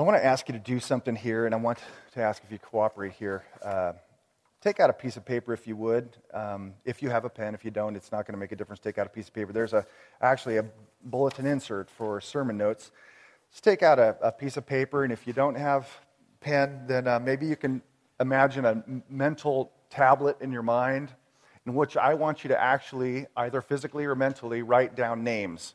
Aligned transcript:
I 0.00 0.04
want 0.04 0.16
to 0.16 0.24
ask 0.24 0.48
you 0.48 0.52
to 0.52 0.60
do 0.60 0.78
something 0.78 1.16
here, 1.16 1.44
and 1.44 1.52
I 1.52 1.58
want 1.58 1.80
to 2.12 2.20
ask 2.20 2.44
if 2.44 2.52
you 2.52 2.58
cooperate 2.60 3.14
here. 3.14 3.42
Uh, 3.60 3.94
take 4.60 4.78
out 4.78 4.90
a 4.90 4.92
piece 4.92 5.16
of 5.16 5.24
paper 5.24 5.52
if 5.52 5.66
you 5.66 5.74
would. 5.74 6.16
Um, 6.32 6.74
if 6.84 7.02
you 7.02 7.10
have 7.10 7.24
a 7.24 7.28
pen, 7.28 7.52
if 7.52 7.64
you 7.64 7.72
don't, 7.72 7.96
it's 7.96 8.12
not 8.12 8.24
going 8.24 8.34
to 8.34 8.38
make 8.38 8.52
a 8.52 8.56
difference. 8.56 8.78
Take 8.78 8.96
out 8.98 9.08
a 9.08 9.10
piece 9.10 9.26
of 9.26 9.34
paper. 9.34 9.52
There's 9.52 9.72
a, 9.72 9.84
actually 10.20 10.58
a 10.58 10.66
bulletin 11.02 11.46
insert 11.46 11.90
for 11.90 12.20
sermon 12.20 12.56
notes. 12.56 12.92
Just 13.50 13.64
take 13.64 13.82
out 13.82 13.98
a, 13.98 14.16
a 14.22 14.30
piece 14.30 14.56
of 14.56 14.64
paper, 14.64 15.02
and 15.02 15.12
if 15.12 15.26
you 15.26 15.32
don't 15.32 15.56
have 15.56 15.88
pen, 16.38 16.84
then 16.86 17.08
uh, 17.08 17.18
maybe 17.18 17.46
you 17.46 17.56
can 17.56 17.82
imagine 18.20 18.66
a 18.66 18.84
mental 19.10 19.72
tablet 19.90 20.36
in 20.40 20.52
your 20.52 20.62
mind 20.62 21.12
in 21.66 21.74
which 21.74 21.96
I 21.96 22.14
want 22.14 22.44
you 22.44 22.48
to 22.50 22.60
actually, 22.60 23.26
either 23.36 23.60
physically 23.60 24.04
or 24.04 24.14
mentally, 24.14 24.62
write 24.62 24.94
down 24.94 25.24
names. 25.24 25.74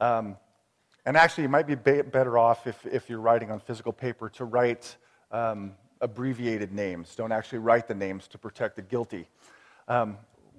Um, 0.00 0.36
and 1.04 1.16
actually, 1.16 1.42
you 1.42 1.48
might 1.48 1.66
be 1.66 1.74
better 1.74 2.38
off 2.38 2.66
if, 2.66 2.86
if 2.86 3.10
you're 3.10 3.20
writing 3.20 3.50
on 3.50 3.58
physical 3.58 3.92
paper 3.92 4.28
to 4.30 4.44
write 4.44 4.96
um, 5.32 5.72
abbreviated 6.00 6.72
names. 6.72 7.14
Don't 7.16 7.32
actually 7.32 7.58
write 7.58 7.88
the 7.88 7.94
names 7.94 8.28
to 8.28 8.38
protect 8.38 8.76
the 8.76 8.82
guilty. 8.82 9.28
Um, 9.88 10.16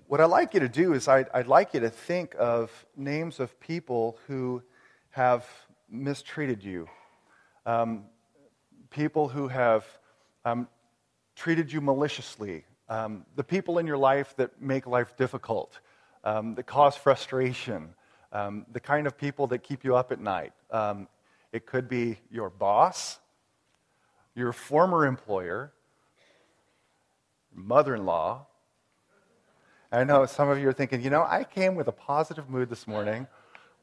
what 0.08 0.20
I'd 0.20 0.26
like 0.26 0.54
you 0.54 0.60
to 0.60 0.70
do 0.70 0.94
is 0.94 1.08
I'd, 1.08 1.28
I'd, 1.34 1.48
like 1.48 1.74
you 1.74 1.80
to 1.80 1.90
think 1.90 2.36
of 2.38 2.86
names 2.98 3.40
of 3.40 3.58
people 3.62 4.18
who 4.28 4.62
have 5.12 5.46
mistreated 5.90 6.62
you, 6.62 6.90
um, 7.66 8.04
people 8.90 9.30
who 9.30 9.48
have 9.48 9.86
um, 10.44 10.68
treated 11.36 11.72
you 11.72 11.80
maliciously, 11.80 12.66
um, 12.90 13.26
the 13.38 13.44
people 13.44 13.78
in 13.78 13.88
your 13.88 13.98
life 13.98 14.36
that 14.36 14.62
make 14.62 14.88
life 14.88 15.16
difficult, 15.16 15.80
um, 16.26 16.56
that 16.56 16.64
cause 16.64 16.98
frustration, 16.98 17.94
um, 18.34 18.66
the 18.72 18.80
kind 18.80 19.08
of 19.08 19.18
people 19.18 19.48
that 19.48 19.60
keep 19.60 19.86
you 19.86 19.96
up 19.96 20.12
at 20.12 20.20
night. 20.20 20.52
Um, 20.72 21.08
it 21.54 21.66
could 21.66 21.88
be 21.88 22.18
your 22.32 22.50
boss, 22.50 23.20
your 24.36 24.52
former 24.52 25.06
employer, 25.06 25.72
mother 27.54 27.96
in 27.96 28.06
law. 28.06 28.48
I 29.92 30.04
know 30.04 30.26
some 30.26 30.50
of 30.50 30.58
you 30.58 30.68
are 30.68 30.74
thinking, 30.74 31.02
you 31.02 31.12
know, 31.12 31.24
I 31.24 31.44
came 31.44 31.76
with 31.76 31.88
a 31.88 31.92
positive 31.92 32.50
mood 32.50 32.70
this 32.72 32.88
morning, 32.88 33.28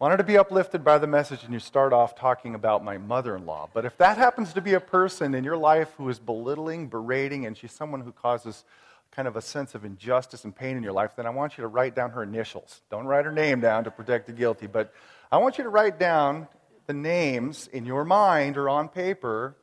wanted 0.00 0.16
to 0.16 0.24
be 0.24 0.36
uplifted 0.36 0.82
by 0.82 0.98
the 0.98 1.06
message, 1.06 1.44
and 1.44 1.52
you 1.52 1.60
start 1.60 1.92
off 1.92 2.16
talking 2.16 2.56
about 2.56 2.82
my 2.82 2.98
mother 2.98 3.36
in 3.36 3.46
law. 3.46 3.68
But 3.72 3.84
if 3.84 3.96
that 3.98 4.18
happens 4.18 4.52
to 4.54 4.60
be 4.60 4.74
a 4.74 4.80
person 4.80 5.36
in 5.36 5.44
your 5.44 5.56
life 5.56 5.92
who 5.96 6.08
is 6.08 6.18
belittling, 6.18 6.88
berating, 6.88 7.46
and 7.46 7.56
she's 7.56 7.70
someone 7.70 8.00
who 8.00 8.10
causes 8.10 8.64
kind 9.12 9.26
of 9.26 9.36
a 9.36 9.42
sense 9.42 9.74
of 9.74 9.84
injustice 9.84 10.44
and 10.44 10.54
pain 10.54 10.76
in 10.76 10.82
your 10.82 10.92
life, 10.92 11.12
then 11.16 11.26
I 11.26 11.30
want 11.30 11.58
you 11.58 11.62
to 11.62 11.68
write 11.68 11.94
down 11.94 12.10
her 12.10 12.22
initials. 12.22 12.80
Don't 12.90 13.06
write 13.06 13.24
her 13.24 13.32
name 13.32 13.60
down 13.60 13.84
to 13.84 13.90
protect 13.90 14.26
the 14.26 14.32
guilty, 14.32 14.66
but 14.66 14.92
I 15.32 15.38
want 15.38 15.58
you 15.58 15.64
to 15.64 15.70
write 15.70 15.98
down 15.98 16.48
the 16.86 16.92
names 16.92 17.68
in 17.72 17.84
your 17.86 18.04
mind 18.04 18.56
or 18.56 18.68
on 18.68 18.88
paper 18.88 19.56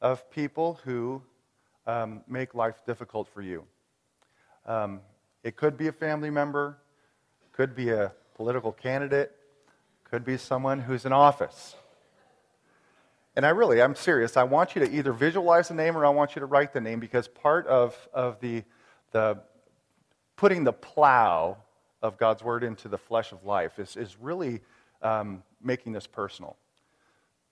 of 0.00 0.30
people 0.30 0.80
who 0.84 1.22
um, 1.86 2.22
make 2.28 2.54
life 2.54 2.76
difficult 2.86 3.28
for 3.28 3.42
you. 3.42 3.64
Um, 4.66 5.00
it 5.42 5.56
could 5.56 5.76
be 5.76 5.88
a 5.88 5.92
family 5.92 6.30
member, 6.30 6.78
could 7.52 7.74
be 7.74 7.90
a 7.90 8.12
political 8.34 8.72
candidate, 8.72 9.32
could 10.04 10.24
be 10.24 10.36
someone 10.36 10.80
who's 10.80 11.06
in 11.06 11.12
office. 11.12 11.74
And 13.36 13.46
I 13.46 13.50
really, 13.50 13.80
I'm 13.80 13.94
serious. 13.94 14.36
I 14.36 14.42
want 14.42 14.74
you 14.74 14.84
to 14.84 14.90
either 14.90 15.12
visualize 15.12 15.68
the 15.68 15.74
name 15.74 15.96
or 15.96 16.04
I 16.04 16.10
want 16.10 16.34
you 16.34 16.40
to 16.40 16.46
write 16.46 16.72
the 16.72 16.80
name 16.80 17.00
because 17.00 17.28
part 17.28 17.66
of, 17.66 17.96
of 18.12 18.40
the 18.40 18.64
the 19.12 19.38
putting 20.36 20.64
the 20.64 20.72
plow 20.72 21.56
of 22.02 22.16
God's 22.16 22.42
word 22.42 22.64
into 22.64 22.88
the 22.88 22.98
flesh 22.98 23.32
of 23.32 23.44
life 23.44 23.78
is, 23.78 23.96
is 23.96 24.16
really 24.18 24.60
um, 25.02 25.42
making 25.62 25.92
this 25.92 26.06
personal. 26.06 26.56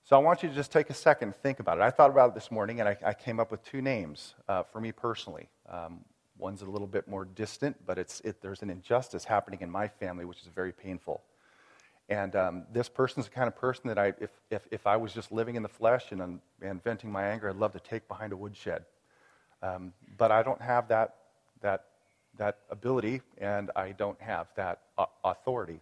So 0.05 0.17
I 0.17 0.21
want 0.21 0.43
you 0.43 0.49
to 0.49 0.55
just 0.55 0.73
take 0.73 0.89
a 0.89 0.95
second 0.95 1.29
and 1.29 1.37
think 1.37 1.61
about 1.61 1.77
it. 1.77 1.83
I 1.83 1.91
thought 1.91 2.09
about 2.09 2.31
it 2.31 2.35
this 2.35 2.51
morning 2.51 2.81
and 2.81 2.89
I, 2.89 2.97
I 3.05 3.13
came 3.13 3.39
up 3.39 3.51
with 3.51 3.63
two 3.63 3.83
names 3.83 4.35
uh, 4.49 4.63
for 4.63 4.81
me 4.81 4.91
personally. 4.91 5.49
Um, 5.69 6.01
one's 6.39 6.63
a 6.63 6.65
little 6.65 6.87
bit 6.87 7.07
more 7.07 7.27
distant, 7.27 7.77
but 7.85 7.99
it's, 7.99 8.21
it, 8.21 8.41
there's 8.41 8.63
an 8.63 8.71
injustice 8.71 9.25
happening 9.25 9.61
in 9.61 9.71
my 9.71 9.87
family 9.87 10.25
which 10.25 10.41
is 10.41 10.49
very 10.55 10.73
painful. 10.73 11.23
And 12.09 12.35
um, 12.37 12.65
this 12.73 12.89
person's 12.89 13.27
the 13.27 13.33
kind 13.33 13.49
of 13.49 13.57
person 13.57 13.89
that 13.89 13.99
I, 13.99 14.15
if, 14.19 14.31
if, 14.51 14.67
if 14.71 14.87
I 14.87 14.97
was 14.97 15.13
just 15.13 15.31
living 15.31 15.57
in 15.57 15.63
the 15.63 15.69
flesh 15.69 16.11
and, 16.11 16.41
and 16.63 16.83
venting 16.83 17.13
my 17.13 17.25
anger, 17.25 17.51
I'd 17.51 17.57
love 17.57 17.75
to 17.75 17.81
take 17.81 18.09
behind 18.09 18.33
a 18.33 18.37
woodshed. 18.37 18.87
Um, 19.63 19.93
but 20.17 20.33
I 20.33 20.43
don't 20.43 20.63
have 20.63 20.89
that 20.89 21.17
that, 21.61 21.85
that 22.37 22.59
ability, 22.71 23.23
and 23.39 23.71
I 23.77 23.93
don't 23.93 24.21
have 24.21 24.49
that 24.57 24.81
uh, 24.97 25.07
authority. 25.25 25.81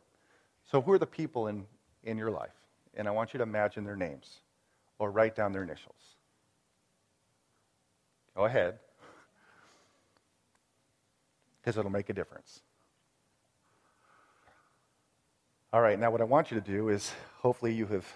So, 0.70 0.80
who 0.80 0.92
are 0.92 0.98
the 0.98 1.06
people 1.06 1.48
in, 1.48 1.64
in 2.04 2.18
your 2.18 2.30
life? 2.30 2.50
And 2.94 3.06
I 3.06 3.10
want 3.10 3.34
you 3.34 3.38
to 3.38 3.44
imagine 3.44 3.84
their 3.84 3.96
names 3.96 4.40
or 4.98 5.10
write 5.10 5.36
down 5.36 5.52
their 5.52 5.62
initials. 5.62 5.94
Go 8.34 8.44
ahead, 8.44 8.78
because 11.60 11.78
it'll 11.78 11.90
make 11.90 12.10
a 12.10 12.14
difference. 12.14 12.60
All 15.72 15.80
right, 15.80 15.98
now 15.98 16.10
what 16.10 16.20
I 16.20 16.24
want 16.24 16.50
you 16.50 16.60
to 16.60 16.66
do 16.66 16.88
is 16.88 17.12
hopefully 17.40 17.74
you 17.74 17.86
have 17.86 18.06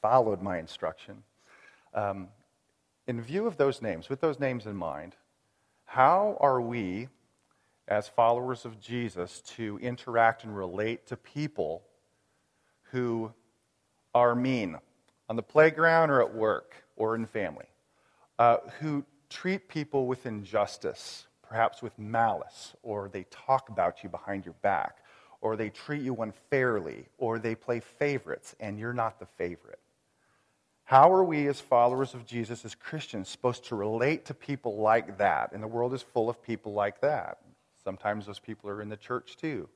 followed 0.00 0.40
my 0.40 0.58
instruction. 0.58 1.22
Um, 1.94 2.28
in 3.06 3.20
view 3.20 3.46
of 3.46 3.56
those 3.56 3.82
names, 3.82 4.08
with 4.08 4.20
those 4.20 4.40
names 4.40 4.66
in 4.66 4.76
mind, 4.76 5.14
how 5.96 6.36
are 6.40 6.60
we, 6.60 7.08
as 7.88 8.06
followers 8.06 8.66
of 8.66 8.78
Jesus, 8.78 9.40
to 9.40 9.78
interact 9.78 10.44
and 10.44 10.54
relate 10.54 11.06
to 11.06 11.16
people 11.16 11.84
who 12.90 13.32
are 14.14 14.34
mean 14.34 14.76
on 15.30 15.36
the 15.36 15.42
playground 15.42 16.10
or 16.10 16.20
at 16.20 16.34
work 16.34 16.84
or 16.96 17.14
in 17.14 17.24
family, 17.24 17.64
uh, 18.38 18.58
who 18.78 19.06
treat 19.30 19.70
people 19.70 20.06
with 20.06 20.26
injustice, 20.26 21.28
perhaps 21.42 21.80
with 21.80 21.98
malice, 21.98 22.74
or 22.82 23.08
they 23.08 23.24
talk 23.30 23.70
about 23.70 24.04
you 24.04 24.10
behind 24.10 24.44
your 24.44 24.56
back, 24.60 24.98
or 25.40 25.56
they 25.56 25.70
treat 25.70 26.02
you 26.02 26.14
unfairly, 26.16 27.06
or 27.16 27.38
they 27.38 27.54
play 27.54 27.80
favorites 27.80 28.54
and 28.60 28.78
you're 28.78 28.92
not 28.92 29.18
the 29.18 29.24
favorite? 29.38 29.80
How 30.86 31.12
are 31.12 31.24
we, 31.24 31.48
as 31.48 31.60
followers 31.60 32.14
of 32.14 32.24
Jesus, 32.26 32.64
as 32.64 32.76
Christians, 32.76 33.28
supposed 33.28 33.64
to 33.66 33.74
relate 33.74 34.24
to 34.26 34.34
people 34.34 34.76
like 34.76 35.18
that? 35.18 35.50
And 35.50 35.60
the 35.60 35.66
world 35.66 35.92
is 35.92 36.00
full 36.00 36.30
of 36.30 36.40
people 36.40 36.72
like 36.74 37.00
that. 37.00 37.38
Sometimes 37.82 38.26
those 38.26 38.38
people 38.38 38.70
are 38.70 38.80
in 38.80 38.88
the 38.88 38.96
church 38.96 39.36
too. 39.36 39.68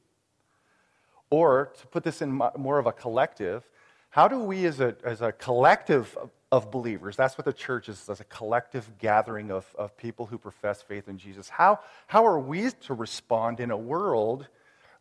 Or, 1.28 1.72
to 1.80 1.86
put 1.88 2.04
this 2.04 2.22
in 2.22 2.40
more 2.56 2.78
of 2.78 2.86
a 2.86 2.92
collective, 2.92 3.68
how 4.10 4.28
do 4.28 4.38
we, 4.38 4.64
as 4.66 4.78
a, 4.78 4.94
as 5.02 5.20
a 5.20 5.32
collective 5.32 6.16
of 6.52 6.70
believers, 6.70 7.16
that's 7.16 7.36
what 7.36 7.44
the 7.44 7.52
church 7.52 7.88
is, 7.88 8.08
as 8.08 8.20
a 8.20 8.24
collective 8.24 8.88
gathering 9.00 9.50
of, 9.50 9.66
of 9.76 9.96
people 9.96 10.26
who 10.26 10.38
profess 10.38 10.80
faith 10.80 11.08
in 11.08 11.18
Jesus, 11.18 11.48
how, 11.48 11.80
how 12.06 12.24
are 12.24 12.38
we 12.38 12.70
to 12.82 12.94
respond 12.94 13.58
in 13.58 13.72
a 13.72 13.76
world 13.76 14.46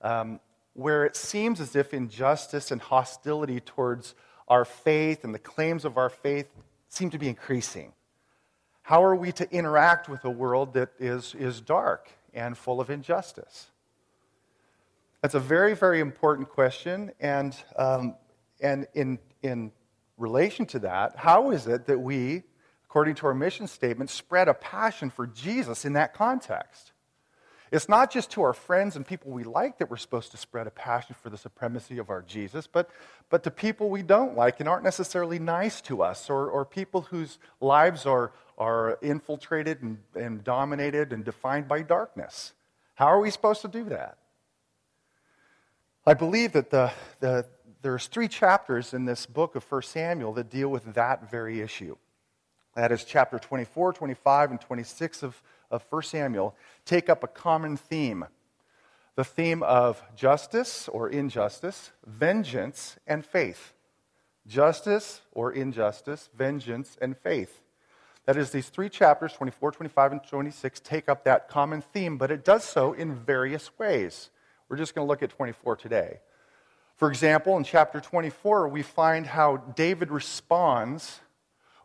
um, 0.01 0.39
where 0.73 1.05
it 1.05 1.15
seems 1.15 1.61
as 1.61 1.75
if 1.75 1.93
injustice 1.93 2.71
and 2.71 2.81
hostility 2.81 3.59
towards 3.59 4.15
our 4.49 4.65
faith 4.65 5.23
and 5.23 5.33
the 5.33 5.39
claims 5.39 5.85
of 5.85 5.97
our 5.97 6.09
faith 6.09 6.47
seem 6.87 7.09
to 7.11 7.17
be 7.17 7.27
increasing. 7.27 7.93
How 8.81 9.03
are 9.03 9.15
we 9.15 9.31
to 9.33 9.49
interact 9.51 10.09
with 10.09 10.25
a 10.25 10.29
world 10.29 10.73
that 10.73 10.89
is, 10.99 11.35
is 11.35 11.61
dark 11.61 12.09
and 12.33 12.57
full 12.57 12.81
of 12.81 12.89
injustice? 12.89 13.67
That's 15.21 15.35
a 15.35 15.39
very, 15.39 15.75
very 15.75 15.99
important 15.99 16.49
question. 16.49 17.11
And, 17.19 17.55
um, 17.77 18.15
and 18.61 18.87
in, 18.93 19.19
in 19.43 19.71
relation 20.17 20.65
to 20.67 20.79
that, 20.79 21.17
how 21.17 21.51
is 21.51 21.67
it 21.67 21.85
that 21.85 21.99
we, 21.99 22.43
according 22.85 23.15
to 23.15 23.27
our 23.27 23.33
mission 23.33 23.67
statement, 23.67 24.09
spread 24.09 24.47
a 24.47 24.53
passion 24.53 25.09
for 25.09 25.27
Jesus 25.27 25.85
in 25.85 25.93
that 25.93 26.13
context? 26.13 26.93
It's 27.71 27.87
not 27.87 28.11
just 28.11 28.31
to 28.31 28.41
our 28.41 28.53
friends 28.53 28.95
and 28.95 29.05
people 29.05 29.31
we 29.31 29.43
like 29.43 29.77
that 29.77 29.89
we're 29.89 29.97
supposed 29.97 30.31
to 30.31 30.37
spread 30.37 30.65
a 30.65 30.71
passion 30.71 31.15
for 31.21 31.29
the 31.29 31.37
supremacy 31.37 31.99
of 31.99 32.09
our 32.09 32.23
Jesus, 32.23 32.65
but, 32.65 32.89
but 33.29 33.43
to 33.43 33.51
people 33.51 33.89
we 33.89 34.01
don't 34.01 34.35
like 34.35 34.59
and 34.59 34.67
aren't 34.67 34.83
necessarily 34.83 35.37
nice 35.37 35.79
to 35.81 36.01
us, 36.01 36.29
or, 36.29 36.49
or 36.49 36.65
people 36.65 37.01
whose 37.01 37.37
lives 37.61 38.05
are, 38.05 38.31
are 38.57 38.97
infiltrated 39.01 39.83
and, 39.83 39.99
and 40.15 40.43
dominated 40.43 41.13
and 41.13 41.23
defined 41.23 41.67
by 41.67 41.83
darkness. 41.83 42.53
How 42.95 43.05
are 43.05 43.19
we 43.19 43.29
supposed 43.29 43.61
to 43.61 43.67
do 43.67 43.83
that? 43.85 44.17
I 46.05 46.15
believe 46.15 46.53
that 46.53 46.71
the, 46.71 46.91
the, 47.19 47.45
there's 47.83 48.07
three 48.07 48.27
chapters 48.27 48.95
in 48.95 49.05
this 49.05 49.27
book 49.27 49.55
of 49.55 49.63
1 49.63 49.83
Samuel 49.83 50.33
that 50.33 50.49
deal 50.49 50.69
with 50.69 50.95
that 50.95 51.29
very 51.29 51.61
issue. 51.61 51.95
That 52.75 52.91
is 52.91 53.03
chapter 53.03 53.37
24, 53.37 53.93
25, 53.93 54.51
and 54.51 54.61
26 54.61 55.23
of 55.23 55.41
of 55.71 55.85
1 55.89 56.03
Samuel 56.03 56.55
take 56.85 57.09
up 57.09 57.23
a 57.23 57.27
common 57.27 57.77
theme 57.77 58.25
the 59.19 59.23
theme 59.25 59.63
of 59.63 60.01
justice 60.15 60.87
or 60.87 61.09
injustice, 61.09 61.91
vengeance, 62.05 62.95
and 63.05 63.25
faith. 63.25 63.73
Justice 64.47 65.23
or 65.33 65.51
injustice, 65.51 66.29
vengeance, 66.37 66.97
and 67.01 67.17
faith. 67.17 67.61
That 68.25 68.37
is, 68.37 68.51
these 68.51 68.69
three 68.69 68.87
chapters, 68.87 69.33
24, 69.33 69.73
25, 69.73 70.11
and 70.13 70.23
26, 70.23 70.79
take 70.79 71.09
up 71.09 71.25
that 71.25 71.49
common 71.49 71.81
theme, 71.81 72.17
but 72.17 72.31
it 72.31 72.45
does 72.45 72.63
so 72.63 72.93
in 72.93 73.13
various 73.13 73.77
ways. 73.77 74.29
We're 74.69 74.77
just 74.77 74.95
going 74.95 75.05
to 75.05 75.09
look 75.09 75.21
at 75.21 75.31
24 75.31 75.75
today. 75.75 76.19
For 76.95 77.09
example, 77.09 77.57
in 77.57 77.65
chapter 77.65 77.99
24, 77.99 78.69
we 78.69 78.83
find 78.83 79.25
how 79.25 79.57
David 79.57 80.11
responds 80.11 81.19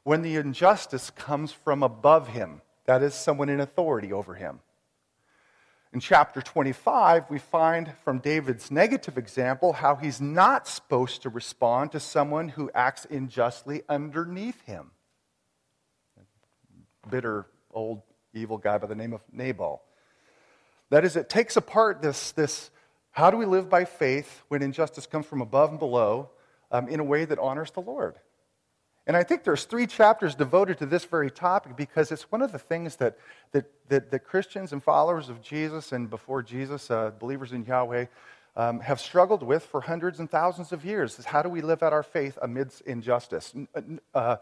when 0.05 0.23
the 0.23 0.37
injustice 0.37 1.11
comes 1.11 1.51
from 1.51 1.83
above 1.83 2.29
him, 2.29 2.61
that 2.87 3.03
is, 3.03 3.15
someone 3.15 3.49
in 3.49 3.61
authority 3.61 4.13
over 4.13 4.35
him. 4.35 4.61
In 5.93 6.01
chapter 6.01 6.43
25, 6.43 7.31
we 7.31 7.39
find 7.39 7.93
from 8.03 8.19
David's 8.19 8.71
negative 8.71 9.17
example 9.17 9.75
how 9.75 9.95
he's 9.95 10.21
not 10.21 10.67
supposed 10.67 11.23
to 11.23 11.29
respond 11.29 11.93
to 11.93 12.01
someone 12.01 12.49
who 12.49 12.69
acts 12.75 13.07
unjustly 13.09 13.83
underneath 13.89 14.61
him. 14.63 14.91
Bitter, 17.09 17.47
old, 17.73 18.03
evil 18.33 18.59
guy 18.59 18.79
by 18.79 18.89
the 18.89 18.97
name 18.97 19.13
of 19.13 19.21
Nabal. 19.33 19.83
That 20.91 21.05
is, 21.05 21.15
it 21.15 21.29
takes 21.29 21.57
apart 21.57 22.03
this, 22.03 22.33
this 22.33 22.71
how 23.13 23.31
do 23.31 23.37
we 23.37 23.47
live 23.47 23.71
by 23.71 23.85
faith 23.85 24.43
when 24.49 24.63
injustice 24.63 25.07
comes 25.07 25.27
from 25.27 25.41
above 25.41 25.71
and 25.71 25.79
below 25.79 26.31
um, 26.73 26.89
in 26.89 26.99
a 26.99 27.05
way 27.05 27.25
that 27.25 27.39
honors 27.39 27.71
the 27.71 27.81
Lord? 27.81 28.17
And 29.06 29.17
I 29.17 29.23
think 29.23 29.45
there's 29.45 29.65
three 29.65 29.87
chapters 29.87 30.35
devoted 30.35 30.79
to 30.79 30.87
this 30.87 31.05
very 31.05 31.31
topic 31.31 31.77
because 31.77 32.11
it's 32.11 32.31
one 32.33 32.41
of 32.41 32.53
the 32.53 32.59
things 32.59 32.97
that, 32.97 33.19
that, 33.53 33.67
that, 33.89 34.11
that 34.11 34.21
Christians 34.21 34.73
and 34.73 34.83
followers 34.83 35.29
of 35.29 35.43
Jesus 35.43 35.93
and 35.93 36.09
before 36.09 36.43
Jesus, 36.43 36.91
uh, 36.91 37.11
believers 37.19 37.53
in 37.53 37.65
Yahweh, 37.65 38.06
um, 38.56 38.81
have 38.81 39.01
struggled 39.01 39.43
with 39.43 39.65
for 39.65 39.83
hundreds 39.83 40.21
and 40.21 40.31
thousands 40.31 40.73
of 40.73 40.85
years. 40.85 41.19
Is 41.19 41.27
how 41.27 41.43
do 41.43 41.51
we 41.51 41.61
live 41.61 41.83
out 41.83 41.93
our 41.93 42.03
faith 42.03 42.39
amidst 42.41 42.81
injustice? 42.83 43.53
Uh, 44.15 44.37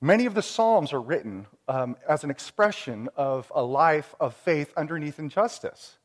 many 0.00 0.24
of 0.24 0.34
the 0.34 0.42
Psalms 0.42 0.94
are 0.94 1.00
written 1.00 1.46
um, 1.68 1.96
as 2.08 2.24
an 2.24 2.30
expression 2.30 3.10
of 3.16 3.52
a 3.54 3.62
life 3.62 4.14
of 4.20 4.34
faith 4.34 4.72
underneath 4.76 5.18
injustice. 5.18 5.98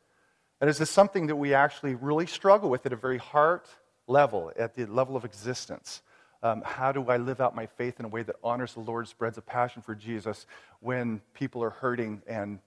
And 0.60 0.70
is 0.70 0.78
this 0.78 0.90
something 0.90 1.28
that 1.28 1.36
we 1.36 1.54
actually 1.54 1.96
really 1.96 2.26
struggle 2.26 2.70
with 2.70 2.86
at 2.86 2.92
a 2.92 2.98
very 2.98 3.20
heart 3.20 3.68
level, 4.08 4.52
at 4.58 4.76
the 4.76 4.88
level 4.88 5.16
of 5.16 5.24
existence? 5.24 6.02
Um, 6.44 6.62
how 6.64 6.92
do 6.92 7.10
I 7.10 7.18
live 7.18 7.42
out 7.42 7.56
my 7.56 7.66
faith 7.66 8.00
in 8.00 8.06
a 8.06 8.10
way 8.10 8.24
that 8.24 8.36
honors 8.44 8.74
the 8.74 8.80
Lord, 8.82 9.08
spreads 9.08 9.38
a 9.38 9.42
passion 9.42 9.82
for 9.82 9.96
Jesus 9.96 10.46
when 10.80 11.22
people 11.34 11.64
are 11.64 11.72
hurting 11.72 12.22
and 12.28 12.60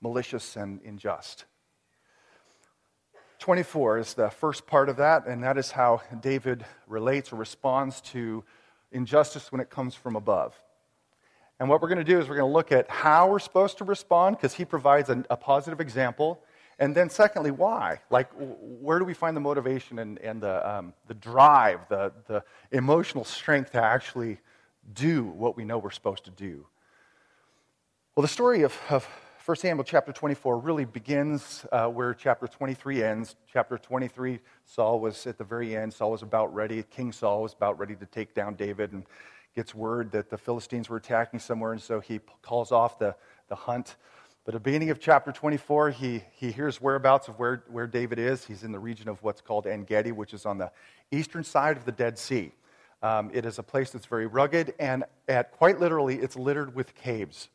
malicious 0.00 0.56
and 0.56 0.80
unjust? 0.82 1.44
24 3.38 3.98
is 3.98 4.14
the 4.14 4.30
first 4.30 4.66
part 4.66 4.88
of 4.88 4.96
that, 4.96 5.26
and 5.26 5.44
that 5.44 5.56
is 5.56 5.70
how 5.70 6.02
David 6.20 6.64
relates 6.88 7.32
or 7.32 7.36
responds 7.36 8.00
to 8.00 8.42
injustice 8.90 9.52
when 9.52 9.60
it 9.60 9.70
comes 9.70 9.94
from 9.94 10.16
above. 10.16 10.60
And 11.60 11.68
what 11.68 11.80
we're 11.80 11.88
going 11.88 11.98
to 11.98 12.04
do 12.04 12.18
is 12.18 12.28
we're 12.28 12.36
going 12.36 12.50
to 12.50 12.54
look 12.54 12.72
at 12.72 12.88
how 12.90 13.28
we're 13.28 13.38
supposed 13.38 13.78
to 13.78 13.84
respond 13.84 14.36
because 14.36 14.54
he 14.54 14.64
provides 14.64 15.08
a, 15.08 15.24
a 15.30 15.36
positive 15.36 15.80
example. 15.80 16.40
And 16.78 16.94
then, 16.94 17.10
secondly, 17.10 17.50
why? 17.50 18.00
Like, 18.08 18.30
where 18.36 18.98
do 19.00 19.04
we 19.04 19.14
find 19.14 19.36
the 19.36 19.40
motivation 19.40 19.98
and, 19.98 20.18
and 20.18 20.40
the, 20.40 20.68
um, 20.68 20.92
the 21.08 21.14
drive, 21.14 21.80
the, 21.88 22.12
the 22.26 22.44
emotional 22.70 23.24
strength 23.24 23.72
to 23.72 23.82
actually 23.82 24.38
do 24.92 25.24
what 25.24 25.56
we 25.56 25.64
know 25.64 25.78
we're 25.78 25.90
supposed 25.90 26.24
to 26.24 26.30
do? 26.30 26.64
Well, 28.14 28.22
the 28.22 28.28
story 28.28 28.62
of, 28.62 28.76
of 28.90 29.08
1 29.44 29.56
Samuel 29.56 29.82
chapter 29.82 30.12
24 30.12 30.58
really 30.58 30.84
begins 30.84 31.64
uh, 31.72 31.86
where 31.86 32.12
chapter 32.14 32.46
23 32.46 33.02
ends. 33.02 33.34
Chapter 33.50 33.78
23, 33.78 34.38
Saul 34.66 35.00
was 35.00 35.26
at 35.26 35.38
the 35.38 35.44
very 35.44 35.74
end. 35.74 35.92
Saul 35.92 36.12
was 36.12 36.22
about 36.22 36.54
ready. 36.54 36.82
King 36.82 37.12
Saul 37.12 37.42
was 37.42 37.54
about 37.54 37.78
ready 37.78 37.96
to 37.96 38.06
take 38.06 38.34
down 38.34 38.54
David 38.54 38.92
and 38.92 39.04
gets 39.56 39.74
word 39.74 40.12
that 40.12 40.30
the 40.30 40.36
Philistines 40.36 40.88
were 40.88 40.98
attacking 40.98 41.40
somewhere, 41.40 41.72
and 41.72 41.80
so 41.80 41.98
he 41.98 42.20
calls 42.42 42.72
off 42.72 42.98
the, 42.98 43.16
the 43.48 43.54
hunt. 43.54 43.96
But 44.48 44.54
at 44.54 44.64
the 44.64 44.70
beginning 44.70 44.88
of 44.88 44.98
chapter 44.98 45.30
24, 45.30 45.90
he, 45.90 46.22
he 46.32 46.50
hears 46.50 46.80
whereabouts 46.80 47.28
of 47.28 47.38
where, 47.38 47.64
where 47.68 47.86
David 47.86 48.18
is. 48.18 48.46
He's 48.46 48.64
in 48.64 48.72
the 48.72 48.78
region 48.78 49.06
of 49.06 49.22
what's 49.22 49.42
called 49.42 49.66
En 49.66 49.84
Gedi, 49.84 50.10
which 50.10 50.32
is 50.32 50.46
on 50.46 50.56
the 50.56 50.70
eastern 51.10 51.44
side 51.44 51.76
of 51.76 51.84
the 51.84 51.92
Dead 51.92 52.18
Sea. 52.18 52.52
Um, 53.02 53.30
it 53.34 53.44
is 53.44 53.58
a 53.58 53.62
place 53.62 53.90
that's 53.90 54.06
very 54.06 54.26
rugged, 54.26 54.72
and 54.78 55.04
at 55.28 55.52
quite 55.52 55.80
literally, 55.80 56.16
it's 56.16 56.34
littered 56.34 56.74
with 56.74 56.94
caves. 56.94 57.50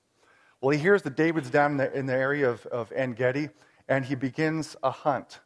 Well, 0.61 0.69
he 0.69 0.77
hears 0.77 1.01
that 1.01 1.15
David's 1.15 1.49
down 1.49 1.71
in 1.71 1.77
the, 1.77 1.97
in 1.97 2.05
the 2.05 2.13
area 2.13 2.47
of, 2.47 2.63
of 2.67 2.91
En 2.91 3.13
Gedi, 3.13 3.49
and 3.87 4.05
he 4.05 4.13
begins 4.13 4.75
a 4.83 4.91
hunt, 4.91 5.39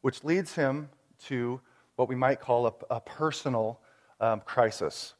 which 0.00 0.24
leads 0.24 0.56
him 0.56 0.88
to 1.26 1.60
what 1.94 2.08
we 2.08 2.16
might 2.16 2.40
call 2.40 2.66
a, 2.66 2.72
a 2.96 3.00
personal 3.00 3.78
um, 4.18 4.40
crisis. 4.40 5.14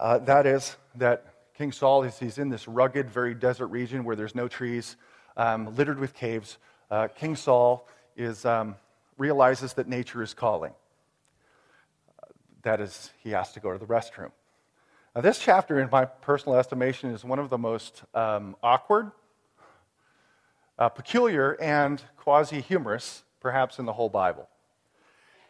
Uh, 0.00 0.16
that 0.20 0.46
is, 0.46 0.76
that 0.94 1.26
King 1.56 1.72
Saul 1.72 2.02
is 2.02 2.18
he's 2.18 2.36
in 2.36 2.50
this 2.50 2.68
rugged, 2.68 3.10
very 3.10 3.34
desert 3.34 3.68
region 3.68 4.04
where 4.04 4.14
there's 4.14 4.34
no 4.34 4.46
trees, 4.46 4.96
um, 5.38 5.74
littered 5.74 5.98
with 5.98 6.12
caves. 6.12 6.58
Uh, 6.90 7.08
King 7.08 7.34
Saul 7.34 7.88
is, 8.14 8.44
um, 8.44 8.76
realizes 9.16 9.72
that 9.74 9.88
nature 9.88 10.22
is 10.22 10.34
calling. 10.34 10.72
That 12.62 12.82
is, 12.82 13.10
he 13.22 13.30
has 13.30 13.52
to 13.52 13.60
go 13.60 13.72
to 13.72 13.78
the 13.78 13.86
restroom. 13.86 14.32
Now, 15.14 15.22
this 15.22 15.38
chapter, 15.38 15.80
in 15.80 15.88
my 15.90 16.04
personal 16.04 16.58
estimation, 16.58 17.10
is 17.10 17.24
one 17.24 17.38
of 17.38 17.48
the 17.48 17.56
most 17.56 18.02
um, 18.12 18.54
awkward, 18.62 19.10
uh, 20.78 20.90
peculiar, 20.90 21.52
and 21.58 22.02
quasi 22.18 22.60
humorous, 22.60 23.22
perhaps, 23.40 23.78
in 23.78 23.86
the 23.86 23.94
whole 23.94 24.10
Bible. 24.10 24.46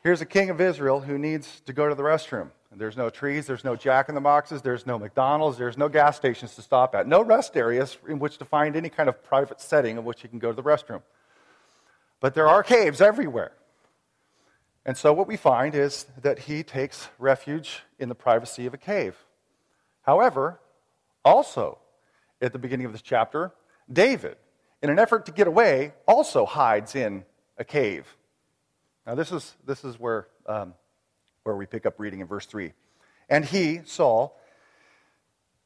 Here's 0.05 0.21
a 0.21 0.27
king 0.27 0.51
of 0.51 0.61
Israel 0.61 1.01
who 1.01 1.19
needs 1.19 1.63
to 1.63 1.73
go 1.73 1.89
to 1.89 1.97
the 1.97 2.05
restroom. 2.05 2.51
There's 2.79 2.97
no 2.97 3.09
trees, 3.09 3.47
there's 3.47 3.65
no 3.65 3.75
jack 3.75 4.11
in 4.11 4.15
the 4.15 4.21
boxes, 4.21 4.61
there's 4.61 4.87
no 4.87 4.99
McDonald's, 4.99 5.57
there's 5.57 5.79
no 5.79 5.89
gas 5.89 6.17
stations 6.17 6.55
to 6.57 6.63
stop 6.63 6.95
at, 6.95 7.07
no 7.07 7.23
rest 7.23 7.57
areas 7.57 7.97
in 8.07 8.19
which 8.19 8.37
to 8.39 8.45
find 8.45 8.77
any 8.77 8.91
kind 8.91 9.09
of 9.09 9.25
private 9.25 9.61
setting 9.61 9.97
in 9.97 10.05
which 10.05 10.23
you 10.23 10.29
can 10.29 10.39
go 10.39 10.51
to 10.51 10.57
the 10.57 10.63
restroom. 10.63 11.03
But 12.21 12.35
there 12.35 12.47
are 12.47 12.63
caves 12.63 13.01
everywhere. 13.01 13.53
And 14.85 14.97
so 14.97 15.13
what 15.13 15.27
we 15.27 15.37
find 15.37 15.75
is 15.75 16.07
that 16.21 16.41
he 16.41 16.63
takes 16.63 17.09
refuge 17.19 17.81
in 17.99 18.09
the 18.09 18.15
privacy 18.15 18.67
of 18.67 18.75
a 18.75 18.79
cave. 18.79 19.17
However, 20.03 20.61
also 21.25 21.79
at 22.41 22.53
the 22.53 22.59
beginning 22.59 22.87
of 22.87 22.93
this 22.93 23.03
chapter, 23.03 23.53
David, 23.91 24.37
in 24.83 24.91
an 24.91 24.99
effort 24.99 25.27
to 25.27 25.33
get 25.33 25.47
away, 25.47 25.95
also 26.07 26.45
hides 26.45 26.95
in 26.95 27.25
a 27.59 27.65
cave. 27.65 28.07
Now, 29.07 29.15
this 29.15 29.33
is, 29.33 29.55
this 29.65 29.83
is 29.83 29.99
where 29.99 30.29
um, 30.47 30.75
where 31.47 31.57
we 31.57 31.67
pick 31.67 31.87
up 31.87 31.99
reading 31.99 32.21
in 32.21 32.27
verse 32.27 32.47
3. 32.47 32.73
And 33.29 33.45
he, 33.45 33.81
Saul, 33.85 34.39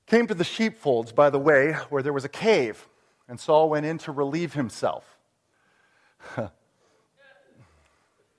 came 0.06 0.26
to 0.26 0.34
the 0.34 0.44
sheepfolds 0.44 1.12
by 1.12 1.30
the 1.30 1.38
way 1.38 1.72
where 1.88 2.02
there 2.02 2.12
was 2.12 2.24
a 2.24 2.28
cave, 2.28 2.86
and 3.28 3.38
Saul 3.40 3.70
went 3.70 3.86
in 3.86 3.98
to 3.98 4.12
relieve 4.12 4.54
himself. 4.54 5.04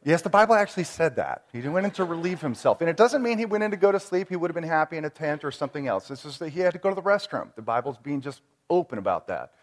yes, 0.03 0.21
the 0.21 0.29
Bible 0.29 0.53
actually 0.53 0.83
said 0.83 1.15
that. 1.15 1.45
He 1.51 1.61
went 1.61 1.85
in 1.85 1.91
to 1.91 2.03
relieve 2.03 2.41
himself. 2.41 2.81
And 2.81 2.89
it 2.89 2.97
doesn't 2.97 3.21
mean 3.23 3.38
he 3.38 3.45
went 3.45 3.63
in 3.63 3.71
to 3.71 3.77
go 3.77 3.91
to 3.91 3.99
sleep. 3.99 4.29
He 4.29 4.35
would 4.35 4.49
have 4.49 4.55
been 4.55 4.63
happy 4.63 4.97
in 4.97 5.05
a 5.05 5.09
tent 5.09 5.44
or 5.44 5.51
something 5.51 5.87
else. 5.87 6.11
It's 6.11 6.23
just 6.23 6.39
that 6.39 6.49
he 6.49 6.59
had 6.59 6.73
to 6.73 6.79
go 6.79 6.89
to 6.89 6.95
the 6.95 7.01
restroom. 7.01 7.56
The 7.56 7.61
Bible's 7.61 7.97
being 7.97 8.21
just 8.21 8.42
open 8.69 8.97
about 8.97 9.27
that. 9.27 9.54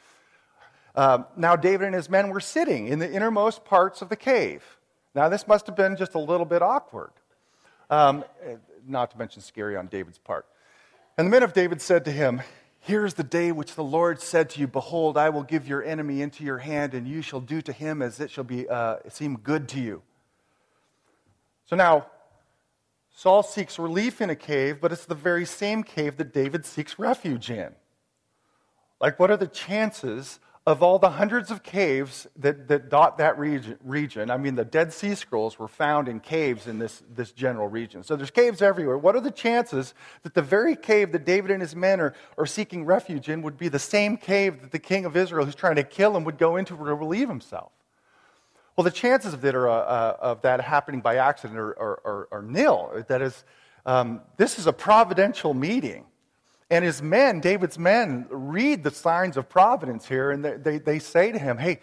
Um, 0.95 1.27
now, 1.37 1.55
David 1.55 1.87
and 1.87 1.95
his 1.95 2.09
men 2.11 2.31
were 2.31 2.41
sitting 2.41 2.89
in 2.89 2.99
the 2.99 3.11
innermost 3.11 3.65
parts 3.65 4.03
of 4.03 4.09
the 4.09 4.17
cave. 4.17 4.65
Now, 5.15 5.29
this 5.29 5.47
must 5.47 5.67
have 5.67 5.77
been 5.77 5.97
just 5.97 6.15
a 6.15 6.19
little 6.19 6.47
bit 6.47 6.63
awkward. 6.63 7.11
Um, 7.91 8.25
not 8.87 9.11
to 9.13 9.19
mention 9.19 9.43
scary 9.43 9.77
on 9.77 9.87
David's 9.87 10.19
part. 10.19 10.47
And 11.17 11.27
the 11.27 11.31
men 11.31 11.43
of 11.43 11.53
David 11.53 11.81
said 11.81 12.05
to 12.05 12.13
him, 12.13 12.43
Here 12.81 13.05
is 13.05 13.15
the 13.15 13.25
day 13.25 13.51
which 13.51 13.75
the 13.75 13.85
Lord 13.85 14.21
said 14.21 14.51
to 14.51 14.61
you, 14.61 14.67
Behold, 14.67 15.17
I 15.17 15.31
will 15.31 15.43
give 15.43 15.67
your 15.67 15.83
enemy 15.83 16.23
into 16.23 16.45
your 16.45 16.59
hand, 16.59 16.95
and 16.95 17.09
you 17.09 17.23
shall 17.23 17.41
do 17.41 17.61
to 17.63 17.73
him 17.73 18.03
as 18.03 18.21
it 18.21 18.31
shall 18.31 18.45
be, 18.45 18.69
uh, 18.69 18.97
seem 19.09 19.37
good 19.37 19.69
to 19.71 19.81
you. 19.81 20.03
So 21.67 21.77
now, 21.77 22.07
Saul 23.15 23.43
seeks 23.43 23.79
relief 23.79 24.21
in 24.21 24.31
a 24.31 24.37
cave, 24.37 24.81
but 24.81 24.93
it's 24.93 25.07
the 25.07 25.15
very 25.15 25.45
same 25.45 25.83
cave 25.83 26.19
that 26.19 26.33
David 26.33 26.65
seeks 26.65 26.99
refuge 26.99 27.51
in. 27.51 27.75
Like, 29.01 29.19
what 29.19 29.31
are 29.31 29.37
the 29.37 29.49
chances 29.49 30.39
of 30.69 30.83
all 30.83 30.99
the 30.99 31.09
hundreds 31.09 31.51
of 31.51 31.63
caves 31.63 32.27
that, 32.37 32.69
that 32.69 32.91
dot 32.91 33.17
that 33.17 33.39
region, 33.39 33.79
region, 33.83 34.31
I 34.31 34.37
mean, 34.37 34.55
the 34.55 34.67
Dead 34.67 34.93
Sea 34.93 35.15
Scrolls 35.15 35.59
were 35.59 35.67
found 35.67 36.09
in 36.09 36.21
caves 36.21 36.67
in 36.67 36.79
this, 36.79 37.03
this 37.15 37.33
general 37.33 37.69
region. 37.69 38.05
So 38.05 38.17
there's 38.17 38.31
caves 38.31 38.61
everywhere. 38.61 38.99
What 38.99 39.17
are 39.17 39.23
the 39.23 39.31
chances 39.31 39.95
that 40.25 40.35
the 40.35 40.43
very 40.43 40.77
cave 40.77 41.13
that 41.13 41.25
David 41.25 41.53
and 41.53 41.63
his 41.63 41.75
men 41.75 42.01
are, 42.01 42.13
are 42.37 42.45
seeking 42.45 42.85
refuge 42.85 43.31
in 43.31 43.41
would 43.41 43.57
be 43.57 43.69
the 43.69 43.79
same 43.79 44.19
cave 44.19 44.61
that 44.61 44.71
the 44.71 44.79
king 44.79 45.07
of 45.07 45.17
Israel, 45.17 45.47
who's 45.47 45.55
trying 45.55 45.77
to 45.77 45.85
kill 45.85 46.15
him, 46.15 46.25
would 46.25 46.37
go 46.37 46.57
into 46.57 46.77
to 46.77 46.85
relieve 46.85 47.31
himself? 47.31 47.73
Well, 48.77 48.85
the 48.85 48.91
chances 48.91 49.33
of 49.33 49.41
that, 49.41 49.55
are, 49.55 49.71
uh, 49.71 50.17
of 50.21 50.43
that 50.43 50.61
happening 50.61 51.01
by 51.01 51.17
accident 51.17 51.59
are, 51.59 51.79
are, 51.81 52.01
are, 52.05 52.29
are 52.31 52.43
nil. 52.43 53.05
That 53.09 53.23
is, 53.23 53.43
um, 53.87 54.21
this 54.37 54.59
is 54.59 54.67
a 54.67 54.75
providential 54.75 55.55
meeting. 55.55 56.05
And 56.71 56.85
his 56.85 57.01
men, 57.01 57.41
David's 57.41 57.79
men, 57.79 58.27
read 58.31 58.83
the 58.83 58.91
signs 58.91 59.37
of 59.37 59.49
providence 59.49 60.07
here 60.07 60.31
and 60.31 60.45
they, 60.45 60.57
they, 60.57 60.79
they, 60.79 60.99
say 60.99 61.33
to 61.33 61.39
him, 61.39 61.57
Hey, 61.57 61.81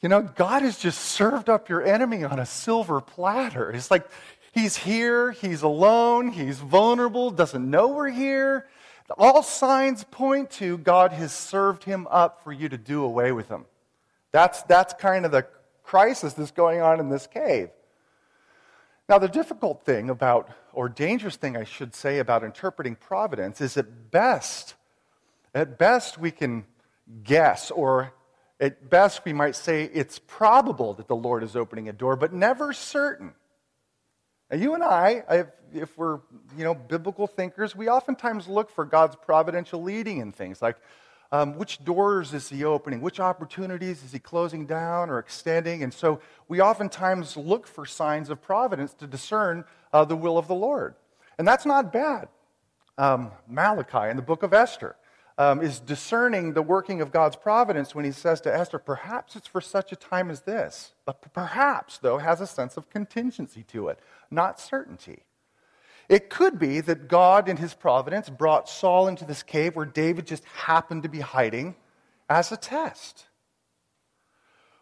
you 0.00 0.08
know, 0.08 0.22
God 0.22 0.62
has 0.62 0.78
just 0.78 1.00
served 1.00 1.48
up 1.48 1.68
your 1.68 1.84
enemy 1.84 2.22
on 2.22 2.38
a 2.38 2.46
silver 2.46 3.00
platter. 3.00 3.70
It's 3.72 3.90
like 3.90 4.08
he's 4.52 4.76
here, 4.76 5.32
he's 5.32 5.62
alone, 5.62 6.28
he's 6.28 6.58
vulnerable, 6.58 7.30
doesn't 7.30 7.68
know 7.68 7.88
we're 7.88 8.10
here. 8.10 8.68
All 9.16 9.42
signs 9.42 10.04
point 10.04 10.50
to 10.52 10.78
God 10.78 11.12
has 11.12 11.32
served 11.32 11.82
him 11.82 12.06
up 12.10 12.44
for 12.44 12.52
you 12.52 12.68
to 12.68 12.78
do 12.78 13.02
away 13.02 13.32
with 13.32 13.48
him. 13.48 13.64
That's, 14.30 14.62
that's 14.62 14.94
kind 14.94 15.24
of 15.24 15.32
the 15.32 15.46
crisis 15.82 16.34
that's 16.34 16.50
going 16.50 16.80
on 16.80 17.00
in 17.00 17.08
this 17.08 17.26
cave. 17.26 17.70
Now, 19.08 19.16
the 19.16 19.28
difficult 19.28 19.86
thing 19.86 20.10
about, 20.10 20.50
or 20.74 20.90
dangerous 20.90 21.36
thing 21.36 21.56
I 21.56 21.64
should 21.64 21.94
say, 21.94 22.18
about 22.18 22.44
interpreting 22.44 22.94
providence 22.94 23.60
is 23.62 23.78
at 23.78 24.10
best, 24.10 24.74
at 25.54 25.78
best 25.78 26.18
we 26.18 26.30
can 26.30 26.66
guess, 27.24 27.70
or 27.70 28.12
at 28.60 28.90
best 28.90 29.24
we 29.24 29.32
might 29.32 29.56
say 29.56 29.84
it's 29.84 30.18
probable 30.18 30.92
that 30.94 31.08
the 31.08 31.16
Lord 31.16 31.42
is 31.42 31.56
opening 31.56 31.88
a 31.88 31.92
door, 31.92 32.16
but 32.16 32.34
never 32.34 32.74
certain. 32.74 33.32
Now, 34.50 34.58
you 34.58 34.74
and 34.74 34.84
I, 34.84 35.46
if 35.72 35.96
we're 35.96 36.18
you 36.58 36.64
know 36.64 36.74
biblical 36.74 37.26
thinkers, 37.26 37.74
we 37.74 37.88
oftentimes 37.88 38.46
look 38.46 38.70
for 38.70 38.84
God's 38.84 39.16
providential 39.16 39.82
leading 39.82 40.18
in 40.18 40.32
things 40.32 40.60
like 40.60 40.76
um, 41.30 41.56
which 41.56 41.84
doors 41.84 42.32
is 42.32 42.48
he 42.48 42.64
opening? 42.64 43.00
Which 43.00 43.20
opportunities 43.20 44.02
is 44.02 44.12
he 44.12 44.18
closing 44.18 44.66
down 44.66 45.10
or 45.10 45.18
extending? 45.18 45.82
And 45.82 45.92
so 45.92 46.20
we 46.48 46.60
oftentimes 46.60 47.36
look 47.36 47.66
for 47.66 47.84
signs 47.84 48.30
of 48.30 48.40
providence 48.40 48.94
to 48.94 49.06
discern 49.06 49.64
uh, 49.92 50.04
the 50.04 50.16
will 50.16 50.38
of 50.38 50.48
the 50.48 50.54
Lord. 50.54 50.94
And 51.38 51.46
that's 51.46 51.66
not 51.66 51.92
bad. 51.92 52.28
Um, 52.96 53.30
Malachi 53.46 54.10
in 54.10 54.16
the 54.16 54.22
book 54.22 54.42
of 54.42 54.52
Esther 54.52 54.96
um, 55.36 55.62
is 55.62 55.78
discerning 55.78 56.54
the 56.54 56.62
working 56.62 57.00
of 57.00 57.12
God's 57.12 57.36
providence 57.36 57.94
when 57.94 58.04
he 58.04 58.10
says 58.10 58.40
to 58.40 58.54
Esther, 58.54 58.78
perhaps 58.78 59.36
it's 59.36 59.46
for 59.46 59.60
such 59.60 59.92
a 59.92 59.96
time 59.96 60.30
as 60.30 60.42
this. 60.42 60.92
But 61.04 61.32
perhaps, 61.32 61.98
though, 61.98 62.18
has 62.18 62.40
a 62.40 62.46
sense 62.46 62.76
of 62.76 62.90
contingency 62.90 63.62
to 63.64 63.88
it, 63.88 64.00
not 64.30 64.58
certainty. 64.58 65.20
It 66.08 66.30
could 66.30 66.58
be 66.58 66.80
that 66.80 67.08
God, 67.08 67.48
in 67.48 67.58
his 67.58 67.74
providence, 67.74 68.30
brought 68.30 68.68
Saul 68.68 69.08
into 69.08 69.24
this 69.24 69.42
cave 69.42 69.76
where 69.76 69.84
David 69.84 70.26
just 70.26 70.44
happened 70.44 71.02
to 71.02 71.08
be 71.08 71.20
hiding 71.20 71.76
as 72.28 72.50
a 72.50 72.56
test. 72.56 73.26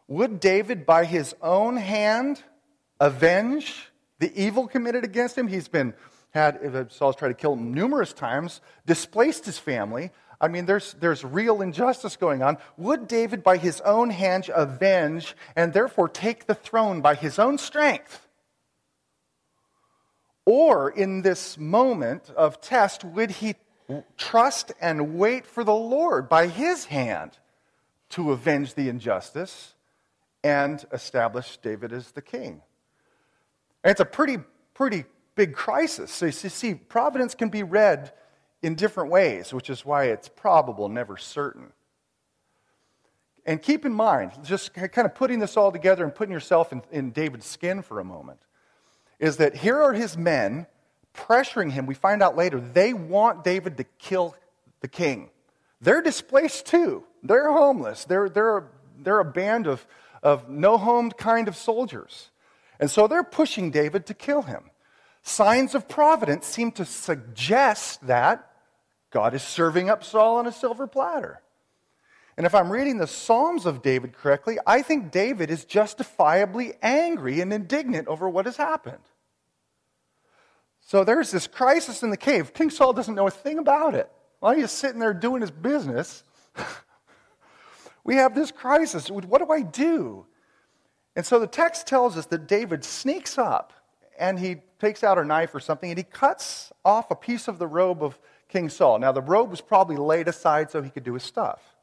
Would 0.08 0.38
David, 0.38 0.86
by 0.86 1.04
his 1.04 1.34
own 1.42 1.76
hand, 1.76 2.42
avenge 3.00 3.90
the 4.20 4.32
evil 4.40 4.68
committed 4.68 5.02
against 5.02 5.36
him? 5.36 5.48
He's 5.48 5.68
been 5.68 5.94
had, 6.30 6.92
Saul's 6.92 7.16
tried 7.16 7.28
to 7.28 7.34
kill 7.34 7.54
him 7.54 7.74
numerous 7.74 8.12
times, 8.12 8.60
displaced 8.84 9.46
his 9.46 9.58
family. 9.58 10.10
I 10.40 10.48
mean, 10.48 10.66
there's, 10.66 10.92
there's 10.94 11.24
real 11.24 11.62
injustice 11.62 12.16
going 12.16 12.42
on. 12.42 12.58
Would 12.76 13.08
David, 13.08 13.42
by 13.42 13.56
his 13.56 13.80
own 13.80 14.10
hand, 14.10 14.50
avenge 14.54 15.34
and 15.56 15.72
therefore 15.72 16.08
take 16.08 16.46
the 16.46 16.54
throne 16.54 17.00
by 17.00 17.14
his 17.14 17.38
own 17.38 17.58
strength? 17.58 18.25
Or 20.46 20.90
in 20.90 21.22
this 21.22 21.58
moment 21.58 22.30
of 22.30 22.60
test, 22.60 23.04
would 23.04 23.32
he 23.32 23.56
trust 24.16 24.72
and 24.80 25.18
wait 25.18 25.44
for 25.44 25.64
the 25.64 25.74
Lord 25.74 26.28
by 26.28 26.46
his 26.46 26.86
hand 26.86 27.32
to 28.10 28.30
avenge 28.30 28.74
the 28.74 28.88
injustice 28.88 29.74
and 30.44 30.84
establish 30.92 31.56
David 31.58 31.92
as 31.92 32.12
the 32.12 32.22
king? 32.22 32.62
And 33.82 33.90
it's 33.90 34.00
a 34.00 34.04
pretty, 34.04 34.38
pretty 34.72 35.04
big 35.34 35.52
crisis. 35.52 36.12
So 36.12 36.26
you 36.26 36.32
see, 36.32 36.74
providence 36.74 37.34
can 37.34 37.48
be 37.48 37.64
read 37.64 38.12
in 38.62 38.76
different 38.76 39.10
ways, 39.10 39.52
which 39.52 39.68
is 39.68 39.84
why 39.84 40.04
it's 40.04 40.28
probable, 40.28 40.88
never 40.88 41.16
certain. 41.16 41.72
And 43.44 43.60
keep 43.60 43.84
in 43.84 43.92
mind, 43.92 44.32
just 44.44 44.74
kind 44.74 45.06
of 45.06 45.14
putting 45.14 45.40
this 45.40 45.56
all 45.56 45.72
together 45.72 46.04
and 46.04 46.14
putting 46.14 46.32
yourself 46.32 46.72
in, 46.72 46.82
in 46.92 47.10
David's 47.10 47.46
skin 47.46 47.82
for 47.82 47.98
a 47.98 48.04
moment 48.04 48.38
is 49.18 49.38
that 49.38 49.56
here 49.56 49.80
are 49.80 49.92
his 49.92 50.16
men 50.16 50.66
pressuring 51.14 51.72
him. 51.72 51.86
We 51.86 51.94
find 51.94 52.22
out 52.22 52.36
later 52.36 52.60
they 52.60 52.92
want 52.92 53.44
David 53.44 53.76
to 53.78 53.84
kill 53.98 54.36
the 54.80 54.88
king. 54.88 55.30
They're 55.80 56.02
displaced 56.02 56.66
too. 56.66 57.04
They're 57.22 57.50
homeless. 57.50 58.04
They're, 58.04 58.28
they're, 58.28 58.68
they're 58.98 59.20
a 59.20 59.24
band 59.24 59.66
of, 59.66 59.86
of 60.22 60.48
no 60.48 60.76
homed 60.78 61.16
kind 61.16 61.48
of 61.48 61.56
soldiers. 61.56 62.30
And 62.78 62.90
so 62.90 63.06
they're 63.06 63.24
pushing 63.24 63.70
David 63.70 64.06
to 64.06 64.14
kill 64.14 64.42
him. 64.42 64.70
Signs 65.22 65.74
of 65.74 65.88
providence 65.88 66.46
seem 66.46 66.70
to 66.72 66.84
suggest 66.84 68.06
that 68.06 68.50
God 69.10 69.34
is 69.34 69.42
serving 69.42 69.88
up 69.90 70.04
Saul 70.04 70.36
on 70.36 70.46
a 70.46 70.52
silver 70.52 70.86
platter. 70.86 71.40
And 72.36 72.44
if 72.44 72.54
I'm 72.54 72.70
reading 72.70 72.98
the 72.98 73.06
Psalms 73.06 73.64
of 73.64 73.80
David 73.82 74.12
correctly, 74.12 74.58
I 74.66 74.82
think 74.82 75.10
David 75.10 75.50
is 75.50 75.64
justifiably 75.64 76.74
angry 76.82 77.40
and 77.40 77.52
indignant 77.52 78.08
over 78.08 78.28
what 78.28 78.44
has 78.44 78.58
happened. 78.58 79.02
So 80.80 81.02
there's 81.02 81.30
this 81.30 81.46
crisis 81.46 82.02
in 82.02 82.10
the 82.10 82.16
cave. 82.16 82.52
King 82.52 82.70
Saul 82.70 82.92
doesn't 82.92 83.14
know 83.14 83.26
a 83.26 83.30
thing 83.30 83.58
about 83.58 83.94
it. 83.94 84.10
While 84.40 84.54
he's 84.54 84.70
sitting 84.70 85.00
there 85.00 85.14
doing 85.14 85.40
his 85.40 85.50
business, 85.50 86.22
we 88.04 88.16
have 88.16 88.34
this 88.34 88.52
crisis. 88.52 89.10
What 89.10 89.38
do 89.38 89.50
I 89.50 89.62
do? 89.62 90.26
And 91.16 91.24
so 91.24 91.38
the 91.38 91.46
text 91.46 91.86
tells 91.86 92.18
us 92.18 92.26
that 92.26 92.46
David 92.46 92.84
sneaks 92.84 93.38
up 93.38 93.72
and 94.18 94.38
he 94.38 94.56
takes 94.78 95.02
out 95.02 95.18
a 95.18 95.24
knife 95.24 95.54
or 95.54 95.60
something 95.60 95.90
and 95.90 95.98
he 95.98 96.04
cuts 96.04 96.70
off 96.84 97.10
a 97.10 97.16
piece 97.16 97.48
of 97.48 97.58
the 97.58 97.66
robe 97.66 98.02
of 98.02 98.18
King 98.48 98.68
Saul. 98.68 98.98
Now, 98.98 99.12
the 99.12 99.22
robe 99.22 99.50
was 99.50 99.62
probably 99.62 99.96
laid 99.96 100.28
aside 100.28 100.70
so 100.70 100.82
he 100.82 100.90
could 100.90 101.04
do 101.04 101.14
his 101.14 101.22
stuff. 101.22 101.75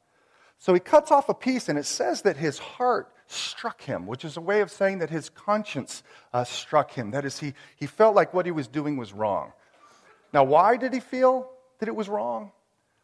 So 0.63 0.73
he 0.73 0.79
cuts 0.79 1.11
off 1.11 1.27
a 1.27 1.33
piece, 1.33 1.67
and 1.67 1.77
it 1.77 1.85
says 1.85 2.21
that 2.21 2.37
his 2.37 2.57
heart 2.57 3.11
struck 3.27 3.81
him, 3.81 4.07
which 4.07 4.23
is 4.23 4.37
a 4.37 4.41
way 4.41 4.61
of 4.61 4.71
saying 4.71 4.99
that 4.99 5.09
his 5.09 5.27
conscience 5.27 6.03
uh, 6.31 6.45
struck 6.45 6.91
him. 6.91 7.11
That 7.11 7.25
is, 7.25 7.37
he, 7.37 7.53
he 7.75 7.85
felt 7.85 8.15
like 8.15 8.33
what 8.33 8.45
he 8.45 8.53
was 8.53 8.69
doing 8.69 8.95
was 8.95 9.11
wrong. 9.11 9.51
Now, 10.31 10.45
why 10.45 10.77
did 10.77 10.93
he 10.93 11.01
feel 11.01 11.49
that 11.79 11.89
it 11.89 11.95
was 11.97 12.07
wrong? 12.07 12.53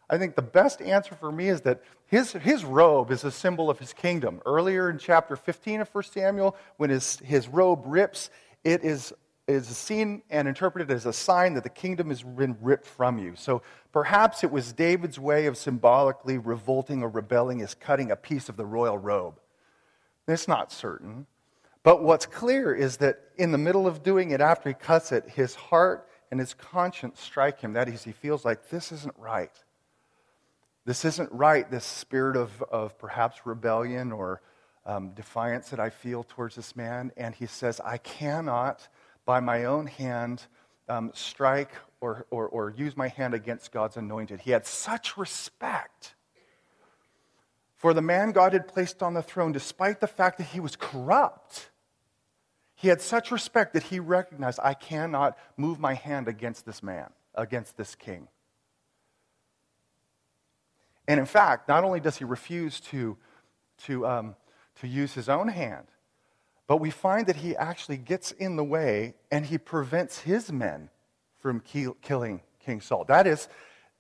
I 0.09 0.17
think 0.17 0.37
the 0.37 0.41
best 0.41 0.81
answer 0.81 1.15
for 1.15 1.33
me 1.33 1.49
is 1.49 1.59
that 1.63 1.83
his, 2.05 2.31
his 2.31 2.63
robe 2.63 3.11
is 3.11 3.25
a 3.25 3.31
symbol 3.31 3.69
of 3.69 3.77
his 3.77 3.91
kingdom. 3.91 4.41
Earlier 4.45 4.89
in 4.89 4.97
chapter 4.97 5.35
15 5.35 5.81
of 5.81 5.89
1 5.89 6.03
Samuel, 6.05 6.55
when 6.77 6.89
his, 6.89 7.17
his 7.17 7.49
robe 7.49 7.81
rips, 7.85 8.29
it 8.63 8.85
is 8.85 9.11
is 9.49 9.67
seen 9.67 10.21
and 10.29 10.47
interpreted 10.47 10.91
as 10.91 11.05
a 11.05 11.13
sign 11.13 11.55
that 11.55 11.63
the 11.63 11.69
kingdom 11.69 12.09
has 12.09 12.21
been 12.21 12.55
ripped 12.61 12.85
from 12.85 13.17
you. 13.17 13.33
So 13.35 13.61
perhaps 13.91 14.43
it 14.43 14.51
was 14.51 14.71
David's 14.71 15.17
way 15.17 15.47
of 15.47 15.57
symbolically 15.57 16.37
revolting 16.37 17.01
or 17.01 17.09
rebelling 17.09 17.61
is 17.61 17.73
cutting 17.73 18.11
a 18.11 18.15
piece 18.15 18.47
of 18.47 18.57
the 18.57 18.65
royal 18.65 18.97
robe. 18.97 19.39
It's 20.27 20.47
not 20.47 20.71
certain. 20.71 21.25
But 21.81 22.03
what's 22.03 22.25
clear 22.25 22.73
is 22.73 22.97
that 22.97 23.19
in 23.37 23.51
the 23.51 23.57
middle 23.57 23.87
of 23.87 24.03
doing 24.03 24.31
it, 24.31 24.41
after 24.41 24.69
he 24.69 24.75
cuts 24.75 25.11
it, 25.11 25.27
his 25.27 25.55
heart 25.55 26.07
and 26.29 26.39
his 26.39 26.53
conscience 26.53 27.19
strike 27.19 27.59
him. 27.59 27.73
That 27.73 27.89
is, 27.89 28.03
he 28.03 28.11
feels 28.11 28.45
like 28.45 28.69
this 28.69 28.91
isn't 28.91 29.15
right. 29.17 29.51
This 30.85 31.05
isn't 31.05 31.31
right, 31.31 31.69
this 31.69 31.85
spirit 31.85 32.35
of, 32.35 32.63
of 32.71 32.97
perhaps 32.99 33.45
rebellion 33.45 34.11
or 34.11 34.41
um, 34.85 35.11
defiance 35.11 35.69
that 35.69 35.79
I 35.79 35.89
feel 35.89 36.23
towards 36.23 36.55
this 36.55 36.75
man. 36.75 37.11
And 37.17 37.33
he 37.33 37.45
says, 37.45 37.79
I 37.83 37.97
cannot 37.97 38.87
by 39.29 39.39
my 39.39 39.65
own 39.65 39.85
hand 39.85 40.41
um, 40.87 41.11
strike 41.13 41.69
or, 42.01 42.25
or, 42.31 42.47
or 42.47 42.73
use 42.75 42.97
my 42.97 43.09
hand 43.09 43.35
against 43.35 43.71
God's 43.71 43.95
anointed. 43.95 44.39
He 44.39 44.49
had 44.49 44.65
such 44.65 45.17
respect 45.17 46.15
for 47.75 47.93
the 47.93 48.01
man 48.01 48.31
God 48.31 48.53
had 48.53 48.67
placed 48.67 49.03
on 49.03 49.13
the 49.13 49.21
throne, 49.21 49.51
despite 49.51 49.99
the 49.99 50.07
fact 50.07 50.39
that 50.39 50.45
he 50.45 50.59
was 50.59 50.75
corrupt. 50.75 51.69
He 52.73 52.87
had 52.87 53.01
such 53.01 53.29
respect 53.29 53.73
that 53.73 53.83
he 53.83 53.99
recognized, 53.99 54.59
I 54.63 54.73
cannot 54.73 55.37
move 55.57 55.79
my 55.79 55.93
hand 55.93 56.27
against 56.27 56.65
this 56.65 56.81
man, 56.81 57.11
against 57.35 57.77
this 57.77 57.93
king. 57.93 58.29
And 61.07 61.19
in 61.19 61.27
fact, 61.27 61.69
not 61.69 61.83
only 61.83 61.99
does 61.99 62.17
he 62.17 62.25
refuse 62.25 62.79
to, 62.79 63.15
to, 63.83 64.07
um, 64.07 64.35
to 64.81 64.87
use 64.87 65.13
his 65.13 65.29
own 65.29 65.49
hand, 65.49 65.85
but 66.69 66.77
we 66.77 66.91
find 66.91 67.25
that 67.25 67.37
he 67.37 67.55
actually 67.55 67.97
gets 67.97 68.31
in 68.31 68.55
the 68.55 68.63
way 68.63 69.15
and 69.31 69.43
he 69.43 69.57
prevents 69.57 70.19
his 70.19 70.51
men 70.51 70.91
from 71.39 71.61
killing 71.61 72.41
King 72.63 72.79
Saul. 72.79 73.05
That 73.05 73.25
is, 73.25 73.49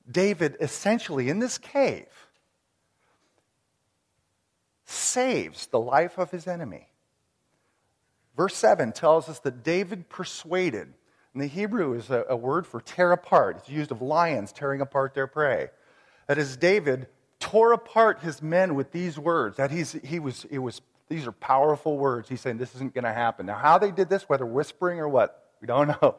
David 0.09 0.55
essentially 0.61 1.29
in 1.29 1.39
this 1.39 1.57
cave 1.57 2.05
saves 4.85 5.65
the 5.65 5.79
life 5.79 6.19
of 6.19 6.29
his 6.29 6.45
enemy. 6.45 6.89
Verse 8.37 8.55
7 8.55 8.91
tells 8.91 9.27
us 9.29 9.39
that 9.39 9.63
David 9.63 10.07
persuaded, 10.07 10.93
and 11.33 11.41
the 11.41 11.47
Hebrew 11.47 11.93
is 11.93 12.11
a, 12.11 12.23
a 12.29 12.35
word 12.35 12.67
for 12.67 12.81
tear 12.81 13.11
apart. 13.11 13.57
It's 13.57 13.69
used 13.69 13.89
of 13.89 14.03
lions 14.03 14.51
tearing 14.51 14.81
apart 14.81 15.15
their 15.15 15.27
prey. 15.27 15.69
That 16.27 16.37
is, 16.37 16.55
David 16.55 17.07
tore 17.39 17.73
apart 17.73 18.19
his 18.19 18.43
men 18.43 18.75
with 18.75 18.91
these 18.91 19.17
words. 19.17 19.57
That 19.57 19.71
he's, 19.71 19.93
he 20.03 20.19
was, 20.19 20.45
it 20.51 20.59
was 20.59 20.81
these 21.09 21.25
are 21.25 21.31
powerful 21.31 21.97
words. 21.97 22.29
He's 22.29 22.39
saying 22.39 22.57
this 22.57 22.75
isn't 22.75 22.93
going 22.93 23.03
to 23.03 23.13
happen. 23.13 23.47
Now, 23.47 23.55
how 23.55 23.77
they 23.77 23.91
did 23.91 24.09
this, 24.09 24.29
whether 24.29 24.45
whispering 24.45 24.99
or 24.99 25.09
what, 25.09 25.51
we 25.59 25.67
don't 25.67 25.87
know. 26.01 26.15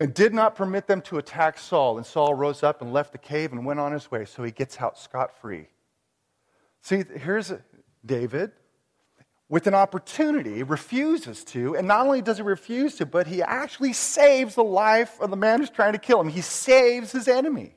And 0.00 0.12
did 0.12 0.34
not 0.34 0.56
permit 0.56 0.88
them 0.88 1.02
to 1.02 1.18
attack 1.18 1.58
Saul. 1.58 1.98
And 1.98 2.04
Saul 2.04 2.34
rose 2.34 2.62
up 2.62 2.82
and 2.82 2.92
left 2.92 3.12
the 3.12 3.18
cave 3.18 3.52
and 3.52 3.64
went 3.64 3.78
on 3.78 3.92
his 3.92 4.10
way. 4.10 4.24
So 4.24 4.42
he 4.42 4.50
gets 4.50 4.80
out 4.80 4.98
scot 4.98 5.38
free. 5.40 5.68
See, 6.82 7.04
here's 7.16 7.52
David 8.04 8.52
with 9.48 9.66
an 9.66 9.74
opportunity, 9.74 10.62
refuses 10.62 11.44
to. 11.44 11.76
And 11.76 11.86
not 11.86 12.06
only 12.06 12.22
does 12.22 12.38
he 12.38 12.42
refuse 12.42 12.96
to, 12.96 13.06
but 13.06 13.26
he 13.26 13.42
actually 13.42 13.92
saves 13.92 14.54
the 14.54 14.64
life 14.64 15.20
of 15.20 15.30
the 15.30 15.36
man 15.36 15.60
who's 15.60 15.70
trying 15.70 15.92
to 15.92 15.98
kill 15.98 16.20
him. 16.20 16.28
He 16.28 16.40
saves 16.40 17.12
his 17.12 17.28
enemy. 17.28 17.74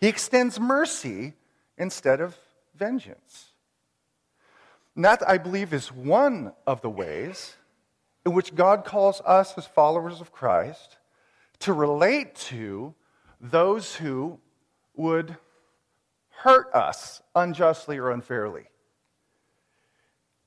He 0.00 0.08
extends 0.08 0.58
mercy 0.58 1.34
instead 1.76 2.20
of 2.20 2.36
vengeance. 2.74 3.49
And 4.96 5.04
that, 5.04 5.28
I 5.28 5.38
believe, 5.38 5.72
is 5.72 5.92
one 5.92 6.52
of 6.66 6.82
the 6.82 6.90
ways 6.90 7.54
in 8.26 8.34
which 8.34 8.54
God 8.54 8.84
calls 8.84 9.20
us 9.24 9.56
as 9.56 9.66
followers 9.66 10.20
of 10.20 10.32
Christ 10.32 10.98
to 11.60 11.72
relate 11.72 12.34
to 12.34 12.94
those 13.40 13.96
who 13.96 14.38
would 14.94 15.36
hurt 16.28 16.74
us 16.74 17.22
unjustly 17.34 17.98
or 17.98 18.10
unfairly, 18.10 18.64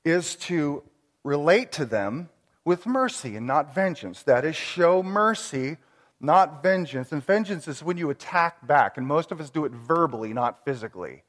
is 0.04 0.36
to 0.36 0.82
relate 1.22 1.72
to 1.72 1.84
them 1.84 2.28
with 2.64 2.86
mercy 2.86 3.36
and 3.36 3.46
not 3.46 3.74
vengeance. 3.74 4.22
That 4.22 4.44
is, 4.44 4.56
show 4.56 5.02
mercy, 5.02 5.76
not 6.20 6.62
vengeance. 6.62 7.12
And 7.12 7.24
vengeance 7.24 7.68
is 7.68 7.82
when 7.82 7.96
you 7.96 8.10
attack 8.10 8.66
back, 8.66 8.96
and 8.96 9.06
most 9.06 9.32
of 9.32 9.40
us 9.40 9.50
do 9.50 9.64
it 9.64 9.72
verbally, 9.72 10.32
not 10.32 10.64
physically. 10.64 11.22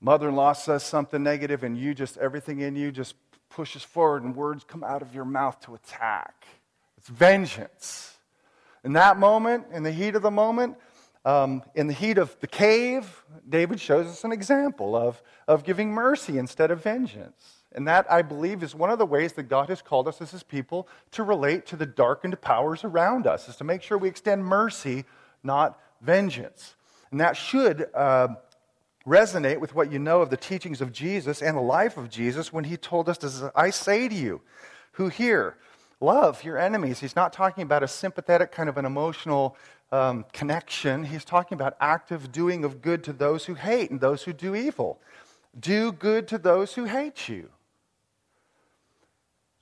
Mother 0.00 0.28
in 0.28 0.36
law 0.36 0.52
says 0.52 0.82
something 0.82 1.22
negative, 1.22 1.64
and 1.64 1.76
you 1.76 1.94
just, 1.94 2.16
everything 2.18 2.60
in 2.60 2.76
you 2.76 2.92
just 2.92 3.14
pushes 3.48 3.82
forward, 3.82 4.22
and 4.22 4.36
words 4.36 4.64
come 4.64 4.84
out 4.84 5.02
of 5.02 5.14
your 5.14 5.24
mouth 5.24 5.58
to 5.60 5.74
attack. 5.74 6.46
It's 6.98 7.08
vengeance. 7.08 8.16
In 8.84 8.92
that 8.92 9.18
moment, 9.18 9.66
in 9.72 9.82
the 9.82 9.90
heat 9.90 10.14
of 10.14 10.22
the 10.22 10.30
moment, 10.30 10.76
um, 11.24 11.62
in 11.74 11.88
the 11.88 11.92
heat 11.92 12.18
of 12.18 12.38
the 12.40 12.46
cave, 12.46 13.24
David 13.48 13.80
shows 13.80 14.06
us 14.06 14.22
an 14.22 14.32
example 14.32 14.94
of, 14.94 15.20
of 15.48 15.64
giving 15.64 15.90
mercy 15.90 16.38
instead 16.38 16.70
of 16.70 16.82
vengeance. 16.82 17.62
And 17.72 17.88
that, 17.88 18.10
I 18.10 18.22
believe, 18.22 18.62
is 18.62 18.74
one 18.74 18.90
of 18.90 18.98
the 18.98 19.06
ways 19.06 19.32
that 19.32 19.44
God 19.44 19.68
has 19.68 19.82
called 19.82 20.06
us 20.06 20.20
as 20.20 20.30
his 20.30 20.42
people 20.42 20.88
to 21.10 21.24
relate 21.24 21.66
to 21.66 21.76
the 21.76 21.84
darkened 21.84 22.40
powers 22.40 22.84
around 22.84 23.26
us, 23.26 23.48
is 23.48 23.56
to 23.56 23.64
make 23.64 23.82
sure 23.82 23.98
we 23.98 24.08
extend 24.08 24.44
mercy, 24.44 25.04
not 25.42 25.78
vengeance. 26.00 26.76
And 27.10 27.20
that 27.20 27.36
should 27.36 27.88
uh, 27.92 28.28
resonate 29.06 29.60
with 29.60 29.74
what 29.74 29.92
you 29.92 29.98
know 29.98 30.20
of 30.20 30.30
the 30.30 30.36
teachings 30.36 30.80
of 30.80 30.92
Jesus 30.92 31.40
and 31.40 31.56
the 31.56 31.62
life 31.62 31.96
of 31.96 32.10
Jesus 32.10 32.52
when 32.52 32.64
he 32.64 32.76
told 32.76 33.08
us, 33.08 33.42
I 33.54 33.70
say 33.70 34.08
to 34.08 34.14
you, 34.14 34.40
who 34.92 35.08
hear, 35.08 35.56
love 36.00 36.42
your 36.42 36.58
enemies. 36.58 37.00
He's 37.00 37.14
not 37.14 37.32
talking 37.32 37.62
about 37.62 37.82
a 37.82 37.88
sympathetic 37.88 38.50
kind 38.50 38.68
of 38.68 38.76
an 38.76 38.84
emotional 38.84 39.56
um, 39.92 40.24
connection. 40.32 41.04
He's 41.04 41.24
talking 41.24 41.54
about 41.54 41.76
active 41.80 42.32
doing 42.32 42.64
of 42.64 42.82
good 42.82 43.04
to 43.04 43.12
those 43.12 43.44
who 43.44 43.54
hate 43.54 43.90
and 43.90 44.00
those 44.00 44.24
who 44.24 44.32
do 44.32 44.54
evil. 44.54 44.98
Do 45.58 45.92
good 45.92 46.26
to 46.28 46.38
those 46.38 46.74
who 46.74 46.84
hate 46.84 47.28
you. 47.28 47.50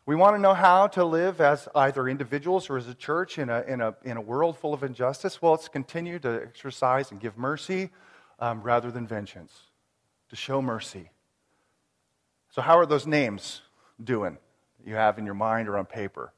We 0.07 0.17
want 0.17 0.37
to 0.37 0.41
know 0.41 0.55
how 0.55 0.87
to 0.89 1.05
live 1.05 1.41
as 1.41 1.67
either 1.75 2.09
individuals 2.09 2.69
or 2.69 2.77
as 2.77 2.89
a 2.89 2.95
church 2.95 3.39
in 3.39 3.49
a, 3.49 3.63
in 3.63 3.81
a, 3.81 3.95
in 4.05 4.17
a 4.17 4.21
world 4.21 4.59
full 4.59 4.75
of 4.75 4.83
injustice. 4.83 5.41
Well, 5.41 5.55
it's 5.55 5.69
continue 5.69 6.19
to 6.21 6.43
exercise 6.43 7.11
and 7.11 7.21
give 7.21 7.39
mercy 7.39 7.91
um, 8.39 8.63
rather 8.63 8.91
than 8.91 9.07
vengeance, 9.07 9.53
to 10.31 10.37
show 10.37 10.61
mercy. 10.61 11.11
So, 12.51 12.63
how 12.63 12.79
are 12.79 12.87
those 12.87 13.07
names 13.07 13.63
doing 14.03 14.39
that 14.79 14.89
you 14.89 14.95
have 14.95 15.19
in 15.19 15.25
your 15.25 15.35
mind 15.35 15.69
or 15.69 15.77
on 15.77 15.87
paper? 15.87 16.33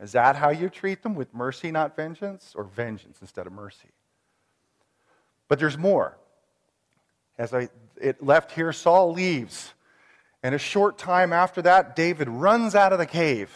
Is 0.00 0.12
that 0.12 0.36
how 0.36 0.50
you 0.50 0.68
treat 0.68 1.02
them 1.02 1.14
with 1.14 1.32
mercy, 1.32 1.70
not 1.70 1.94
vengeance, 1.94 2.54
or 2.56 2.64
vengeance 2.64 3.18
instead 3.20 3.46
of 3.46 3.52
mercy? 3.52 3.90
But 5.48 5.58
there's 5.58 5.78
more. 5.78 6.18
As 7.38 7.54
I 7.54 7.68
it 8.00 8.22
left 8.22 8.52
here, 8.52 8.72
Saul 8.72 9.12
leaves. 9.12 9.72
And 10.42 10.54
a 10.54 10.58
short 10.58 10.98
time 10.98 11.32
after 11.32 11.62
that, 11.62 11.94
David 11.94 12.28
runs 12.28 12.74
out 12.74 12.92
of 12.92 12.98
the 12.98 13.06
cave 13.06 13.50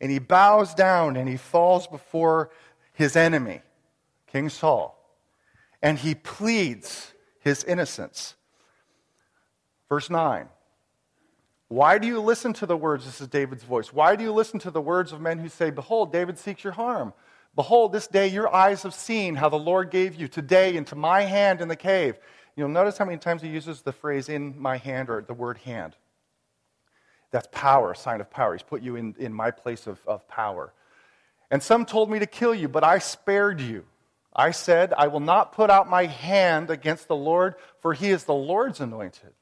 and 0.00 0.10
he 0.10 0.18
bows 0.18 0.74
down 0.74 1.16
and 1.16 1.28
he 1.28 1.36
falls 1.36 1.86
before 1.86 2.50
his 2.92 3.16
enemy, 3.16 3.62
King 4.30 4.48
Saul. 4.48 4.94
And 5.80 5.98
he 5.98 6.14
pleads 6.14 7.14
his 7.40 7.64
innocence. 7.64 8.34
Verse 9.88 10.10
9 10.10 10.48
Why 11.68 11.98
do 11.98 12.06
you 12.06 12.20
listen 12.20 12.52
to 12.54 12.66
the 12.66 12.76
words? 12.76 13.04
This 13.04 13.20
is 13.20 13.28
David's 13.28 13.64
voice. 13.64 13.92
Why 13.92 14.16
do 14.16 14.24
you 14.24 14.32
listen 14.32 14.58
to 14.60 14.70
the 14.70 14.80
words 14.80 15.12
of 15.12 15.20
men 15.20 15.38
who 15.38 15.48
say, 15.48 15.70
Behold, 15.70 16.12
David 16.12 16.38
seeks 16.38 16.64
your 16.64 16.74
harm? 16.74 17.12
Behold, 17.54 17.92
this 17.92 18.06
day 18.06 18.28
your 18.28 18.54
eyes 18.54 18.82
have 18.82 18.94
seen 18.94 19.34
how 19.34 19.48
the 19.48 19.58
Lord 19.58 19.90
gave 19.90 20.14
you 20.14 20.28
today 20.28 20.76
into 20.76 20.94
my 20.94 21.22
hand 21.22 21.60
in 21.60 21.68
the 21.68 21.76
cave. 21.76 22.16
You'll 22.54 22.68
notice 22.68 22.98
how 22.98 23.04
many 23.04 23.18
times 23.18 23.42
he 23.42 23.48
uses 23.48 23.82
the 23.82 23.92
phrase 23.92 24.28
in 24.28 24.60
my 24.60 24.76
hand 24.76 25.10
or 25.10 25.22
the 25.22 25.34
word 25.34 25.58
hand. 25.58 25.96
That's 27.30 27.48
power, 27.52 27.92
a 27.92 27.96
sign 27.96 28.20
of 28.20 28.30
power. 28.30 28.54
He's 28.54 28.62
put 28.62 28.82
you 28.82 28.96
in, 28.96 29.14
in 29.18 29.32
my 29.32 29.50
place 29.50 29.86
of, 29.86 30.00
of 30.06 30.26
power. 30.28 30.72
And 31.50 31.62
some 31.62 31.84
told 31.84 32.10
me 32.10 32.18
to 32.18 32.26
kill 32.26 32.54
you, 32.54 32.68
but 32.68 32.84
I 32.84 32.98
spared 32.98 33.60
you. 33.60 33.84
I 34.38 34.52
said, 34.52 34.94
I 34.96 35.08
will 35.08 35.18
not 35.18 35.52
put 35.52 35.68
out 35.68 35.90
my 35.90 36.06
hand 36.06 36.70
against 36.70 37.08
the 37.08 37.16
Lord, 37.16 37.56
for 37.80 37.92
he 37.92 38.10
is 38.10 38.22
the 38.22 38.32
Lord's 38.32 38.78
anointed. 38.78 39.32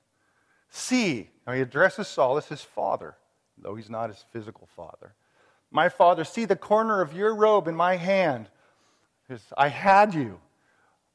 See, 0.70 1.28
now 1.46 1.52
he 1.52 1.61
addresses 1.61 2.09
Saul 2.09 2.38
as 2.38 2.46
his 2.46 2.62
father, 2.62 3.14
though 3.59 3.74
he's 3.74 3.90
not 3.90 4.09
his 4.09 4.24
physical 4.32 4.66
father. 4.74 5.14
My 5.70 5.90
father, 5.90 6.24
see 6.24 6.46
the 6.46 6.56
corner 6.56 7.02
of 7.02 7.12
your 7.12 7.35
robe 7.35 7.68
in 7.68 7.76
my 7.76 7.96
hand. 7.96 8.48
I 9.54 9.68
had 9.68 10.14
you. 10.14 10.40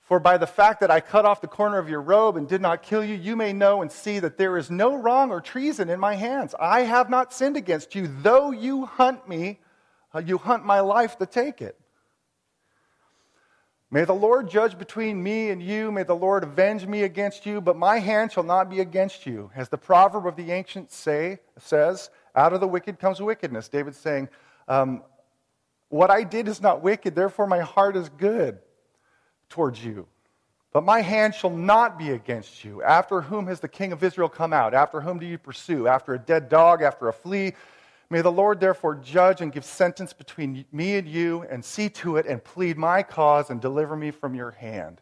For 0.02 0.20
by 0.20 0.38
the 0.38 0.46
fact 0.46 0.82
that 0.82 0.92
I 0.92 1.00
cut 1.00 1.26
off 1.26 1.42
the 1.42 1.48
corner 1.48 1.80
of 1.80 1.90
your 1.90 2.02
robe 2.02 2.38
and 2.38 2.48
did 2.48 2.62
not 2.62 2.84
kill 2.84 3.04
you, 3.04 3.16
you 3.16 3.36
may 3.36 3.52
know 3.52 3.82
and 3.82 3.92
see 3.92 4.20
that 4.20 4.38
there 4.38 4.58
is 4.58 4.70
no 4.70 4.96
wrong 4.96 5.32
or 5.32 5.42
treason 5.42 5.90
in 5.90 6.00
my 6.00 6.14
hands. 6.14 6.54
I 6.60 6.82
have 6.82 7.10
not 7.10 7.34
sinned 7.34 7.58
against 7.58 7.96
you, 7.96 8.08
though 8.22 8.52
you 8.52 8.86
hunt 8.86 9.28
me, 9.28 9.60
uh, 10.14 10.20
you 10.20 10.38
hunt 10.38 10.66
my 10.66 10.82
life 10.82 11.18
to 11.18 11.26
take 11.26 11.64
it. 11.64 11.81
May 13.94 14.06
the 14.06 14.14
Lord 14.14 14.50
judge 14.50 14.78
between 14.78 15.22
me 15.22 15.50
and 15.50 15.62
you. 15.62 15.92
May 15.92 16.04
the 16.04 16.16
Lord 16.16 16.44
avenge 16.44 16.88
me 16.88 17.04
against 17.04 17.46
you, 17.46 17.60
but 17.60 17.76
my 17.76 18.00
hand 18.00 18.32
shall 18.32 18.44
not 18.44 18.70
be 18.70 18.80
against 18.80 19.26
you. 19.26 19.52
As 19.54 19.68
the 19.68 19.78
proverb 19.78 20.26
of 20.26 20.38
the 20.38 20.50
ancients 20.50 20.96
say, 20.96 21.40
says, 21.60 22.10
out 22.34 22.54
of 22.54 22.62
the 22.62 22.68
wicked 22.70 23.00
comes 23.00 23.22
wickedness. 23.22 23.68
David's 23.68 23.98
saying, 23.98 24.30
um, 24.70 25.04
What 25.90 26.10
I 26.10 26.24
did 26.24 26.48
is 26.48 26.62
not 26.62 26.82
wicked, 26.82 27.16
therefore 27.16 27.48
my 27.48 27.60
heart 27.60 27.98
is 27.98 28.08
good 28.08 28.60
towards 29.50 29.84
you. 29.84 30.08
But 30.72 30.86
my 30.86 31.02
hand 31.02 31.36
shall 31.36 31.50
not 31.50 32.00
be 32.00 32.12
against 32.12 32.64
you. 32.64 32.82
After 32.82 33.20
whom 33.20 33.48
has 33.48 33.60
the 33.60 33.68
king 33.68 33.92
of 33.92 34.02
Israel 34.06 34.30
come 34.30 34.54
out? 34.54 34.74
After 34.74 35.02
whom 35.02 35.20
do 35.20 35.26
you 35.26 35.38
pursue? 35.38 35.88
After 35.88 36.14
a 36.14 36.20
dead 36.20 36.48
dog? 36.48 36.82
After 36.82 37.10
a 37.10 37.14
flea? 37.14 37.56
May 38.12 38.20
the 38.20 38.30
Lord 38.30 38.60
therefore 38.60 38.96
judge 38.96 39.40
and 39.40 39.54
give 39.54 39.64
sentence 39.64 40.12
between 40.12 40.66
me 40.70 40.98
and 40.98 41.08
you, 41.08 41.46
and 41.50 41.64
see 41.64 41.88
to 41.88 42.18
it 42.18 42.26
and 42.26 42.44
plead 42.44 42.78
my 42.78 43.04
cause 43.04 43.50
and 43.50 43.62
deliver 43.62 43.96
me 43.96 44.12
from 44.12 44.36
your 44.36 44.52
hand. 44.52 45.00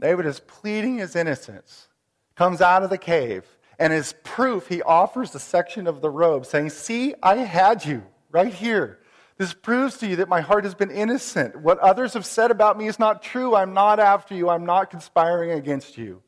David 0.00 0.26
is 0.26 0.40
pleading 0.40 0.98
his 0.98 1.14
innocence, 1.14 1.86
comes 2.34 2.60
out 2.60 2.82
of 2.82 2.90
the 2.90 2.98
cave, 2.98 3.44
and 3.78 3.92
as 3.92 4.12
proof, 4.24 4.66
he 4.66 4.82
offers 4.82 5.36
a 5.36 5.38
section 5.38 5.86
of 5.86 6.00
the 6.00 6.10
robe, 6.10 6.46
saying, 6.46 6.70
See, 6.70 7.14
I 7.22 7.36
had 7.36 7.84
you 7.84 8.02
right 8.32 8.52
here. 8.52 8.98
This 9.38 9.54
proves 9.54 9.98
to 9.98 10.08
you 10.08 10.16
that 10.16 10.28
my 10.28 10.40
heart 10.40 10.64
has 10.64 10.74
been 10.74 10.90
innocent. 10.90 11.54
What 11.60 11.78
others 11.78 12.14
have 12.14 12.26
said 12.26 12.50
about 12.50 12.76
me 12.76 12.88
is 12.88 12.98
not 12.98 13.22
true. 13.22 13.54
I'm 13.54 13.72
not 13.72 14.00
after 14.00 14.34
you. 14.34 14.48
I'm 14.48 14.66
not 14.66 14.90
conspiring 14.90 15.52
against 15.52 15.96
you. 15.96 16.22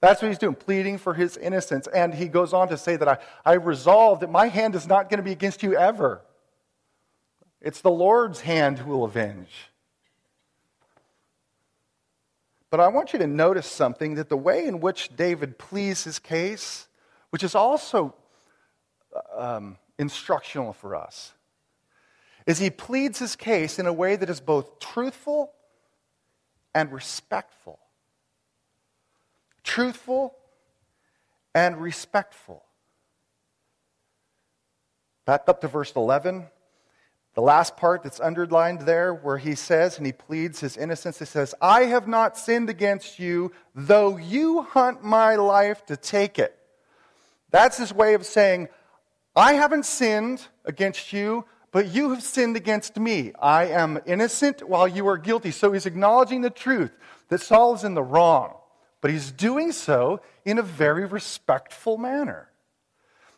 That's 0.00 0.22
what 0.22 0.28
he's 0.28 0.38
doing, 0.38 0.54
pleading 0.54 0.98
for 0.98 1.12
his 1.12 1.36
innocence. 1.36 1.86
And 1.86 2.14
he 2.14 2.28
goes 2.28 2.52
on 2.52 2.68
to 2.68 2.78
say 2.78 2.96
that 2.96 3.06
I, 3.06 3.18
I 3.44 3.54
resolve 3.54 4.20
that 4.20 4.30
my 4.30 4.48
hand 4.48 4.74
is 4.74 4.86
not 4.86 5.10
going 5.10 5.18
to 5.18 5.22
be 5.24 5.32
against 5.32 5.62
you 5.62 5.76
ever. 5.76 6.22
It's 7.60 7.82
the 7.82 7.90
Lord's 7.90 8.40
hand 8.40 8.78
who 8.78 8.90
will 8.90 9.04
avenge. 9.04 9.50
But 12.70 12.80
I 12.80 12.88
want 12.88 13.12
you 13.12 13.18
to 13.18 13.26
notice 13.26 13.66
something 13.66 14.14
that 14.14 14.28
the 14.28 14.36
way 14.36 14.64
in 14.66 14.80
which 14.80 15.14
David 15.16 15.58
pleads 15.58 16.04
his 16.04 16.18
case, 16.18 16.86
which 17.30 17.42
is 17.42 17.54
also 17.54 18.14
um, 19.36 19.76
instructional 19.98 20.72
for 20.72 20.94
us, 20.94 21.32
is 22.46 22.58
he 22.58 22.70
pleads 22.70 23.18
his 23.18 23.36
case 23.36 23.78
in 23.78 23.86
a 23.86 23.92
way 23.92 24.16
that 24.16 24.30
is 24.30 24.40
both 24.40 24.78
truthful 24.78 25.52
and 26.74 26.90
respectful. 26.92 27.80
Truthful 29.62 30.34
and 31.54 31.80
respectful. 31.80 32.64
Back 35.26 35.42
up 35.48 35.60
to 35.60 35.68
verse 35.68 35.92
11. 35.94 36.46
The 37.34 37.42
last 37.42 37.76
part 37.76 38.02
that's 38.02 38.18
underlined 38.18 38.80
there, 38.80 39.14
where 39.14 39.38
he 39.38 39.54
says, 39.54 39.96
and 39.96 40.04
he 40.04 40.12
pleads 40.12 40.58
his 40.58 40.76
innocence, 40.76 41.20
he 41.20 41.24
says, 41.24 41.54
I 41.62 41.84
have 41.84 42.08
not 42.08 42.36
sinned 42.36 42.68
against 42.68 43.20
you, 43.20 43.52
though 43.74 44.16
you 44.16 44.62
hunt 44.62 45.04
my 45.04 45.36
life 45.36 45.86
to 45.86 45.96
take 45.96 46.40
it. 46.40 46.56
That's 47.50 47.78
his 47.78 47.92
way 47.92 48.14
of 48.14 48.26
saying, 48.26 48.68
I 49.36 49.52
haven't 49.54 49.86
sinned 49.86 50.46
against 50.64 51.12
you, 51.12 51.44
but 51.70 51.86
you 51.86 52.10
have 52.10 52.22
sinned 52.22 52.56
against 52.56 52.96
me. 52.96 53.32
I 53.40 53.66
am 53.66 54.00
innocent 54.06 54.68
while 54.68 54.88
you 54.88 55.06
are 55.06 55.16
guilty. 55.16 55.52
So 55.52 55.70
he's 55.70 55.86
acknowledging 55.86 56.40
the 56.40 56.50
truth 56.50 56.90
that 57.28 57.40
Saul 57.40 57.74
is 57.76 57.84
in 57.84 57.94
the 57.94 58.02
wrong, 58.02 58.56
but 59.00 59.10
he's 59.10 59.30
doing 59.30 59.72
so 59.72 60.20
in 60.44 60.58
a 60.58 60.62
very 60.62 61.06
respectful 61.06 61.96
manner. 61.96 62.50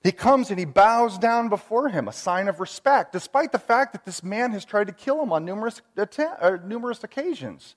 He 0.03 0.11
comes 0.11 0.51
and 0.51 0.59
he 0.59 0.64
bows 0.64 1.16
down 1.16 1.48
before 1.48 1.88
him, 1.88 2.09
a 2.09 2.12
sign 2.12 2.48
of 2.48 2.59
respect, 2.59 3.12
despite 3.12 3.53
the 3.53 3.59
fact 3.59 3.92
that 3.92 4.05
this 4.05 4.22
man 4.22 4.51
has 4.51 4.64
tried 4.64 4.88
to 4.88 4.92
kill 4.92 5.22
him 5.22 5.33
on 5.33 5.44
numerous, 5.44 5.81
uh, 5.96 6.57
numerous 6.64 7.05
occasions. 7.05 7.77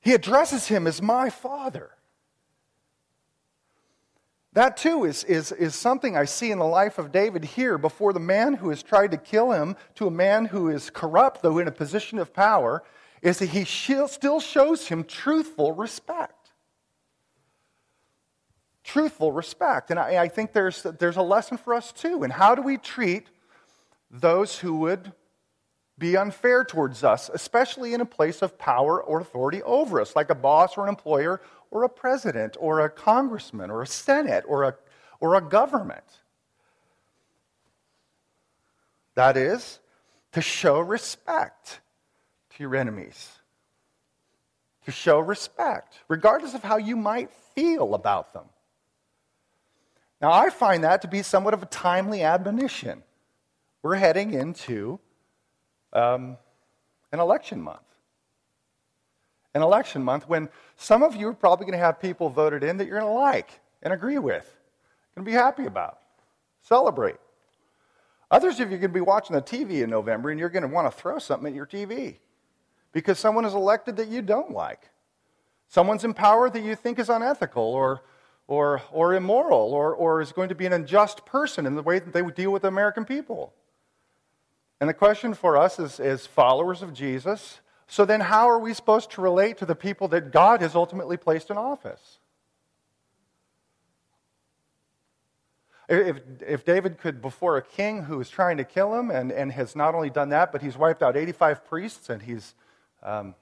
He 0.00 0.14
addresses 0.14 0.68
him 0.68 0.86
as 0.86 1.02
my 1.02 1.28
father. 1.30 1.90
That 4.52 4.76
too 4.76 5.04
is, 5.04 5.24
is, 5.24 5.50
is 5.52 5.74
something 5.74 6.16
I 6.16 6.24
see 6.24 6.52
in 6.52 6.58
the 6.58 6.64
life 6.64 6.98
of 6.98 7.12
David 7.12 7.44
here 7.44 7.76
before 7.76 8.12
the 8.12 8.20
man 8.20 8.54
who 8.54 8.70
has 8.70 8.82
tried 8.82 9.10
to 9.10 9.18
kill 9.18 9.50
him 9.50 9.76
to 9.96 10.06
a 10.06 10.10
man 10.10 10.46
who 10.46 10.68
is 10.70 10.88
corrupt, 10.88 11.42
though 11.42 11.58
in 11.58 11.68
a 11.68 11.72
position 11.72 12.18
of 12.18 12.32
power, 12.32 12.84
is 13.20 13.40
that 13.40 13.50
he 13.50 13.64
still 13.64 14.40
shows 14.40 14.86
him 14.88 15.02
truthful 15.02 15.72
respect. 15.72 16.35
Truthful 18.86 19.32
respect. 19.32 19.90
And 19.90 19.98
I, 19.98 20.22
I 20.22 20.28
think 20.28 20.52
there's, 20.52 20.84
there's 20.84 21.16
a 21.16 21.22
lesson 21.22 21.58
for 21.58 21.74
us 21.74 21.90
too. 21.90 22.22
And 22.22 22.32
how 22.32 22.54
do 22.54 22.62
we 22.62 22.78
treat 22.78 23.26
those 24.12 24.60
who 24.60 24.76
would 24.78 25.12
be 25.98 26.16
unfair 26.16 26.62
towards 26.62 27.02
us, 27.02 27.28
especially 27.34 27.94
in 27.94 28.00
a 28.00 28.06
place 28.06 28.42
of 28.42 28.56
power 28.58 29.02
or 29.02 29.20
authority 29.20 29.60
over 29.64 30.00
us, 30.00 30.14
like 30.14 30.30
a 30.30 30.36
boss 30.36 30.76
or 30.76 30.84
an 30.84 30.88
employer 30.88 31.40
or 31.72 31.82
a 31.82 31.88
president 31.88 32.56
or 32.60 32.80
a 32.80 32.88
congressman 32.88 33.72
or 33.72 33.82
a 33.82 33.88
senate 33.88 34.44
or 34.46 34.62
a, 34.62 34.76
or 35.18 35.34
a 35.34 35.40
government. 35.40 36.04
That 39.16 39.36
is, 39.36 39.80
to 40.30 40.40
show 40.40 40.78
respect 40.78 41.80
to 42.54 42.62
your 42.62 42.76
enemies. 42.76 43.32
To 44.84 44.92
show 44.92 45.18
respect, 45.18 45.98
regardless 46.06 46.54
of 46.54 46.62
how 46.62 46.76
you 46.76 46.94
might 46.94 47.32
feel 47.32 47.94
about 47.94 48.32
them. 48.32 48.44
Now, 50.20 50.32
I 50.32 50.50
find 50.50 50.84
that 50.84 51.02
to 51.02 51.08
be 51.08 51.22
somewhat 51.22 51.54
of 51.54 51.62
a 51.62 51.66
timely 51.66 52.22
admonition. 52.22 53.02
We're 53.82 53.96
heading 53.96 54.32
into 54.32 54.98
um, 55.92 56.38
an 57.12 57.20
election 57.20 57.60
month. 57.60 57.80
An 59.54 59.62
election 59.62 60.02
month 60.02 60.28
when 60.28 60.48
some 60.76 61.02
of 61.02 61.16
you 61.16 61.28
are 61.28 61.34
probably 61.34 61.66
going 61.66 61.78
to 61.78 61.84
have 61.84 62.00
people 62.00 62.28
voted 62.28 62.62
in 62.62 62.76
that 62.78 62.86
you're 62.86 62.98
going 62.98 63.12
to 63.12 63.18
like 63.18 63.60
and 63.82 63.92
agree 63.92 64.18
with, 64.18 64.54
going 65.14 65.24
to 65.24 65.30
be 65.30 65.36
happy 65.36 65.66
about, 65.66 65.98
celebrate. 66.62 67.16
Others 68.30 68.60
of 68.60 68.70
you 68.70 68.76
are 68.76 68.80
going 68.80 68.82
to 68.82 68.88
be 68.88 69.00
watching 69.00 69.36
the 69.36 69.42
TV 69.42 69.82
in 69.82 69.90
November 69.90 70.30
and 70.30 70.40
you're 70.40 70.48
going 70.48 70.62
to 70.62 70.68
want 70.68 70.90
to 70.90 70.96
throw 70.96 71.18
something 71.18 71.48
at 71.48 71.54
your 71.54 71.66
TV 71.66 72.16
because 72.92 73.18
someone 73.18 73.44
is 73.44 73.54
elected 73.54 73.96
that 73.96 74.08
you 74.08 74.20
don't 74.22 74.50
like. 74.50 74.90
Someone's 75.68 76.04
in 76.04 76.14
power 76.14 76.50
that 76.50 76.62
you 76.62 76.74
think 76.74 76.98
is 76.98 77.08
unethical 77.08 77.62
or, 77.62 78.02
or, 78.48 78.82
or 78.92 79.14
immoral 79.14 79.72
or, 79.72 79.94
or 79.94 80.20
is 80.20 80.32
going 80.32 80.48
to 80.48 80.54
be 80.54 80.66
an 80.66 80.72
unjust 80.72 81.24
person 81.26 81.66
in 81.66 81.74
the 81.74 81.82
way 81.82 81.98
that 81.98 82.12
they 82.12 82.22
would 82.22 82.34
deal 82.34 82.52
with 82.52 82.62
the 82.62 82.68
American 82.68 83.04
people. 83.04 83.52
And 84.80 84.88
the 84.88 84.94
question 84.94 85.34
for 85.34 85.56
us 85.56 85.78
is, 85.78 85.98
as 85.98 86.26
followers 86.26 86.82
of 86.82 86.92
Jesus, 86.92 87.60
so 87.86 88.04
then 88.04 88.20
how 88.20 88.48
are 88.48 88.58
we 88.58 88.74
supposed 88.74 89.10
to 89.12 89.20
relate 89.20 89.58
to 89.58 89.66
the 89.66 89.74
people 89.74 90.08
that 90.08 90.32
God 90.32 90.60
has 90.60 90.74
ultimately 90.74 91.16
placed 91.16 91.50
in 91.50 91.56
office? 91.56 92.18
If, 95.88 96.18
if 96.40 96.64
David 96.64 96.98
could, 96.98 97.22
before 97.22 97.56
a 97.56 97.62
king 97.62 98.02
who 98.02 98.20
is 98.20 98.28
trying 98.28 98.56
to 98.56 98.64
kill 98.64 98.98
him 98.98 99.10
and, 99.10 99.30
and 99.30 99.52
has 99.52 99.76
not 99.76 99.94
only 99.94 100.10
done 100.10 100.30
that, 100.30 100.50
but 100.50 100.60
he's 100.60 100.76
wiped 100.76 101.02
out 101.02 101.16
85 101.16 101.64
priests 101.64 102.10
and 102.10 102.20
he's, 102.20 102.54
um, 103.04 103.36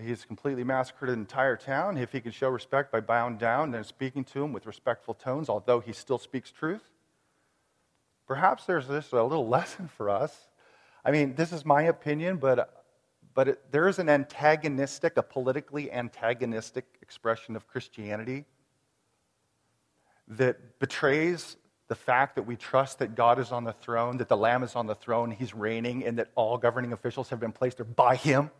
he's 0.00 0.24
completely 0.24 0.64
massacred 0.64 1.10
an 1.10 1.18
entire 1.18 1.56
town, 1.56 1.96
if 1.96 2.12
he 2.12 2.20
could 2.20 2.34
show 2.34 2.48
respect 2.48 2.90
by 2.90 3.00
bowing 3.00 3.36
down 3.36 3.74
and 3.74 3.86
speaking 3.86 4.24
to 4.24 4.42
him 4.42 4.52
with 4.52 4.66
respectful 4.66 5.14
tones, 5.14 5.48
although 5.48 5.80
he 5.80 5.92
still 5.92 6.18
speaks 6.18 6.50
truth, 6.50 6.90
Perhaps 8.26 8.64
there's 8.64 8.86
this 8.86 9.12
a 9.12 9.22
little 9.22 9.48
lesson 9.56 9.88
for 9.88 10.10
us. 10.10 10.48
I 11.04 11.10
mean, 11.10 11.34
this 11.34 11.52
is 11.52 11.64
my 11.64 11.82
opinion, 11.82 12.38
but, 12.38 12.84
but 13.34 13.48
it, 13.48 13.72
there 13.72 13.88
is 13.88 13.98
an 13.98 14.08
antagonistic, 14.08 15.16
a 15.16 15.22
politically 15.22 15.92
antagonistic 15.92 16.86
expression 17.02 17.56
of 17.56 17.66
Christianity 17.66 18.46
that 20.28 20.78
betrays 20.78 21.56
the 21.88 21.94
fact 21.94 22.36
that 22.36 22.44
we 22.44 22.56
trust 22.56 22.98
that 23.00 23.14
God 23.14 23.38
is 23.38 23.52
on 23.52 23.64
the 23.64 23.74
throne, 23.74 24.16
that 24.16 24.28
the 24.28 24.36
Lamb 24.36 24.62
is 24.62 24.74
on 24.74 24.86
the 24.86 24.94
throne, 24.94 25.30
He's 25.30 25.52
reigning, 25.52 26.06
and 26.06 26.18
that 26.18 26.30
all 26.34 26.56
governing 26.56 26.94
officials 26.94 27.28
have 27.28 27.38
been 27.38 27.52
placed 27.52 27.76
there 27.76 27.84
by 27.84 28.16
Him. 28.16 28.50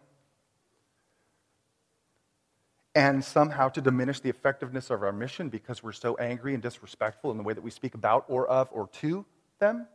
And 2.95 3.25
somehow 3.25 3.71
to 3.71 3.81
diminish 3.81 4.21
the 4.21 4.29
effectiveness 4.29 4.89
of 4.91 5.03
our 5.03 5.13
mission 5.13 5.49
because 5.49 5.83
we're 5.83 5.93
so 5.93 6.15
angry 6.17 6.55
and 6.55 6.63
disrespectful 6.63 7.33
in 7.33 7.37
the 7.37 7.43
way 7.43 7.53
that 7.53 7.63
we 7.63 7.71
speak 7.71 7.95
about 7.95 8.25
or 8.29 8.47
of 8.47 8.69
or 8.71 8.89
to 9.01 9.27
them? 9.59 9.87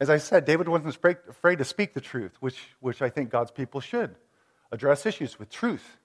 As 0.00 0.10
I 0.10 0.18
said, 0.18 0.44
David 0.44 0.68
wasn't 0.68 0.96
afraid 1.28 1.58
to 1.58 1.64
speak 1.64 1.94
the 1.94 2.00
truth, 2.00 2.32
which, 2.40 2.58
which 2.80 3.02
I 3.02 3.08
think 3.08 3.30
God's 3.30 3.50
people 3.50 3.80
should. 3.80 4.14
Address 4.72 5.06
issues 5.06 5.38
with 5.38 5.50
truth, 5.50 5.98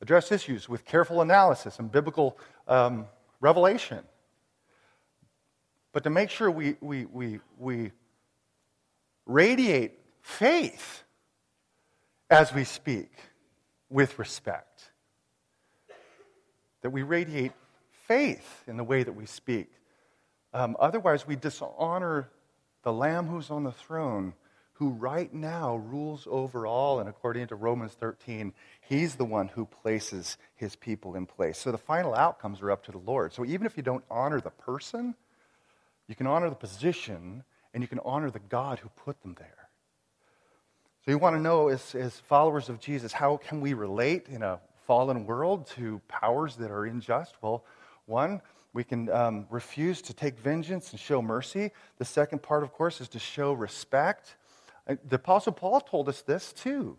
address 0.00 0.32
issues 0.32 0.68
with 0.68 0.84
careful 0.84 1.22
analysis 1.22 1.78
and 1.78 1.90
biblical 1.90 2.38
um, 2.66 3.06
revelation. 3.40 4.00
But 5.92 6.04
to 6.04 6.10
make 6.10 6.30
sure 6.30 6.50
we, 6.50 6.76
we, 6.80 7.06
we, 7.06 7.40
we 7.58 7.92
radiate 9.24 9.98
faith 10.20 11.04
as 12.30 12.52
we 12.52 12.64
speak 12.64 13.10
with 13.90 14.18
respect. 14.18 14.90
That 16.82 16.90
we 16.90 17.02
radiate 17.02 17.52
faith 18.06 18.64
in 18.66 18.76
the 18.76 18.84
way 18.84 19.02
that 19.02 19.12
we 19.12 19.26
speak. 19.26 19.70
Um, 20.52 20.76
otherwise, 20.80 21.26
we 21.26 21.36
dishonor 21.36 22.30
the 22.82 22.92
Lamb 22.92 23.26
who's 23.26 23.50
on 23.50 23.64
the 23.64 23.72
throne, 23.72 24.34
who 24.74 24.90
right 24.90 25.32
now 25.32 25.76
rules 25.76 26.26
over 26.30 26.66
all. 26.66 27.00
And 27.00 27.08
according 27.08 27.48
to 27.48 27.56
Romans 27.56 27.92
13, 27.92 28.52
he's 28.80 29.16
the 29.16 29.24
one 29.24 29.48
who 29.48 29.66
places 29.66 30.38
his 30.54 30.76
people 30.76 31.16
in 31.16 31.26
place. 31.26 31.58
So 31.58 31.72
the 31.72 31.78
final 31.78 32.14
outcomes 32.14 32.62
are 32.62 32.70
up 32.70 32.84
to 32.84 32.92
the 32.92 32.98
Lord. 32.98 33.32
So 33.32 33.44
even 33.44 33.66
if 33.66 33.76
you 33.76 33.82
don't 33.82 34.04
honor 34.10 34.40
the 34.40 34.50
person, 34.50 35.14
you 36.06 36.14
can 36.14 36.26
honor 36.26 36.48
the 36.48 36.56
position 36.56 37.44
and 37.74 37.82
you 37.82 37.88
can 37.88 38.00
honor 38.04 38.30
the 38.30 38.38
God 38.38 38.78
who 38.78 38.88
put 38.90 39.20
them 39.22 39.34
there. 39.38 39.67
So 41.08 41.12
you 41.12 41.18
want 41.18 41.36
to 41.36 41.40
know, 41.40 41.68
as, 41.68 41.94
as 41.94 42.20
followers 42.20 42.68
of 42.68 42.80
Jesus, 42.80 43.14
how 43.14 43.38
can 43.38 43.62
we 43.62 43.72
relate 43.72 44.26
in 44.28 44.42
a 44.42 44.60
fallen 44.86 45.24
world 45.24 45.66
to 45.68 46.02
powers 46.06 46.56
that 46.56 46.70
are 46.70 46.84
unjust? 46.84 47.34
Well, 47.40 47.64
one, 48.04 48.42
we 48.74 48.84
can 48.84 49.08
um, 49.08 49.46
refuse 49.48 50.02
to 50.02 50.12
take 50.12 50.38
vengeance 50.38 50.90
and 50.90 51.00
show 51.00 51.22
mercy. 51.22 51.70
The 51.96 52.04
second 52.04 52.42
part, 52.42 52.62
of 52.62 52.74
course, 52.74 53.00
is 53.00 53.08
to 53.08 53.18
show 53.18 53.54
respect. 53.54 54.36
Uh, 54.86 54.96
the 55.08 55.16
Apostle 55.16 55.52
Paul 55.54 55.80
told 55.80 56.10
us 56.10 56.20
this 56.20 56.52
too. 56.52 56.98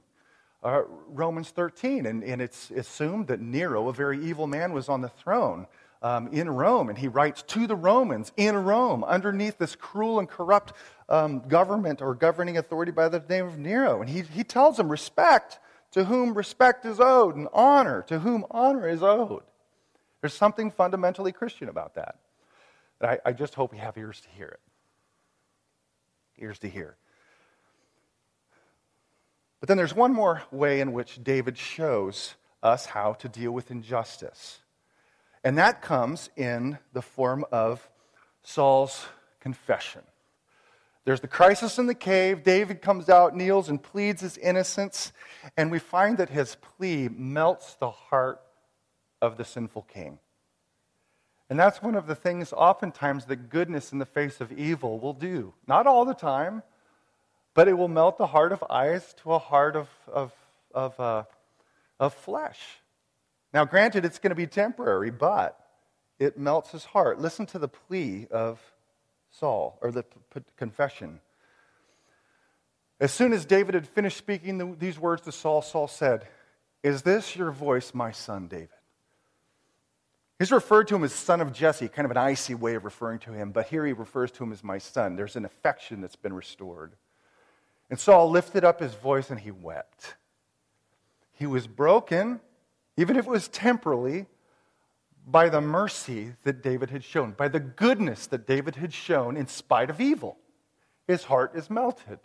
Uh, 0.64 0.82
Romans 1.10 1.52
13, 1.52 2.08
and, 2.08 2.24
and, 2.24 2.42
it's 2.42 2.72
assumed 2.72 3.28
that 3.28 3.40
Nero, 3.40 3.90
a 3.90 3.94
very 3.94 4.26
evil 4.26 4.48
man, 4.48 4.74
was 4.74 4.90
on 4.90 5.02
the 5.02 5.10
throne 5.10 5.68
um, 6.02 6.28
in 6.30 6.50
Rome, 6.50 6.90
and 6.90 6.98
he 6.98 7.08
writes 7.08 7.42
to 7.44 7.68
the 7.68 7.76
Romans 7.76 8.32
in 8.38 8.56
Rome 8.56 9.04
underneath 9.04 9.58
this 9.58 9.76
cruel 9.76 10.20
and 10.20 10.30
corrupt 10.30 10.74
um, 11.10 11.40
government 11.48 12.02
or 12.02 12.16
governing 12.16 12.58
authority 12.58 12.92
by 12.92 13.10
the 13.10 13.24
name 13.28 13.46
of 13.46 13.58
Nero. 13.58 14.02
And 14.02 14.10
he, 14.10 14.22
he 14.22 14.44
tells 14.44 14.78
them, 14.78 14.90
respect 14.90 15.60
to 15.92 16.06
whom 16.06 16.34
respect 16.34 16.86
is 16.86 17.00
owed, 17.00 17.36
and 17.36 17.48
honor 17.52 18.04
to 18.04 18.20
whom 18.20 18.46
honor 18.52 18.88
is 18.88 19.04
owed. 19.04 19.44
There's 20.22 20.34
something 20.34 20.72
fundamentally 20.72 21.32
Christian 21.32 21.70
about 21.70 21.96
that. 21.96 22.16
And 23.02 23.12
I, 23.12 23.20
I 23.26 23.34
just 23.34 23.56
hope 23.56 23.72
we 23.72 23.78
have 23.80 23.98
ears 23.98 24.22
to 24.22 24.30
hear 24.30 24.48
it. 24.48 24.60
Ears 26.44 26.60
to 26.60 26.70
hear. 26.70 26.96
But 29.60 29.68
then 29.68 29.78
there's 29.78 29.96
one 29.96 30.14
more 30.14 30.44
way 30.52 30.80
in 30.80 30.94
which 30.94 31.22
David 31.22 31.58
shows 31.58 32.36
us 32.64 32.86
how 32.86 33.14
to 33.14 33.28
deal 33.28 33.52
with 33.52 33.72
injustice. 33.72 34.60
And 35.44 35.58
that 35.58 35.82
comes 35.82 36.30
in 36.36 36.78
the 36.94 37.02
form 37.02 37.46
of 37.52 37.88
Saul's 38.44 39.08
confession. 39.40 40.02
There's 41.06 41.22
the 41.22 41.28
crisis 41.28 41.80
in 41.80 41.88
the 41.88 41.96
cave. 41.96 42.44
David 42.44 42.82
comes 42.82 43.10
out, 43.10 43.36
kneels, 43.36 43.70
and 43.70 43.82
pleads 43.82 44.22
his 44.22 44.38
innocence. 44.38 45.12
And 45.58 45.72
we 45.72 45.80
find 45.80 46.18
that 46.18 46.30
his 46.30 46.56
plea 46.56 47.08
melts 47.08 47.76
the 47.76 47.90
heart 47.90 48.42
of 49.22 49.38
the 49.38 49.46
sinful 49.46 49.84
king. 49.84 50.20
And 51.50 51.58
that's 51.58 51.82
one 51.82 51.96
of 51.96 52.06
the 52.06 52.16
things, 52.16 52.54
oftentimes, 52.54 53.26
that 53.26 53.50
goodness 53.50 53.92
in 53.92 53.98
the 53.98 54.06
face 54.06 54.40
of 54.40 54.52
evil 54.52 55.00
will 55.00 55.14
do. 55.14 55.54
Not 55.68 55.88
all 55.88 56.06
the 56.06 56.14
time, 56.14 56.62
but 57.56 57.68
it 57.68 57.74
will 57.74 57.88
melt 57.88 58.18
the 58.18 58.28
heart 58.28 58.52
of 58.52 58.64
ice 58.70 59.14
to 59.24 59.34
a 59.34 59.40
heart 59.40 59.76
of, 59.76 59.90
of, 60.08 60.32
of, 60.76 61.00
uh, 61.00 61.24
of 62.00 62.14
flesh. 62.14 62.60
Now, 63.54 63.66
granted, 63.66 64.06
it's 64.06 64.20
going 64.20 64.30
to 64.30 64.36
be 64.36 64.48
temporary, 64.48 65.10
but 65.10 65.60
it 66.20 66.38
melts 66.38 66.72
his 66.72 66.86
heart. 66.86 67.20
Listen 67.20 67.46
to 67.48 67.60
the 67.60 67.68
plea 67.68 68.28
of 68.30 68.60
Saul, 69.32 69.78
or 69.82 69.92
the 69.92 70.04
p- 70.04 70.42
confession. 70.58 71.20
As 73.00 73.14
soon 73.14 73.32
as 73.32 73.46
David 73.46 73.76
had 73.76 73.88
finished 73.88 74.18
speaking 74.18 74.58
the, 74.58 74.76
these 74.78 75.00
words 75.00 75.22
to 75.24 75.32
Saul, 75.32 75.62
Saul 75.62 75.88
said, 75.88 76.28
Is 76.84 77.04
this 77.04 77.36
your 77.36 77.52
voice, 77.52 77.94
my 77.94 78.12
son 78.12 78.48
David? 78.48 78.70
He's 80.38 80.52
referred 80.52 80.88
to 80.88 80.96
him 80.96 81.04
as 81.04 81.14
son 81.14 81.42
of 81.42 81.52
Jesse, 81.52 81.90
kind 81.90 82.06
of 82.06 82.12
an 82.12 82.18
icy 82.18 82.56
way 82.56 82.76
of 82.76 82.86
referring 82.86 83.20
to 83.20 83.34
him, 83.34 83.52
but 83.52 83.68
here 83.68 83.86
he 83.86 83.92
refers 83.92 84.32
to 84.32 84.44
him 84.44 84.54
as 84.54 84.64
my 84.64 84.78
son. 84.78 85.16
There's 85.16 85.36
an 85.36 85.44
affection 85.44 86.00
that's 86.00 86.16
been 86.16 86.34
restored. 86.34 86.94
And 87.90 88.00
Saul 88.00 88.30
lifted 88.30 88.64
up 88.64 88.80
his 88.80 88.94
voice 88.94 89.30
and 89.30 89.40
he 89.40 89.52
wept. 89.52 90.16
He 91.34 91.46
was 91.46 91.68
broken, 91.68 92.40
even 93.00 93.16
if 93.16 93.28
it 93.28 93.32
was 93.32 93.48
temporally, 93.48 94.26
by 95.26 95.48
the 95.48 95.62
mercy 95.62 96.34
that 96.44 96.62
David 96.62 96.90
had 96.90 97.02
shown, 97.02 97.32
by 97.32 97.48
the 97.48 97.62
goodness 97.62 98.28
that 98.28 98.46
David 98.46 98.76
had 98.76 98.94
shown 98.94 99.38
in 99.38 99.48
spite 99.48 99.90
of 99.90 100.02
evil. 100.02 100.38
His 101.08 101.24
heart 101.24 101.56
is 101.56 101.70
melted. 101.70 102.20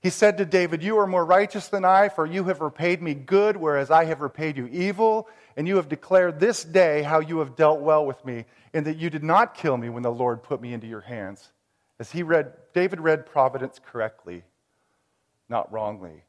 He 0.00 0.10
said 0.10 0.38
to 0.38 0.44
David, 0.44 0.82
You 0.82 0.98
are 0.98 1.06
more 1.06 1.24
righteous 1.24 1.68
than 1.68 1.84
I, 1.84 2.08
for 2.08 2.26
you 2.26 2.42
have 2.44 2.60
repaid 2.60 3.00
me 3.00 3.14
good, 3.14 3.56
whereas 3.56 3.92
I 3.92 4.06
have 4.06 4.22
repaid 4.22 4.56
you 4.56 4.66
evil. 4.66 5.28
And 5.56 5.68
you 5.68 5.76
have 5.76 5.88
declared 5.88 6.40
this 6.40 6.64
day 6.64 7.02
how 7.02 7.20
you 7.20 7.38
have 7.38 7.54
dealt 7.54 7.80
well 7.80 8.04
with 8.04 8.24
me, 8.24 8.46
and 8.72 8.84
that 8.86 8.96
you 8.96 9.08
did 9.08 9.22
not 9.22 9.54
kill 9.54 9.76
me 9.76 9.88
when 9.88 10.02
the 10.02 10.10
Lord 10.10 10.42
put 10.42 10.60
me 10.60 10.72
into 10.72 10.88
your 10.88 11.02
hands. 11.02 11.52
As 12.00 12.10
he 12.10 12.24
read, 12.24 12.54
David 12.72 12.98
read 12.98 13.24
providence 13.24 13.80
correctly, 13.86 14.42
not 15.48 15.70
wrongly. 15.70 16.24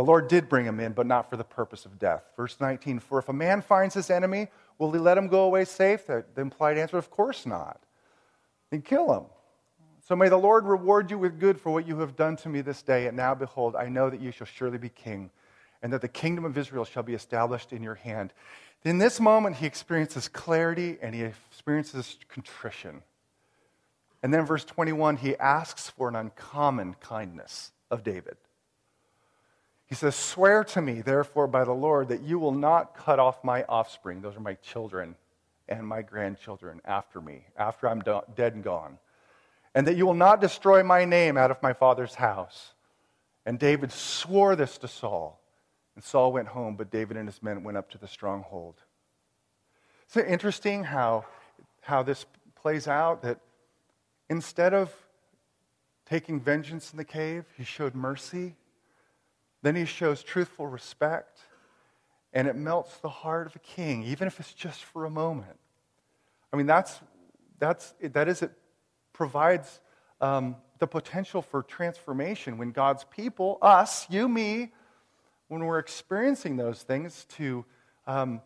The 0.00 0.06
Lord 0.06 0.28
did 0.28 0.48
bring 0.48 0.64
him 0.64 0.80
in, 0.80 0.94
but 0.94 1.06
not 1.06 1.28
for 1.28 1.36
the 1.36 1.44
purpose 1.44 1.84
of 1.84 1.98
death. 1.98 2.22
Verse 2.34 2.56
19 2.58 3.00
For 3.00 3.18
if 3.18 3.28
a 3.28 3.34
man 3.34 3.60
finds 3.60 3.94
his 3.94 4.08
enemy, 4.08 4.48
will 4.78 4.90
he 4.92 4.98
let 4.98 5.18
him 5.18 5.28
go 5.28 5.42
away 5.42 5.66
safe? 5.66 6.06
The, 6.06 6.24
implied 6.38 6.78
answer, 6.78 6.96
of 6.96 7.10
course 7.10 7.44
not. 7.44 7.82
Then 8.70 8.80
kill 8.80 9.12
him. 9.12 9.24
So 10.08 10.16
may 10.16 10.30
the 10.30 10.38
Lord 10.38 10.64
reward 10.64 11.10
you 11.10 11.18
with 11.18 11.38
good 11.38 11.60
for 11.60 11.70
what 11.70 11.86
you 11.86 11.98
have 11.98 12.16
done 12.16 12.36
to 12.36 12.48
me 12.48 12.62
this 12.62 12.80
day. 12.80 13.08
And 13.08 13.16
now, 13.18 13.34
behold, 13.34 13.76
I 13.76 13.90
know 13.90 14.08
that 14.08 14.22
you 14.22 14.32
shall 14.32 14.46
surely 14.46 14.78
be 14.78 14.88
king, 14.88 15.30
and 15.82 15.92
that 15.92 16.00
the 16.00 16.08
kingdom 16.08 16.46
of 16.46 16.56
Israel 16.56 16.86
shall 16.86 17.02
be 17.02 17.12
established 17.12 17.70
in 17.70 17.82
your 17.82 17.96
hand. 17.96 18.32
In 18.86 18.96
this 18.96 19.20
moment, 19.20 19.56
he 19.56 19.66
experiences 19.66 20.28
clarity 20.28 20.96
and 21.02 21.14
he 21.14 21.24
experiences 21.24 22.16
contrition. 22.30 23.02
And 24.22 24.32
then, 24.32 24.46
verse 24.46 24.64
21, 24.64 25.18
he 25.18 25.36
asks 25.36 25.90
for 25.90 26.08
an 26.08 26.16
uncommon 26.16 26.94
kindness 27.00 27.72
of 27.90 28.02
David. 28.02 28.38
He 29.90 29.96
says, 29.96 30.14
Swear 30.14 30.62
to 30.64 30.80
me, 30.80 31.00
therefore, 31.00 31.48
by 31.48 31.64
the 31.64 31.72
Lord, 31.72 32.08
that 32.08 32.22
you 32.22 32.38
will 32.38 32.54
not 32.54 32.96
cut 32.96 33.18
off 33.18 33.42
my 33.42 33.64
offspring. 33.64 34.22
Those 34.22 34.36
are 34.36 34.40
my 34.40 34.54
children 34.54 35.16
and 35.68 35.86
my 35.86 36.00
grandchildren 36.00 36.80
after 36.84 37.20
me, 37.20 37.44
after 37.58 37.88
I'm 37.88 38.00
dead 38.36 38.54
and 38.54 38.62
gone. 38.62 38.98
And 39.74 39.86
that 39.88 39.96
you 39.96 40.06
will 40.06 40.14
not 40.14 40.40
destroy 40.40 40.84
my 40.84 41.04
name 41.04 41.36
out 41.36 41.50
of 41.50 41.60
my 41.60 41.72
father's 41.72 42.14
house. 42.14 42.72
And 43.44 43.58
David 43.58 43.90
swore 43.90 44.54
this 44.54 44.78
to 44.78 44.88
Saul. 44.88 45.40
And 45.96 46.04
Saul 46.04 46.32
went 46.32 46.48
home, 46.48 46.76
but 46.76 46.90
David 46.90 47.16
and 47.16 47.28
his 47.28 47.42
men 47.42 47.64
went 47.64 47.76
up 47.76 47.90
to 47.90 47.98
the 47.98 48.08
stronghold. 48.08 48.76
Isn't 50.10 50.26
interesting 50.26 50.84
how, 50.84 51.24
how 51.80 52.04
this 52.04 52.26
plays 52.54 52.86
out? 52.86 53.22
That 53.22 53.40
instead 54.28 54.72
of 54.72 54.92
taking 56.06 56.40
vengeance 56.40 56.92
in 56.92 56.96
the 56.96 57.04
cave, 57.04 57.44
he 57.56 57.64
showed 57.64 57.96
mercy 57.96 58.54
then 59.62 59.76
he 59.76 59.84
shows 59.84 60.22
truthful 60.22 60.66
respect, 60.66 61.38
and 62.32 62.48
it 62.48 62.56
melts 62.56 62.96
the 62.98 63.08
heart 63.08 63.46
of 63.46 63.56
a 63.56 63.60
king, 63.60 64.04
even 64.04 64.26
if 64.26 64.40
it's 64.40 64.54
just 64.54 64.84
for 64.84 65.04
a 65.04 65.10
moment. 65.10 65.58
I 66.52 66.56
mean, 66.56 66.66
that's, 66.66 67.00
that's, 67.58 67.94
that 68.00 68.28
is, 68.28 68.42
it 68.42 68.52
provides 69.12 69.80
um, 70.20 70.56
the 70.78 70.86
potential 70.86 71.42
for 71.42 71.62
transformation 71.62 72.58
when 72.58 72.72
God's 72.72 73.04
people, 73.04 73.58
us, 73.60 74.06
you, 74.10 74.28
me, 74.28 74.72
when 75.48 75.64
we're 75.64 75.78
experiencing 75.78 76.56
those 76.56 76.82
things, 76.82 77.26
to, 77.36 77.64
um, 78.06 78.40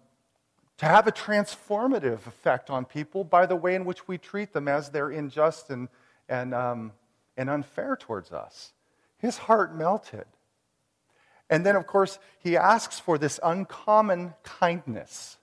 to 0.79 0.87
have 0.87 1.07
a 1.07 1.13
transformative 1.13 2.27
effect 2.27 2.71
on 2.71 2.85
people 2.85 3.25
by 3.25 3.47
the 3.47 3.57
way 3.57 3.75
in 3.75 3.85
which 3.85 4.09
we 4.09 4.19
treat 4.19 4.53
them 4.53 4.69
as 4.69 4.91
they're 4.91 5.11
unjust 5.11 5.71
and, 5.71 5.89
and, 6.29 6.55
um, 6.55 6.93
and 7.37 7.49
unfair 7.49 7.97
towards 7.97 8.33
us. 8.33 8.73
His 9.19 9.39
heart 9.39 9.77
melted. 9.77 10.27
And 11.51 11.65
then, 11.65 11.77
of 11.77 11.87
course, 11.87 12.19
he 12.39 12.57
asks 12.57 12.99
for 12.99 13.19
this 13.19 13.39
uncommon 13.43 14.35
kindness. 14.43 15.39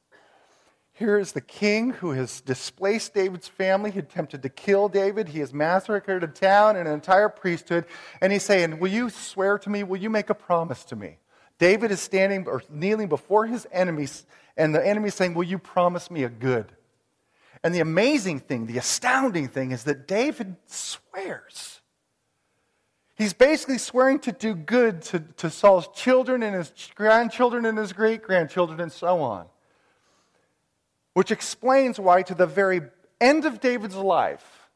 Here 0.93 1.17
is 1.17 1.31
the 1.31 1.41
king 1.41 1.91
who 1.91 2.11
has 2.11 2.41
displaced 2.41 3.15
David's 3.15 3.47
family. 3.47 3.89
He 3.91 3.99
attempted 3.99 4.43
to 4.43 4.49
kill 4.49 4.87
David. 4.87 5.29
He 5.29 5.39
has 5.39 5.53
massacred 5.53 6.23
a 6.23 6.27
town 6.27 6.75
and 6.75 6.87
an 6.87 6.93
entire 6.93 7.29
priesthood. 7.29 7.85
And 8.21 8.31
he's 8.31 8.43
saying, 8.43 8.79
Will 8.79 8.91
you 8.91 9.09
swear 9.09 9.57
to 9.59 9.69
me? 9.69 9.83
Will 9.83 9.97
you 9.97 10.11
make 10.11 10.29
a 10.29 10.35
promise 10.35 10.83
to 10.85 10.95
me? 10.95 11.17
David 11.57 11.91
is 11.91 12.01
standing 12.01 12.47
or 12.47 12.61
kneeling 12.69 13.07
before 13.07 13.45
his 13.45 13.67
enemies, 13.71 14.25
and 14.57 14.75
the 14.75 14.85
enemy 14.85 15.07
is 15.07 15.15
saying, 15.15 15.33
Will 15.33 15.43
you 15.43 15.57
promise 15.57 16.11
me 16.11 16.23
a 16.23 16.29
good? 16.29 16.71
And 17.63 17.73
the 17.73 17.79
amazing 17.79 18.39
thing, 18.39 18.65
the 18.65 18.77
astounding 18.77 19.47
thing, 19.47 19.71
is 19.71 19.83
that 19.85 20.07
David 20.07 20.55
swears. 20.65 21.80
He's 23.21 23.33
basically 23.33 23.77
swearing 23.77 24.17
to 24.21 24.31
do 24.31 24.55
good 24.55 25.03
to, 25.03 25.19
to 25.19 25.51
Saul's 25.51 25.87
children 25.89 26.41
and 26.41 26.55
his 26.55 26.73
grandchildren 26.95 27.67
and 27.67 27.77
his 27.77 27.93
great 27.93 28.23
grandchildren 28.23 28.79
and 28.79 28.91
so 28.91 29.21
on. 29.21 29.45
Which 31.13 31.29
explains 31.29 31.99
why, 31.99 32.23
to 32.23 32.33
the 32.33 32.47
very 32.47 32.81
end 33.19 33.45
of 33.45 33.59
David's 33.59 33.95
life, 33.95 34.67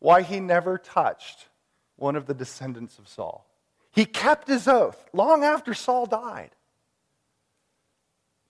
why 0.00 0.22
he 0.22 0.40
never 0.40 0.78
touched 0.78 1.46
one 1.94 2.16
of 2.16 2.26
the 2.26 2.34
descendants 2.34 2.98
of 2.98 3.06
Saul. 3.06 3.46
He 3.92 4.04
kept 4.04 4.48
his 4.48 4.66
oath 4.66 5.08
long 5.12 5.44
after 5.44 5.74
Saul 5.74 6.06
died, 6.06 6.50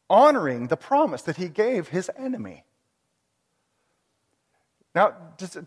honoring 0.09 0.69
the 0.69 0.79
promise 0.79 1.21
that 1.21 1.37
he 1.37 1.51
gave 1.51 1.89
his 1.89 2.11
enemy. 2.17 2.65
Now, 4.95 5.13
does 5.37 5.57
it, 5.57 5.67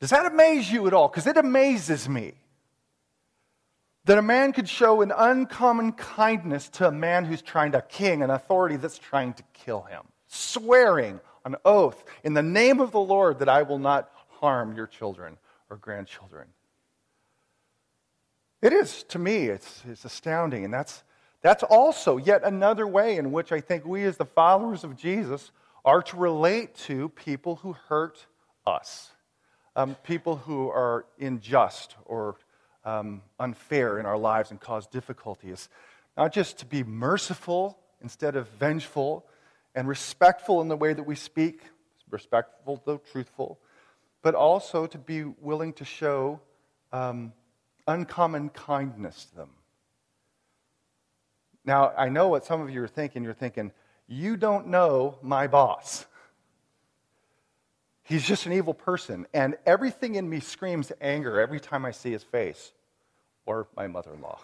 does 0.00 0.10
that 0.10 0.26
amaze 0.26 0.70
you 0.70 0.86
at 0.86 0.92
all? 0.92 1.08
Because 1.08 1.26
it 1.26 1.36
amazes 1.36 2.08
me 2.08 2.34
that 4.04 4.18
a 4.18 4.22
man 4.22 4.52
could 4.52 4.68
show 4.68 5.02
an 5.02 5.12
uncommon 5.16 5.92
kindness 5.92 6.68
to 6.68 6.88
a 6.88 6.92
man 6.92 7.24
who's 7.24 7.42
trying 7.42 7.72
to 7.72 7.82
king, 7.82 8.22
an 8.22 8.30
authority 8.30 8.76
that's 8.76 8.98
trying 8.98 9.32
to 9.34 9.42
kill 9.52 9.82
him, 9.82 10.02
swearing 10.28 11.20
an 11.44 11.56
oath 11.64 12.04
in 12.22 12.34
the 12.34 12.42
name 12.42 12.80
of 12.80 12.92
the 12.92 13.00
Lord 13.00 13.40
that 13.40 13.48
I 13.48 13.62
will 13.62 13.78
not 13.78 14.10
harm 14.40 14.76
your 14.76 14.86
children 14.86 15.38
or 15.70 15.76
grandchildren. 15.76 16.46
It 18.62 18.72
is, 18.72 19.02
to 19.04 19.18
me, 19.18 19.46
it's, 19.46 19.82
it's 19.88 20.04
astounding. 20.04 20.64
And 20.64 20.72
that's, 20.72 21.02
that's 21.40 21.62
also 21.62 22.16
yet 22.16 22.42
another 22.44 22.86
way 22.86 23.16
in 23.16 23.32
which 23.32 23.50
I 23.50 23.60
think 23.60 23.84
we, 23.84 24.04
as 24.04 24.16
the 24.16 24.24
followers 24.24 24.84
of 24.84 24.96
Jesus, 24.96 25.50
are 25.84 26.02
to 26.02 26.16
relate 26.16 26.74
to 26.74 27.08
people 27.10 27.56
who 27.56 27.72
hurt 27.72 28.26
us 28.66 29.10
um, 29.76 29.94
people 30.02 30.36
who 30.36 30.68
are 30.70 31.04
unjust 31.20 31.94
or 32.06 32.36
um, 32.84 33.22
unfair 33.38 33.98
in 33.98 34.06
our 34.06 34.18
lives 34.18 34.50
and 34.50 34.58
cause 34.58 34.86
difficulties. 34.86 35.68
Not 36.16 36.32
just 36.32 36.58
to 36.58 36.66
be 36.66 36.82
merciful 36.82 37.78
instead 38.00 38.34
of 38.36 38.48
vengeful 38.58 39.26
and 39.74 39.86
respectful 39.86 40.62
in 40.62 40.68
the 40.68 40.76
way 40.76 40.94
that 40.94 41.02
we 41.02 41.14
speak, 41.14 41.60
respectful 42.10 42.82
though 42.86 43.00
truthful, 43.12 43.58
but 44.22 44.34
also 44.34 44.86
to 44.86 44.98
be 44.98 45.24
willing 45.24 45.74
to 45.74 45.84
show 45.84 46.40
um, 46.92 47.32
uncommon 47.86 48.48
kindness 48.48 49.26
to 49.26 49.36
them. 49.36 49.50
Now, 51.66 51.92
I 51.98 52.08
know 52.08 52.28
what 52.28 52.44
some 52.44 52.62
of 52.62 52.70
you 52.70 52.82
are 52.82 52.88
thinking. 52.88 53.24
You're 53.24 53.34
thinking, 53.34 53.72
you 54.06 54.36
don't 54.36 54.68
know 54.68 55.18
my 55.20 55.46
boss. 55.46 56.06
He's 58.06 58.24
just 58.24 58.46
an 58.46 58.52
evil 58.52 58.72
person. 58.72 59.26
And 59.34 59.56
everything 59.66 60.14
in 60.14 60.28
me 60.30 60.38
screams 60.38 60.92
anger 61.00 61.40
every 61.40 61.58
time 61.58 61.84
I 61.84 61.90
see 61.90 62.12
his 62.12 62.22
face 62.22 62.72
or 63.46 63.66
my 63.76 63.88
mother 63.88 64.14
in 64.14 64.20
law. 64.20 64.38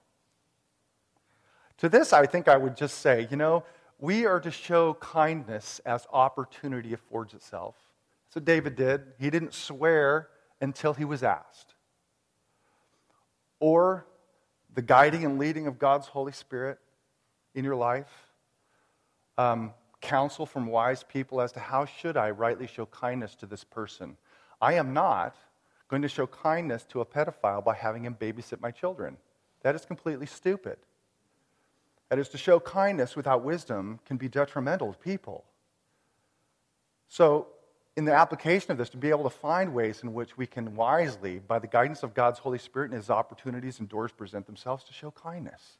to 1.78 1.90
this, 1.90 2.14
I 2.14 2.24
think 2.24 2.48
I 2.48 2.56
would 2.56 2.78
just 2.78 3.00
say, 3.00 3.28
you 3.30 3.36
know, 3.36 3.64
we 3.98 4.24
are 4.24 4.40
to 4.40 4.50
show 4.50 4.94
kindness 4.94 5.82
as 5.84 6.06
opportunity 6.10 6.94
affords 6.94 7.34
itself. 7.34 7.74
So 8.30 8.40
David 8.40 8.76
did. 8.76 9.02
He 9.18 9.28
didn't 9.28 9.52
swear 9.52 10.28
until 10.62 10.94
he 10.94 11.04
was 11.04 11.22
asked. 11.22 11.74
Or 13.58 14.06
the 14.72 14.80
guiding 14.80 15.26
and 15.26 15.38
leading 15.38 15.66
of 15.66 15.78
God's 15.78 16.06
Holy 16.06 16.32
Spirit 16.32 16.78
in 17.54 17.62
your 17.62 17.76
life. 17.76 18.30
Um, 19.36 19.74
counsel 20.00 20.46
from 20.46 20.66
wise 20.66 21.02
people 21.02 21.40
as 21.40 21.52
to 21.52 21.60
how 21.60 21.84
should 21.84 22.16
I 22.16 22.30
rightly 22.30 22.66
show 22.66 22.86
kindness 22.86 23.34
to 23.36 23.46
this 23.46 23.64
person. 23.64 24.16
I 24.60 24.74
am 24.74 24.92
not 24.92 25.36
going 25.88 26.02
to 26.02 26.08
show 26.08 26.26
kindness 26.26 26.84
to 26.90 27.00
a 27.00 27.06
pedophile 27.06 27.64
by 27.64 27.74
having 27.74 28.04
him 28.04 28.14
babysit 28.14 28.60
my 28.60 28.70
children. 28.70 29.16
That 29.62 29.74
is 29.74 29.84
completely 29.84 30.26
stupid. 30.26 30.78
That 32.08 32.18
is, 32.18 32.28
to 32.30 32.38
show 32.38 32.58
kindness 32.58 33.14
without 33.14 33.44
wisdom 33.44 34.00
can 34.04 34.16
be 34.16 34.28
detrimental 34.28 34.92
to 34.92 34.98
people. 34.98 35.44
So, 37.08 37.48
in 37.96 38.04
the 38.04 38.12
application 38.14 38.72
of 38.72 38.78
this, 38.78 38.88
to 38.90 38.96
be 38.96 39.10
able 39.10 39.24
to 39.24 39.30
find 39.30 39.74
ways 39.74 40.02
in 40.02 40.14
which 40.14 40.36
we 40.36 40.46
can 40.46 40.74
wisely, 40.74 41.38
by 41.38 41.58
the 41.58 41.66
guidance 41.66 42.02
of 42.02 42.14
God's 42.14 42.38
Holy 42.38 42.58
Spirit 42.58 42.90
and 42.90 42.98
His 42.98 43.10
opportunities 43.10 43.78
and 43.80 43.88
doors 43.88 44.12
present 44.12 44.46
themselves, 44.46 44.84
to 44.84 44.92
show 44.92 45.10
kindness. 45.10 45.78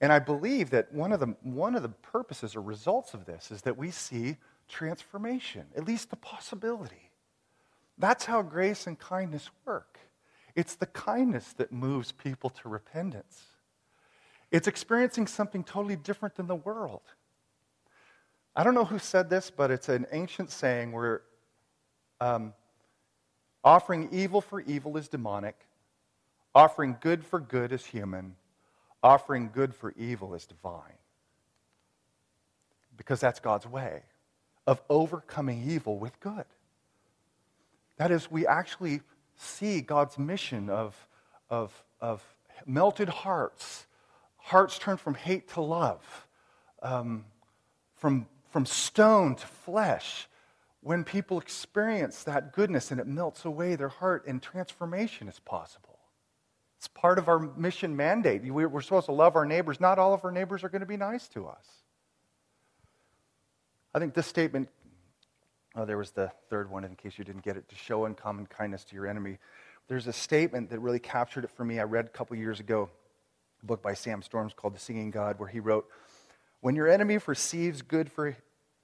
And 0.00 0.12
I 0.12 0.18
believe 0.18 0.70
that 0.70 0.92
one 0.92 1.12
of, 1.12 1.20
the, 1.20 1.34
one 1.42 1.74
of 1.74 1.82
the 1.82 1.88
purposes 1.88 2.54
or 2.54 2.60
results 2.60 3.14
of 3.14 3.24
this 3.24 3.50
is 3.50 3.62
that 3.62 3.78
we 3.78 3.90
see 3.90 4.36
transformation, 4.68 5.64
at 5.76 5.86
least 5.86 6.10
the 6.10 6.16
possibility. 6.16 7.10
That's 7.98 8.26
how 8.26 8.42
grace 8.42 8.86
and 8.86 8.98
kindness 8.98 9.48
work. 9.64 9.98
It's 10.54 10.74
the 10.74 10.86
kindness 10.86 11.54
that 11.54 11.72
moves 11.72 12.12
people 12.12 12.50
to 12.50 12.68
repentance. 12.68 13.42
It's 14.50 14.68
experiencing 14.68 15.26
something 15.26 15.64
totally 15.64 15.96
different 15.96 16.34
than 16.34 16.46
the 16.46 16.56
world. 16.56 17.02
I 18.54 18.64
don't 18.64 18.74
know 18.74 18.84
who 18.84 18.98
said 18.98 19.28
this, 19.28 19.50
but 19.50 19.70
it's 19.70 19.88
an 19.88 20.06
ancient 20.12 20.50
saying 20.50 20.92
where 20.92 21.22
um, 22.20 22.54
offering 23.64 24.08
evil 24.12 24.40
for 24.40 24.60
evil 24.62 24.96
is 24.96 25.08
demonic, 25.08 25.56
offering 26.54 26.96
good 27.00 27.24
for 27.24 27.40
good 27.40 27.72
is 27.72 27.84
human, 27.84 28.34
offering 29.06 29.50
good 29.52 29.72
for 29.72 29.92
evil 29.92 30.34
is 30.34 30.46
divine. 30.46 30.98
Because 32.96 33.20
that's 33.20 33.38
God's 33.38 33.66
way 33.66 34.02
of 34.66 34.82
overcoming 34.90 35.62
evil 35.70 35.96
with 35.96 36.18
good. 36.18 36.44
That 37.98 38.10
is, 38.10 38.28
we 38.30 38.48
actually 38.48 39.02
see 39.36 39.80
God's 39.80 40.18
mission 40.18 40.68
of, 40.68 40.96
of, 41.48 41.84
of 42.00 42.20
melted 42.66 43.08
hearts, 43.08 43.86
hearts 44.38 44.76
turned 44.76 44.98
from 44.98 45.14
hate 45.14 45.50
to 45.50 45.60
love, 45.60 46.26
um, 46.82 47.26
from, 47.94 48.26
from 48.50 48.66
stone 48.66 49.36
to 49.36 49.46
flesh. 49.46 50.26
When 50.80 51.04
people 51.04 51.38
experience 51.38 52.24
that 52.24 52.52
goodness 52.52 52.90
and 52.90 53.00
it 53.00 53.06
melts 53.06 53.44
away 53.44 53.76
their 53.76 53.88
heart, 53.88 54.26
and 54.26 54.42
transformation 54.42 55.28
is 55.28 55.38
possible. 55.38 55.95
It's 56.78 56.88
part 56.88 57.18
of 57.18 57.28
our 57.28 57.38
mission 57.38 57.96
mandate. 57.96 58.44
We're 58.44 58.80
supposed 58.80 59.06
to 59.06 59.12
love 59.12 59.36
our 59.36 59.46
neighbors. 59.46 59.80
Not 59.80 59.98
all 59.98 60.12
of 60.12 60.24
our 60.24 60.32
neighbors 60.32 60.62
are 60.64 60.68
going 60.68 60.80
to 60.80 60.86
be 60.86 60.96
nice 60.96 61.28
to 61.28 61.46
us. 61.46 61.66
I 63.94 63.98
think 63.98 64.12
this 64.12 64.26
statement 64.26 64.68
Oh, 65.76 65.84
there 65.84 65.98
was 65.98 66.12
the 66.12 66.32
third 66.48 66.70
one, 66.70 66.84
in 66.84 66.96
case 66.96 67.18
you 67.18 67.24
didn't 67.24 67.44
get 67.44 67.58
it, 67.58 67.68
to 67.68 67.74
show 67.74 68.06
uncommon 68.06 68.46
kindness 68.46 68.82
to 68.84 68.94
your 68.94 69.06
enemy. 69.06 69.36
There's 69.88 70.06
a 70.06 70.12
statement 70.12 70.70
that 70.70 70.80
really 70.80 70.98
captured 70.98 71.44
it 71.44 71.50
for 71.50 71.66
me. 71.66 71.78
I 71.78 71.84
read 71.84 72.06
a 72.06 72.08
couple 72.08 72.34
years 72.34 72.60
ago, 72.60 72.88
a 73.62 73.66
book 73.66 73.82
by 73.82 73.92
Sam 73.92 74.22
Storms 74.22 74.54
called 74.54 74.74
The 74.74 74.80
Singing 74.80 75.10
God, 75.10 75.38
where 75.38 75.50
he 75.50 75.60
wrote, 75.60 75.86
When 76.60 76.76
your 76.76 76.88
enemy 76.88 77.18
perceives 77.18 77.82
good 77.82 78.10
for, 78.10 78.34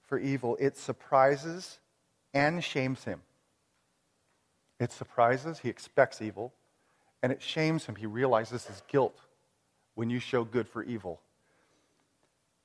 for 0.03 0.19
evil, 0.19 0.55
it 0.59 0.77
surprises 0.77 1.79
and 2.31 2.63
shames 2.63 3.05
him. 3.05 3.21
It 4.79 4.91
surprises, 4.91 5.59
he 5.59 5.69
expects 5.69 6.21
evil, 6.21 6.53
and 7.23 7.31
it 7.31 7.41
shames 7.41 7.85
him. 7.85 7.95
He 7.95 8.05
realizes 8.05 8.65
his 8.65 8.83
guilt 8.87 9.17
when 9.95 10.11
you 10.11 10.19
show 10.19 10.43
good 10.43 10.67
for 10.67 10.83
evil, 10.83 11.21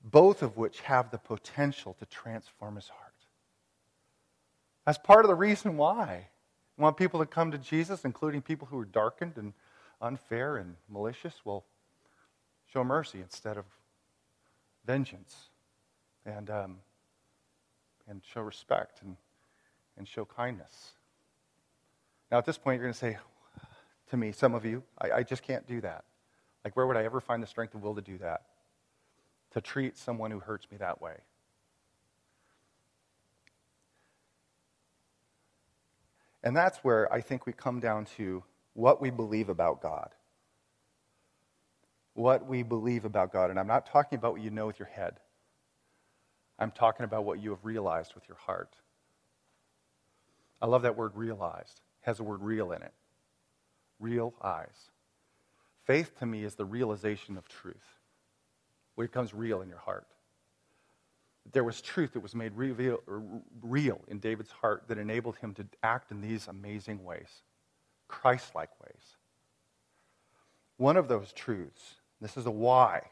both 0.04 0.42
of 0.42 0.58
which 0.58 0.80
have 0.82 1.10
the 1.10 1.18
potential 1.18 1.94
to 2.00 2.06
transform 2.06 2.76
his 2.76 2.88
heart. 2.88 3.14
That's 4.84 4.98
part 4.98 5.24
of 5.24 5.28
the 5.28 5.34
reason 5.34 5.76
why. 5.78 6.26
We 6.76 6.82
want 6.82 6.96
people 6.96 7.20
to 7.20 7.26
come 7.26 7.50
to 7.52 7.58
Jesus, 7.58 8.04
including 8.04 8.42
people 8.42 8.68
who 8.70 8.78
are 8.78 8.84
darkened 8.84 9.36
and 9.36 9.52
unfair 10.00 10.56
and 10.56 10.76
malicious. 10.90 11.34
Well, 11.44 11.64
show 12.72 12.84
mercy 12.84 13.20
instead 13.20 13.56
of 13.56 13.64
vengeance. 14.84 15.48
And, 16.26 16.50
um, 16.50 16.76
and 18.08 18.22
show 18.24 18.40
respect 18.40 19.02
and, 19.02 19.16
and 19.96 20.08
show 20.08 20.24
kindness. 20.24 20.92
Now, 22.30 22.38
at 22.38 22.44
this 22.44 22.58
point, 22.58 22.76
you're 22.76 22.84
going 22.84 22.92
to 22.94 22.98
say 22.98 23.16
to 24.10 24.16
me, 24.16 24.32
some 24.32 24.54
of 24.54 24.64
you, 24.64 24.82
I, 24.98 25.10
I 25.10 25.22
just 25.22 25.42
can't 25.42 25.66
do 25.66 25.80
that. 25.82 26.04
Like, 26.64 26.76
where 26.76 26.86
would 26.86 26.96
I 26.96 27.04
ever 27.04 27.20
find 27.20 27.42
the 27.42 27.46
strength 27.46 27.74
of 27.74 27.82
will 27.82 27.94
to 27.94 28.02
do 28.02 28.18
that? 28.18 28.42
To 29.52 29.60
treat 29.60 29.96
someone 29.96 30.30
who 30.30 30.40
hurts 30.40 30.66
me 30.70 30.76
that 30.78 31.00
way? 31.00 31.14
And 36.42 36.56
that's 36.56 36.78
where 36.78 37.12
I 37.12 37.20
think 37.20 37.46
we 37.46 37.52
come 37.52 37.80
down 37.80 38.06
to 38.16 38.44
what 38.74 39.00
we 39.00 39.10
believe 39.10 39.48
about 39.48 39.82
God. 39.82 40.10
What 42.14 42.46
we 42.46 42.62
believe 42.62 43.04
about 43.04 43.32
God. 43.32 43.50
And 43.50 43.58
I'm 43.58 43.66
not 43.66 43.86
talking 43.86 44.18
about 44.18 44.34
what 44.34 44.42
you 44.42 44.50
know 44.50 44.66
with 44.66 44.78
your 44.78 44.88
head, 44.88 45.20
I'm 46.58 46.72
talking 46.72 47.04
about 47.04 47.24
what 47.24 47.40
you 47.40 47.50
have 47.50 47.64
realized 47.64 48.14
with 48.14 48.26
your 48.28 48.36
heart. 48.36 48.74
I 50.60 50.66
love 50.66 50.82
that 50.82 50.96
word 50.96 51.12
realized. 51.14 51.80
It 52.02 52.06
has 52.06 52.16
the 52.16 52.24
word 52.24 52.42
real 52.42 52.72
in 52.72 52.82
it. 52.82 52.92
Real 53.98 54.34
eyes. 54.42 54.90
Faith 55.84 56.18
to 56.18 56.26
me 56.26 56.44
is 56.44 56.54
the 56.54 56.64
realization 56.64 57.36
of 57.36 57.48
truth, 57.48 57.96
where 58.94 59.04
it 59.06 59.10
becomes 59.10 59.32
real 59.34 59.62
in 59.62 59.68
your 59.68 59.78
heart 59.78 60.06
there 61.52 61.64
was 61.64 61.80
truth 61.80 62.12
that 62.12 62.20
was 62.20 62.34
made 62.34 62.52
real, 62.54 63.00
real 63.62 64.00
in 64.08 64.18
David's 64.18 64.50
heart 64.50 64.84
that 64.88 64.98
enabled 64.98 65.36
him 65.36 65.54
to 65.54 65.66
act 65.82 66.10
in 66.10 66.20
these 66.20 66.48
amazing 66.48 67.04
ways, 67.04 67.42
Christ 68.06 68.54
like 68.54 68.70
ways. 68.82 69.16
One 70.76 70.96
of 70.96 71.08
those 71.08 71.32
truths, 71.32 71.94
this 72.20 72.36
is 72.36 72.46
a 72.46 72.50
why, 72.50 73.02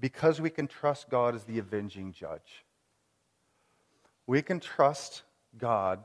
because 0.00 0.40
we 0.40 0.50
can 0.50 0.66
trust 0.66 1.08
God 1.08 1.34
as 1.34 1.44
the 1.44 1.58
avenging 1.58 2.12
judge. 2.12 2.64
We 4.26 4.42
can 4.42 4.60
trust 4.60 5.22
God 5.58 6.04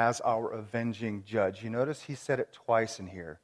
as 0.00 0.18
our 0.22 0.50
avenging 0.52 1.22
judge. 1.26 1.62
You 1.62 1.68
notice 1.68 2.00
he 2.00 2.14
said 2.14 2.40
it 2.40 2.54
twice 2.54 2.98
in 2.98 3.06
here. 3.06 3.38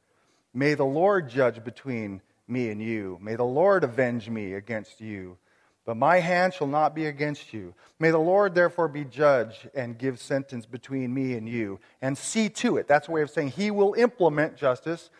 May 0.55 0.73
the 0.73 0.87
Lord 0.87 1.29
judge 1.29 1.63
between 1.63 2.23
me 2.49 2.71
and 2.71 2.81
you. 2.81 3.19
May 3.21 3.37
the 3.37 3.45
Lord 3.45 3.85
avenge 3.85 4.31
me 4.31 4.55
against 4.55 5.03
you. 5.03 5.37
But 5.85 5.99
my 5.99 6.19
hand 6.21 6.55
shall 6.55 6.67
not 6.67 6.95
be 6.95 7.07
against 7.07 7.53
you. 7.53 7.75
May 7.99 8.11
the 8.11 8.19
Lord 8.19 8.55
therefore 8.55 8.89
be 8.89 9.05
judge 9.05 9.69
and 9.75 9.99
give 9.99 10.19
sentence 10.19 10.65
between 10.65 11.13
me 11.13 11.35
and 11.35 11.47
you, 11.47 11.79
and 12.01 12.17
see 12.17 12.49
to 12.49 12.79
it. 12.79 12.89
That's 12.89 13.07
a 13.09 13.11
way 13.11 13.21
of 13.21 13.29
saying 13.29 13.51
he 13.51 13.71
will 13.71 13.93
implement 13.93 14.57
justice 14.57 15.11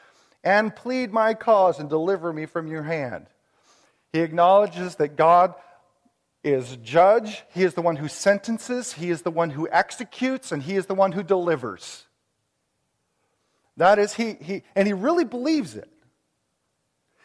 and 0.43 0.75
plead 0.75 1.13
my 1.13 1.35
cause 1.35 1.79
and 1.79 1.91
deliver 1.91 2.33
me 2.33 2.47
from 2.47 2.67
your 2.67 2.85
hand. 2.85 3.27
He 4.11 4.21
acknowledges 4.21 4.97
that 4.97 5.17
God 5.17 5.55
is 6.47 6.77
judge, 6.77 7.43
he 7.53 7.65
is 7.65 7.75
the 7.75 7.83
one 7.83 7.97
who 7.97 8.07
sentences, 8.07 8.93
he 8.93 9.11
is 9.11 9.23
the 9.23 9.31
one 9.33 9.51
who 9.51 9.69
executes, 9.69 10.53
and 10.53 10.63
he 10.63 10.77
is 10.77 10.87
the 10.87 10.95
one 10.95 11.11
who 11.11 11.25
delivers. 11.25 12.05
That 13.77 13.99
is, 13.99 14.15
he, 14.15 14.35
he 14.41 14.63
and 14.75 14.87
he 14.87 14.95
really 14.95 15.25
believes 15.25 15.75
it. 15.75 15.91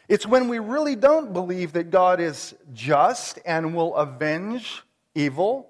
It's 0.10 0.26
when 0.26 0.50
we 0.50 0.60
really 0.60 0.96
don't 0.96 1.34
believe 1.34 1.74
that 1.74 1.92
God 1.92 2.20
is 2.20 2.56
just 2.74 3.40
and 3.46 3.76
will 3.76 3.96
avenge 3.96 4.82
evil 5.14 5.70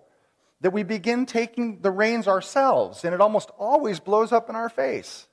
that 0.62 0.72
we 0.72 0.84
begin 0.84 1.26
taking 1.26 1.82
the 1.82 1.92
reins 1.92 2.28
ourselves, 2.28 3.04
and 3.04 3.14
it 3.14 3.20
almost 3.20 3.50
always 3.58 4.00
blows 4.00 4.32
up 4.32 4.50
in 4.50 4.56
our 4.56 4.70
face. 4.70 5.28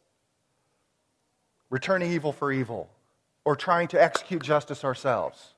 Returning 1.70 2.10
evil 2.10 2.32
for 2.32 2.50
evil, 2.50 2.90
or 3.44 3.54
trying 3.54 3.88
to 3.88 4.02
execute 4.02 4.42
justice 4.42 4.84
ourselves. 4.84 5.54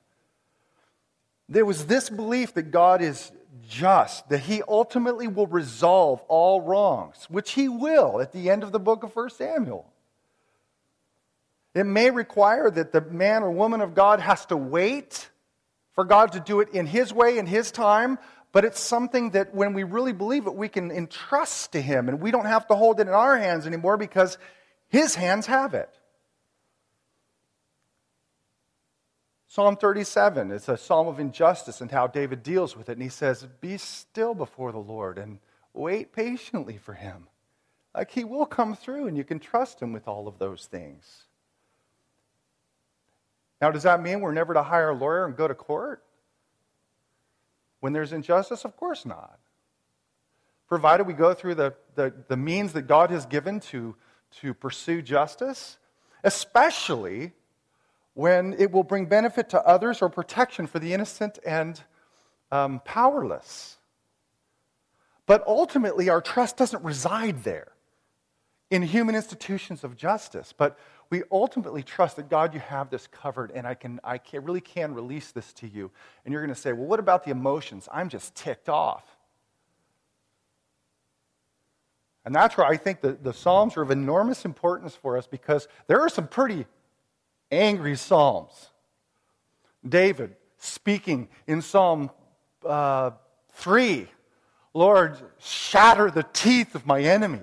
There 1.51 1.65
was 1.65 1.87
this 1.87 2.09
belief 2.09 2.55
that 2.55 2.71
God 2.71 3.03
is 3.03 3.33
just, 3.69 4.29
that 4.29 4.39
he 4.41 4.63
ultimately 4.69 5.27
will 5.27 5.49
resolve 5.49 6.23
all 6.29 6.61
wrongs, 6.61 7.27
which 7.29 7.53
he 7.53 7.69
will 7.69 8.21
at 8.21 8.33
the 8.33 8.49
end 8.49 8.63
of 8.63 8.71
the 8.71 8.79
book 8.79 9.03
of 9.03 9.15
1 9.15 9.31
Samuel. 9.31 9.93
It 11.75 11.85
may 11.85 12.11
require 12.11 12.71
that 12.71 12.93
the 12.93 13.01
man 13.01 13.43
or 13.43 13.51
woman 13.51 13.81
of 13.81 13.95
God 13.95 14.21
has 14.21 14.47
to 14.47 14.57
wait 14.57 15.29
for 15.95 16.05
God 16.05 16.33
to 16.33 16.41
do 16.41 16.61
it 16.61 16.71
in 16.71 16.87
His 16.87 17.13
way, 17.13 17.39
in 17.39 17.47
His 17.47 17.71
time, 17.71 18.19
but 18.53 18.65
it's 18.65 18.81
something 18.81 19.31
that 19.31 19.55
when 19.55 19.73
we 19.73 19.85
really 19.85 20.13
believe 20.13 20.47
it, 20.47 20.55
we 20.55 20.69
can 20.69 20.91
entrust 20.91 21.73
to 21.73 21.81
Him 21.81 22.09
and 22.09 22.21
we 22.21 22.31
don't 22.31 22.47
have 22.47 22.67
to 22.69 22.75
hold 22.75 22.99
it 22.99 23.07
in 23.07 23.15
our 23.15 23.37
hands 23.37 23.67
anymore 23.67 23.97
because 23.97 24.39
His 24.89 25.15
hands 25.15 25.47
have 25.47 25.75
it. 25.75 26.00
Psalm 29.51 29.77
37 29.77 30.53
is 30.53 30.69
a 30.69 30.77
psalm 30.77 31.09
of 31.09 31.19
injustice 31.19 31.81
and 31.81 31.91
how 31.91 32.07
David 32.07 32.41
deals 32.45 32.77
with 32.77 32.89
it. 32.89 32.93
And 32.93 33.03
he 33.03 33.09
says, 33.09 33.49
Be 33.61 33.79
still 33.79 34.33
before 34.33 34.71
the 34.71 34.79
Lord 34.79 35.19
and 35.19 35.41
wait 35.75 36.13
patiently 36.13 36.79
for 36.79 36.95
Him. 36.95 37.27
Like 37.93 38.13
He 38.13 38.23
will 38.23 38.47
come 38.47 38.77
through 38.77 39.09
and 39.09 39.17
you 39.17 39.25
can 39.25 39.41
trust 39.41 39.83
Him 39.83 39.93
with 39.93 40.07
all 40.07 40.29
of 40.29 40.39
those 40.39 40.67
things. 40.67 41.25
Now, 43.61 43.73
does 43.73 43.83
that 43.83 44.01
mean 44.01 44.21
we're 44.21 44.31
never 44.31 44.55
to 44.55 44.63
hire 44.63 44.91
a 44.91 44.95
lawyer 44.95 45.27
and 45.27 45.37
go 45.37 45.49
to 45.49 45.55
court? 45.57 46.05
When 47.81 47.93
there's 47.93 48.13
injustice? 48.13 48.65
Of 48.65 48.77
course 48.77 49.05
not. 49.05 49.41
Provided 50.69 51.09
we 51.09 51.13
go 51.13 51.35
through 51.35 51.57
the, 51.57 51.75
the, 51.97 52.15
the 52.29 52.37
means 52.37 52.73
that 52.75 52.83
God 52.83 53.11
has 53.11 53.27
given 53.27 53.59
to, 53.59 53.97
to 54.43 54.55
pursue 54.55 55.03
justice, 55.03 55.77
especially 56.23 57.33
when 58.15 58.55
it 58.59 58.71
will 58.71 58.83
bring 58.83 59.07
benefit 59.07 59.49
to 59.51 59.67
others 59.67 60.03
or 60.03 60.09
protection 60.09 60.67
for 60.67 60.79
the 60.79 60.93
innocent 60.93 61.39
and 61.45 61.83
um, 62.51 62.81
powerless. 62.85 63.79
But 65.27 65.47
ultimately, 65.47 66.09
our 66.09 66.21
trust 66.21 66.57
doesn't 66.57 66.83
reside 66.83 67.45
there 67.45 67.73
in 68.71 68.83
human 68.83 69.15
institutions 69.15 69.85
of 69.85 69.97
justice, 69.97 70.53
but 70.57 70.79
we 71.11 71.23
ultimately 71.33 71.83
trust 71.83 72.17
that 72.17 72.29
God, 72.29 72.55
you 72.55 72.61
have 72.61 72.89
this 72.89 73.07
covered, 73.09 73.51
and 73.51 73.67
I 73.67 73.75
can, 73.75 74.01
I 74.05 74.19
can, 74.19 74.45
really 74.45 74.61
can 74.61 74.95
release 74.95 75.33
this 75.33 75.53
to 75.55 75.69
you. 75.69 75.91
And 76.25 76.33
you're 76.33 76.41
going 76.41 76.55
to 76.55 76.61
say, 76.61 76.73
well, 76.73 76.87
what 76.87 77.01
about 77.01 77.25
the 77.25 77.33
emotions? 77.33 77.89
I'm 77.93 78.09
just 78.09 78.35
ticked 78.35 78.69
off. 78.69 79.05
And 82.25 82.35
that's 82.35 82.57
where 82.57 82.67
I 82.67 82.77
think 82.77 83.01
the, 83.01 83.13
the 83.13 83.33
Psalms 83.33 83.77
are 83.77 83.83
of 83.83 83.91
enormous 83.91 84.45
importance 84.45 84.95
for 84.95 85.17
us 85.17 85.27
because 85.27 85.67
there 85.87 86.01
are 86.01 86.09
some 86.09 86.29
pretty 86.29 86.67
angry 87.51 87.97
Psalms 87.97 88.71
David 89.87 90.37
speaking 90.59 91.29
in 91.47 91.63
Psalm 91.63 92.11
uh, 92.65 93.13
3 93.53 94.09
Lord, 94.73 95.17
shatter 95.41 96.11
the 96.11 96.23
teeth 96.33 96.75
of 96.75 96.87
my 96.87 97.01
enemy. 97.01 97.41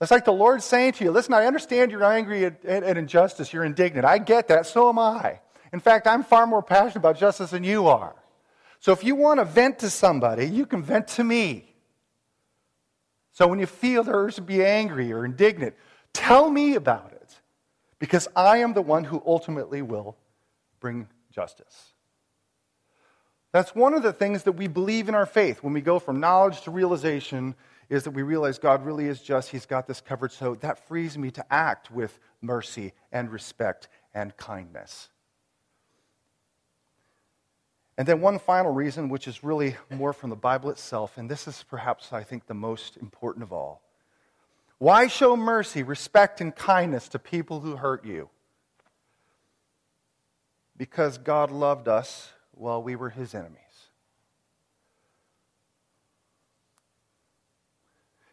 It's 0.00 0.10
like 0.10 0.24
the 0.24 0.32
Lord 0.32 0.62
saying 0.62 0.92
to 0.94 1.04
you, 1.04 1.10
listen, 1.10 1.34
I 1.34 1.46
understand 1.46 1.90
you're 1.90 2.04
angry 2.04 2.44
at, 2.44 2.64
at, 2.64 2.82
at, 2.82 2.96
injustice, 2.96 3.52
you're 3.52 3.64
indignant. 3.64 4.04
I 4.04 4.18
get 4.18 4.48
that, 4.48 4.66
so 4.66 4.88
am 4.88 4.98
I. 4.98 5.40
In 5.72 5.80
fact, 5.80 6.06
I'm 6.06 6.22
far 6.22 6.46
more 6.46 6.62
passionate 6.62 6.96
about 6.96 7.18
justice 7.18 7.50
than 7.50 7.64
you 7.64 7.86
are. 7.88 8.14
So 8.80 8.92
if 8.92 9.04
you 9.04 9.14
want 9.14 9.40
to 9.40 9.44
vent 9.44 9.78
to 9.80 9.90
somebody, 9.90 10.46
you 10.46 10.66
can 10.66 10.82
vent 10.82 11.08
to 11.08 11.24
me. 11.24 11.74
So 13.32 13.46
when 13.46 13.58
you 13.58 13.66
feel 13.66 14.02
the 14.02 14.12
urge 14.12 14.36
to 14.36 14.42
be 14.42 14.64
angry 14.64 15.12
or 15.12 15.24
indignant, 15.24 15.74
tell 16.12 16.50
me 16.50 16.74
about 16.74 17.12
it, 17.12 17.15
because 17.98 18.28
I 18.36 18.58
am 18.58 18.74
the 18.74 18.82
one 18.82 19.04
who 19.04 19.22
ultimately 19.26 19.82
will 19.82 20.16
bring 20.80 21.08
justice. 21.32 21.92
That's 23.52 23.74
one 23.74 23.94
of 23.94 24.02
the 24.02 24.12
things 24.12 24.42
that 24.42 24.52
we 24.52 24.66
believe 24.66 25.08
in 25.08 25.14
our 25.14 25.26
faith 25.26 25.62
when 25.62 25.72
we 25.72 25.80
go 25.80 25.98
from 25.98 26.20
knowledge 26.20 26.60
to 26.62 26.70
realization 26.70 27.54
is 27.88 28.02
that 28.04 28.10
we 28.10 28.22
realize 28.22 28.58
God 28.58 28.84
really 28.84 29.06
is 29.06 29.22
just, 29.22 29.50
He's 29.50 29.66
got 29.66 29.86
this 29.86 30.00
covered. 30.00 30.32
So 30.32 30.56
that 30.56 30.86
frees 30.88 31.16
me 31.16 31.30
to 31.30 31.52
act 31.52 31.90
with 31.90 32.18
mercy 32.42 32.92
and 33.12 33.30
respect 33.30 33.88
and 34.14 34.36
kindness. 34.36 35.08
And 37.98 38.06
then, 38.06 38.20
one 38.20 38.38
final 38.38 38.72
reason, 38.72 39.08
which 39.08 39.26
is 39.26 39.42
really 39.42 39.76
more 39.90 40.12
from 40.12 40.28
the 40.28 40.36
Bible 40.36 40.68
itself, 40.68 41.16
and 41.16 41.30
this 41.30 41.48
is 41.48 41.64
perhaps, 41.66 42.12
I 42.12 42.22
think, 42.22 42.46
the 42.46 42.54
most 42.54 42.98
important 42.98 43.42
of 43.42 43.54
all. 43.54 43.80
Why 44.78 45.06
show 45.06 45.36
mercy, 45.36 45.82
respect, 45.82 46.40
and 46.40 46.54
kindness 46.54 47.08
to 47.08 47.18
people 47.18 47.60
who 47.60 47.76
hurt 47.76 48.04
you? 48.04 48.28
Because 50.76 51.16
God 51.16 51.50
loved 51.50 51.88
us 51.88 52.30
while 52.52 52.82
we 52.82 52.94
were 52.96 53.10
his 53.10 53.34
enemies. 53.34 53.60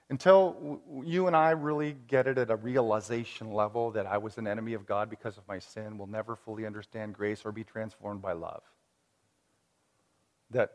Until 0.09 0.81
you 1.03 1.27
and 1.27 1.35
I 1.35 1.51
really 1.51 1.95
get 2.07 2.27
it 2.27 2.37
at 2.37 2.51
a 2.51 2.55
realization 2.55 3.53
level 3.53 3.91
that 3.91 4.05
I 4.05 4.17
was 4.17 4.37
an 4.37 4.45
enemy 4.45 4.73
of 4.73 4.85
God 4.85 5.09
because 5.09 5.37
of 5.37 5.47
my 5.47 5.59
sin, 5.59 5.97
we'll 5.97 6.07
never 6.07 6.35
fully 6.35 6.65
understand 6.65 7.13
grace 7.13 7.45
or 7.45 7.51
be 7.51 7.63
transformed 7.63 8.21
by 8.21 8.33
love. 8.33 8.61
That 10.51 10.73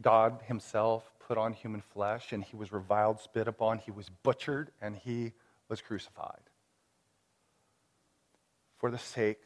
God 0.00 0.40
Himself 0.46 1.04
put 1.26 1.38
on 1.38 1.52
human 1.52 1.80
flesh 1.80 2.32
and 2.32 2.44
He 2.44 2.56
was 2.56 2.72
reviled, 2.72 3.20
spit 3.20 3.48
upon, 3.48 3.78
He 3.78 3.90
was 3.90 4.08
butchered, 4.08 4.70
and 4.80 4.96
He 4.96 5.32
was 5.68 5.80
crucified. 5.80 6.40
For 8.78 8.90
the 8.90 8.98
sake, 8.98 9.40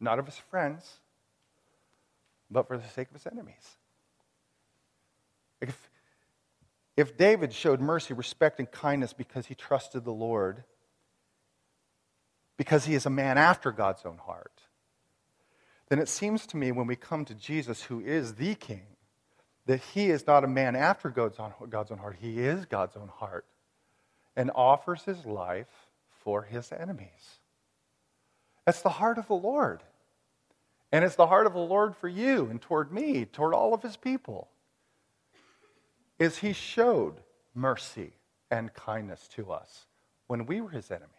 not 0.00 0.18
of 0.18 0.26
His 0.26 0.36
friends, 0.36 0.98
but 2.50 2.68
for 2.68 2.76
the 2.76 2.88
sake 2.88 3.08
of 3.08 3.14
His 3.14 3.26
enemies. 3.26 3.76
If, 5.60 5.90
if 6.96 7.16
David 7.16 7.54
showed 7.54 7.80
mercy, 7.80 8.12
respect, 8.12 8.58
and 8.58 8.70
kindness 8.70 9.14
because 9.14 9.46
he 9.46 9.54
trusted 9.54 10.04
the 10.04 10.12
Lord, 10.12 10.64
because 12.56 12.84
he 12.84 12.94
is 12.94 13.06
a 13.06 13.10
man 13.10 13.38
after 13.38 13.72
God's 13.72 14.04
own 14.04 14.18
heart, 14.18 14.60
then 15.88 15.98
it 15.98 16.08
seems 16.08 16.46
to 16.48 16.56
me 16.56 16.70
when 16.70 16.86
we 16.86 16.96
come 16.96 17.24
to 17.24 17.34
Jesus, 17.34 17.84
who 17.84 18.00
is 18.00 18.34
the 18.34 18.54
King, 18.54 18.93
that 19.66 19.80
he 19.94 20.10
is 20.10 20.26
not 20.26 20.44
a 20.44 20.48
man 20.48 20.76
after 20.76 21.10
God's 21.10 21.38
own, 21.38 21.52
God's 21.70 21.90
own 21.90 21.98
heart. 21.98 22.16
He 22.20 22.40
is 22.40 22.66
God's 22.66 22.96
own 22.96 23.08
heart 23.08 23.46
and 24.36 24.50
offers 24.54 25.02
his 25.04 25.24
life 25.24 25.88
for 26.22 26.42
his 26.42 26.72
enemies. 26.72 27.38
That's 28.66 28.82
the 28.82 28.88
heart 28.88 29.18
of 29.18 29.28
the 29.28 29.34
Lord. 29.34 29.82
And 30.92 31.04
it's 31.04 31.16
the 31.16 31.26
heart 31.26 31.46
of 31.46 31.54
the 31.54 31.58
Lord 31.58 31.96
for 31.96 32.08
you 32.08 32.46
and 32.46 32.60
toward 32.60 32.92
me, 32.92 33.24
toward 33.24 33.54
all 33.54 33.74
of 33.74 33.82
his 33.82 33.96
people 33.96 34.48
is 36.18 36.38
he 36.38 36.52
showed 36.52 37.14
mercy 37.54 38.12
and 38.50 38.72
kindness 38.74 39.28
to 39.28 39.50
us 39.50 39.86
when 40.26 40.46
we 40.46 40.60
were 40.60 40.70
his 40.70 40.90
enemies. 40.90 41.10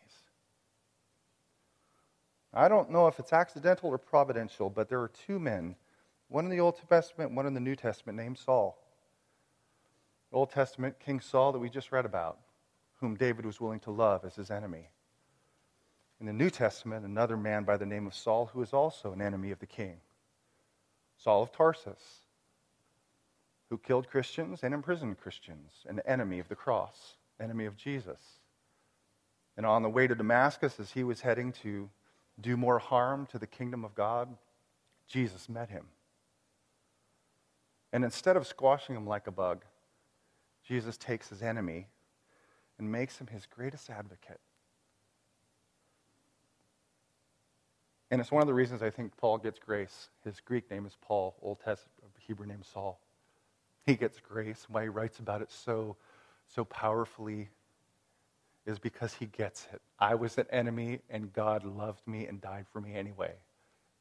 I 2.54 2.70
don't 2.70 2.90
know 2.90 3.08
if 3.08 3.20
it's 3.20 3.34
accidental 3.34 3.90
or 3.90 3.98
providential, 3.98 4.70
but 4.70 4.88
there 4.88 5.02
are 5.02 5.12
two 5.28 5.40
men, 5.40 5.76
one 6.28 6.46
in 6.46 6.52
the 6.52 6.60
Old 6.60 6.80
Testament, 6.90 7.32
one 7.32 7.46
in 7.46 7.54
the 7.54 7.60
New 7.60 7.76
Testament, 7.76 8.18
named 8.18 8.38
Saul. 8.38 8.78
Old 10.32 10.52
Testament, 10.52 11.00
King 11.00 11.20
Saul, 11.20 11.52
that 11.52 11.60
we 11.60 11.70
just 11.70 11.92
read 11.92 12.06
about, 12.06 12.40
whom 13.00 13.16
David 13.16 13.46
was 13.46 13.62
willing 13.62 13.80
to 13.82 13.92
love 13.92 14.26
as 14.26 14.36
his 14.36 14.52
enemy. 14.52 14.90
In 16.20 16.26
the 16.26 16.34
New 16.34 16.50
Testament, 16.50 17.06
another 17.06 17.38
man 17.38 17.64
by 17.64 17.78
the 17.78 17.86
name 17.86 18.08
of 18.08 18.16
Saul, 18.16 18.48
who 18.48 18.62
is 18.62 18.74
also 18.74 19.14
an 19.14 19.22
enemy 19.22 19.52
of 19.52 19.60
the 19.60 19.66
king, 19.66 19.98
Saul 21.18 21.44
of 21.44 21.52
Tarsus 21.52 22.26
who 23.70 23.78
killed 23.78 24.10
Christians 24.10 24.62
and 24.64 24.74
imprisoned 24.74 25.20
Christians, 25.20 25.86
an 25.88 26.00
enemy 26.06 26.40
of 26.40 26.48
the 26.48 26.56
cross, 26.56 27.16
enemy 27.40 27.66
of 27.66 27.76
Jesus. 27.76 28.20
And 29.58 29.66
on 29.66 29.84
the 29.84 29.90
way 29.90 30.08
to 30.08 30.16
Damascus, 30.16 30.80
as 30.80 30.92
he 30.92 31.04
was 31.04 31.22
heading 31.22 31.52
to 31.64 31.90
do 32.40 32.58
more 32.58 32.80
harm 32.80 33.26
to 33.28 33.40
the 33.40 33.48
kingdom 33.48 33.84
of 33.84 33.96
God, 33.96 34.30
Jesus 35.08 35.50
met 35.50 35.70
him. 35.70 35.86
And 37.96 38.04
instead 38.04 38.36
of 38.36 38.46
squashing 38.46 38.96
him 38.96 39.08
like 39.08 39.26
a 39.26 39.32
bug, 39.32 39.64
Jesus 40.68 40.98
takes 40.98 41.30
his 41.30 41.42
enemy 41.42 41.88
and 42.78 42.92
makes 42.92 43.18
him 43.18 43.28
his 43.28 43.46
greatest 43.46 43.90
advocate. 43.90 44.42
And 48.12 48.20
it's 48.20 48.34
one 48.34 48.42
of 48.42 48.48
the 48.48 48.54
reasons 48.54 48.82
I 48.82 48.90
think 48.90 49.16
Paul 49.16 49.38
gets 49.38 49.60
grace. 49.60 50.10
His 50.26 50.42
Greek 50.42 50.70
name 50.70 50.86
is 50.86 50.98
Paul, 51.02 51.36
Old 51.42 51.62
Testament 51.62 52.12
Hebrew 52.20 52.46
name 52.46 52.64
Saul 52.64 53.00
he 53.86 53.96
gets 53.96 54.20
grace, 54.20 54.66
why 54.68 54.84
he 54.84 54.90
writes 54.90 55.20
about 55.20 55.42
it 55.42 55.52
so, 55.52 55.96
so 56.48 56.66
powerfully 56.66 57.50
is 58.66 58.80
because 58.80 59.14
he 59.14 59.28
gets 59.28 59.68
it. 59.72 59.82
I 60.00 60.16
was 60.16 60.38
an 60.38 60.48
enemy, 60.50 61.02
and 61.10 61.32
God 61.32 61.64
loved 61.64 62.06
me 62.08 62.26
and 62.26 62.42
died 62.42 62.66
for 62.74 62.82
me 62.82 62.96
anyway. 62.96 63.34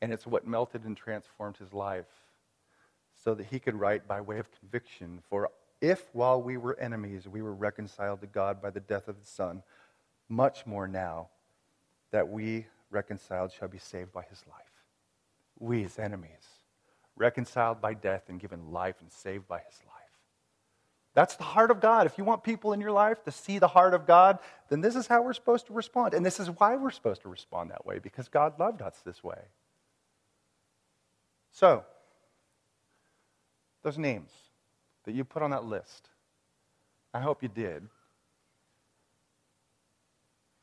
And 0.00 0.12
it's 0.12 0.26
what 0.26 0.46
melted 0.46 0.84
and 0.84 0.96
transformed 0.96 1.58
his 1.58 1.74
life 1.74 2.06
so 3.24 3.34
that 3.34 3.46
he 3.46 3.58
could 3.58 3.74
write 3.74 4.06
by 4.06 4.20
way 4.20 4.38
of 4.38 4.46
conviction 4.60 5.20
for 5.28 5.50
if 5.80 6.08
while 6.12 6.40
we 6.40 6.56
were 6.56 6.78
enemies 6.78 7.26
we 7.26 7.42
were 7.42 7.54
reconciled 7.54 8.20
to 8.20 8.26
God 8.26 8.60
by 8.62 8.70
the 8.70 8.80
death 8.80 9.08
of 9.08 9.18
the 9.20 9.26
Son, 9.26 9.62
much 10.28 10.66
more 10.66 10.86
now 10.86 11.28
that 12.10 12.28
we 12.28 12.66
reconciled 12.90 13.52
shall 13.52 13.68
be 13.68 13.78
saved 13.78 14.12
by 14.12 14.22
his 14.22 14.42
life. 14.46 14.64
We 15.58 15.84
as 15.84 15.98
enemies 15.98 16.30
reconciled 17.16 17.80
by 17.80 17.94
death 17.94 18.24
and 18.28 18.40
given 18.40 18.72
life 18.72 18.96
and 19.00 19.10
saved 19.10 19.46
by 19.48 19.58
his 19.58 19.80
life. 19.86 19.94
That's 21.14 21.36
the 21.36 21.44
heart 21.44 21.70
of 21.70 21.80
God. 21.80 22.06
If 22.06 22.18
you 22.18 22.24
want 22.24 22.42
people 22.42 22.72
in 22.72 22.80
your 22.80 22.90
life 22.90 23.22
to 23.24 23.30
see 23.30 23.58
the 23.58 23.68
heart 23.68 23.94
of 23.94 24.04
God, 24.04 24.40
then 24.68 24.80
this 24.80 24.96
is 24.96 25.06
how 25.06 25.22
we're 25.22 25.32
supposed 25.32 25.66
to 25.68 25.72
respond. 25.72 26.12
And 26.12 26.26
this 26.26 26.40
is 26.40 26.50
why 26.50 26.74
we're 26.74 26.90
supposed 26.90 27.22
to 27.22 27.28
respond 27.28 27.70
that 27.70 27.86
way, 27.86 28.00
because 28.00 28.28
God 28.28 28.58
loved 28.58 28.82
us 28.82 29.00
this 29.04 29.22
way. 29.22 29.38
So, 31.52 31.84
those 33.84 33.98
names 33.98 34.30
that 35.04 35.14
you 35.14 35.22
put 35.24 35.42
on 35.42 35.50
that 35.50 35.64
list, 35.64 36.08
I 37.12 37.20
hope 37.20 37.42
you 37.42 37.48
did. 37.48 37.86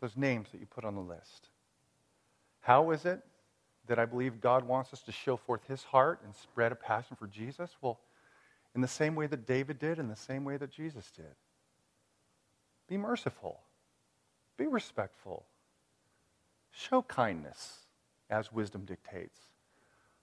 Those 0.02 0.18
names 0.18 0.50
that 0.52 0.60
you 0.60 0.66
put 0.66 0.84
on 0.84 0.96
the 0.96 1.02
list. 1.02 1.48
How 2.62 2.90
is 2.92 3.06
it 3.06 3.22
that 3.88 4.00
I 4.00 4.06
believe 4.06 4.42
God 4.42 4.68
wants 4.68 4.92
us 4.92 5.02
to 5.04 5.12
show 5.12 5.38
forth 5.38 5.62
his 5.68 5.84
heart 5.84 6.20
and 6.26 6.36
spread 6.36 6.72
a 6.72 6.76
passion 6.76 7.16
for 7.16 7.28
Jesus? 7.28 7.70
Well, 7.80 8.00
in 8.74 8.82
the 8.82 8.88
same 8.88 9.16
way 9.16 9.28
that 9.28 9.46
David 9.46 9.78
did, 9.78 10.00
in 10.00 10.08
the 10.08 10.16
same 10.16 10.44
way 10.44 10.58
that 10.58 10.72
Jesus 10.72 11.12
did. 11.16 11.36
Be 12.88 12.98
merciful, 12.98 13.60
be 14.58 14.66
respectful, 14.66 15.46
show 16.72 17.04
kindness 17.04 17.86
as 18.30 18.52
wisdom 18.52 18.86
dictates, 18.86 19.38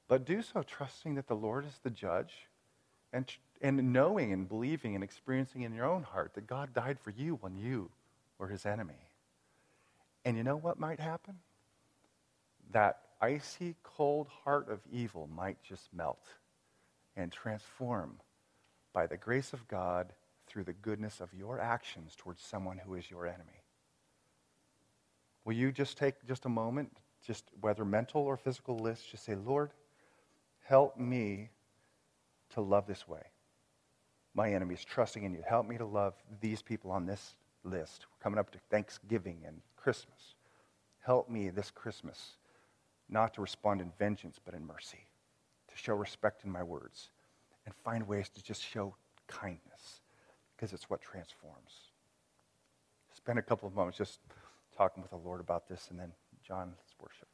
but 0.08 0.24
do 0.24 0.42
so 0.42 0.62
trusting 0.62 1.14
that 1.14 1.28
the 1.28 1.36
Lord 1.36 1.64
is 1.64 1.78
the 1.82 1.90
judge 1.90 2.48
and, 3.12 3.32
and 3.60 3.92
knowing 3.92 4.32
and 4.32 4.48
believing 4.48 4.94
and 4.94 5.02
experiencing 5.02 5.62
in 5.62 5.74
your 5.74 5.86
own 5.86 6.02
heart 6.02 6.34
that 6.34 6.46
God 6.46 6.74
died 6.74 6.98
for 7.00 7.10
you 7.10 7.38
when 7.40 7.56
you 7.56 7.90
were 8.38 8.48
his 8.48 8.66
enemy. 8.66 9.08
And 10.24 10.36
you 10.36 10.42
know 10.42 10.56
what 10.56 10.78
might 10.78 11.00
happen? 11.00 11.38
That 12.72 13.00
icy 13.20 13.74
cold 13.82 14.28
heart 14.44 14.68
of 14.68 14.80
evil 14.92 15.28
might 15.34 15.62
just 15.62 15.92
melt 15.92 16.22
and 17.16 17.32
transform 17.32 18.20
by 18.92 19.06
the 19.06 19.16
grace 19.16 19.52
of 19.52 19.66
God 19.68 20.12
through 20.46 20.64
the 20.64 20.72
goodness 20.72 21.20
of 21.20 21.32
your 21.34 21.60
actions 21.60 22.14
towards 22.16 22.42
someone 22.42 22.78
who 22.78 22.94
is 22.94 23.10
your 23.10 23.26
enemy. 23.26 23.62
Will 25.44 25.54
you 25.54 25.72
just 25.72 25.96
take 25.96 26.14
just 26.26 26.44
a 26.44 26.48
moment, 26.48 26.98
just 27.26 27.44
whether 27.60 27.84
mental 27.84 28.22
or 28.22 28.36
physical 28.36 28.78
list, 28.78 29.10
just 29.10 29.24
say, 29.24 29.34
Lord, 29.34 29.70
help 30.64 30.98
me 30.98 31.50
to 32.54 32.60
love 32.60 32.86
this 32.86 33.06
way. 33.06 33.22
My 34.34 34.52
enemies, 34.52 34.84
trusting 34.84 35.24
in 35.24 35.32
you. 35.32 35.42
Help 35.48 35.66
me 35.66 35.78
to 35.78 35.84
love 35.84 36.14
these 36.40 36.62
people 36.62 36.90
on 36.90 37.06
this 37.06 37.34
list. 37.64 38.06
We're 38.10 38.22
coming 38.22 38.38
up 38.38 38.50
to 38.52 38.58
Thanksgiving 38.70 39.38
and 39.46 39.60
Christmas. 39.76 40.34
Help 41.00 41.28
me 41.28 41.50
this 41.50 41.70
Christmas 41.70 42.36
not 43.08 43.34
to 43.34 43.40
respond 43.40 43.80
in 43.80 43.90
vengeance, 43.98 44.38
but 44.44 44.54
in 44.54 44.66
mercy, 44.66 45.06
to 45.68 45.76
show 45.76 45.94
respect 45.94 46.44
in 46.44 46.50
my 46.50 46.62
words, 46.62 47.10
and 47.64 47.74
find 47.74 48.06
ways 48.06 48.28
to 48.28 48.42
just 48.42 48.62
show 48.62 48.94
kindness, 49.26 50.02
because 50.54 50.72
it's 50.72 50.90
what 50.90 51.00
transforms. 51.00 51.92
Spend 53.14 53.38
a 53.38 53.42
couple 53.42 53.66
of 53.66 53.74
moments 53.74 53.98
just 53.98 54.20
talking 54.76 55.02
with 55.02 55.10
the 55.10 55.16
Lord 55.16 55.40
about 55.40 55.68
this, 55.68 55.88
and 55.90 55.98
then, 55.98 56.12
John, 56.46 56.72
let's 56.76 56.94
worship. 57.00 57.28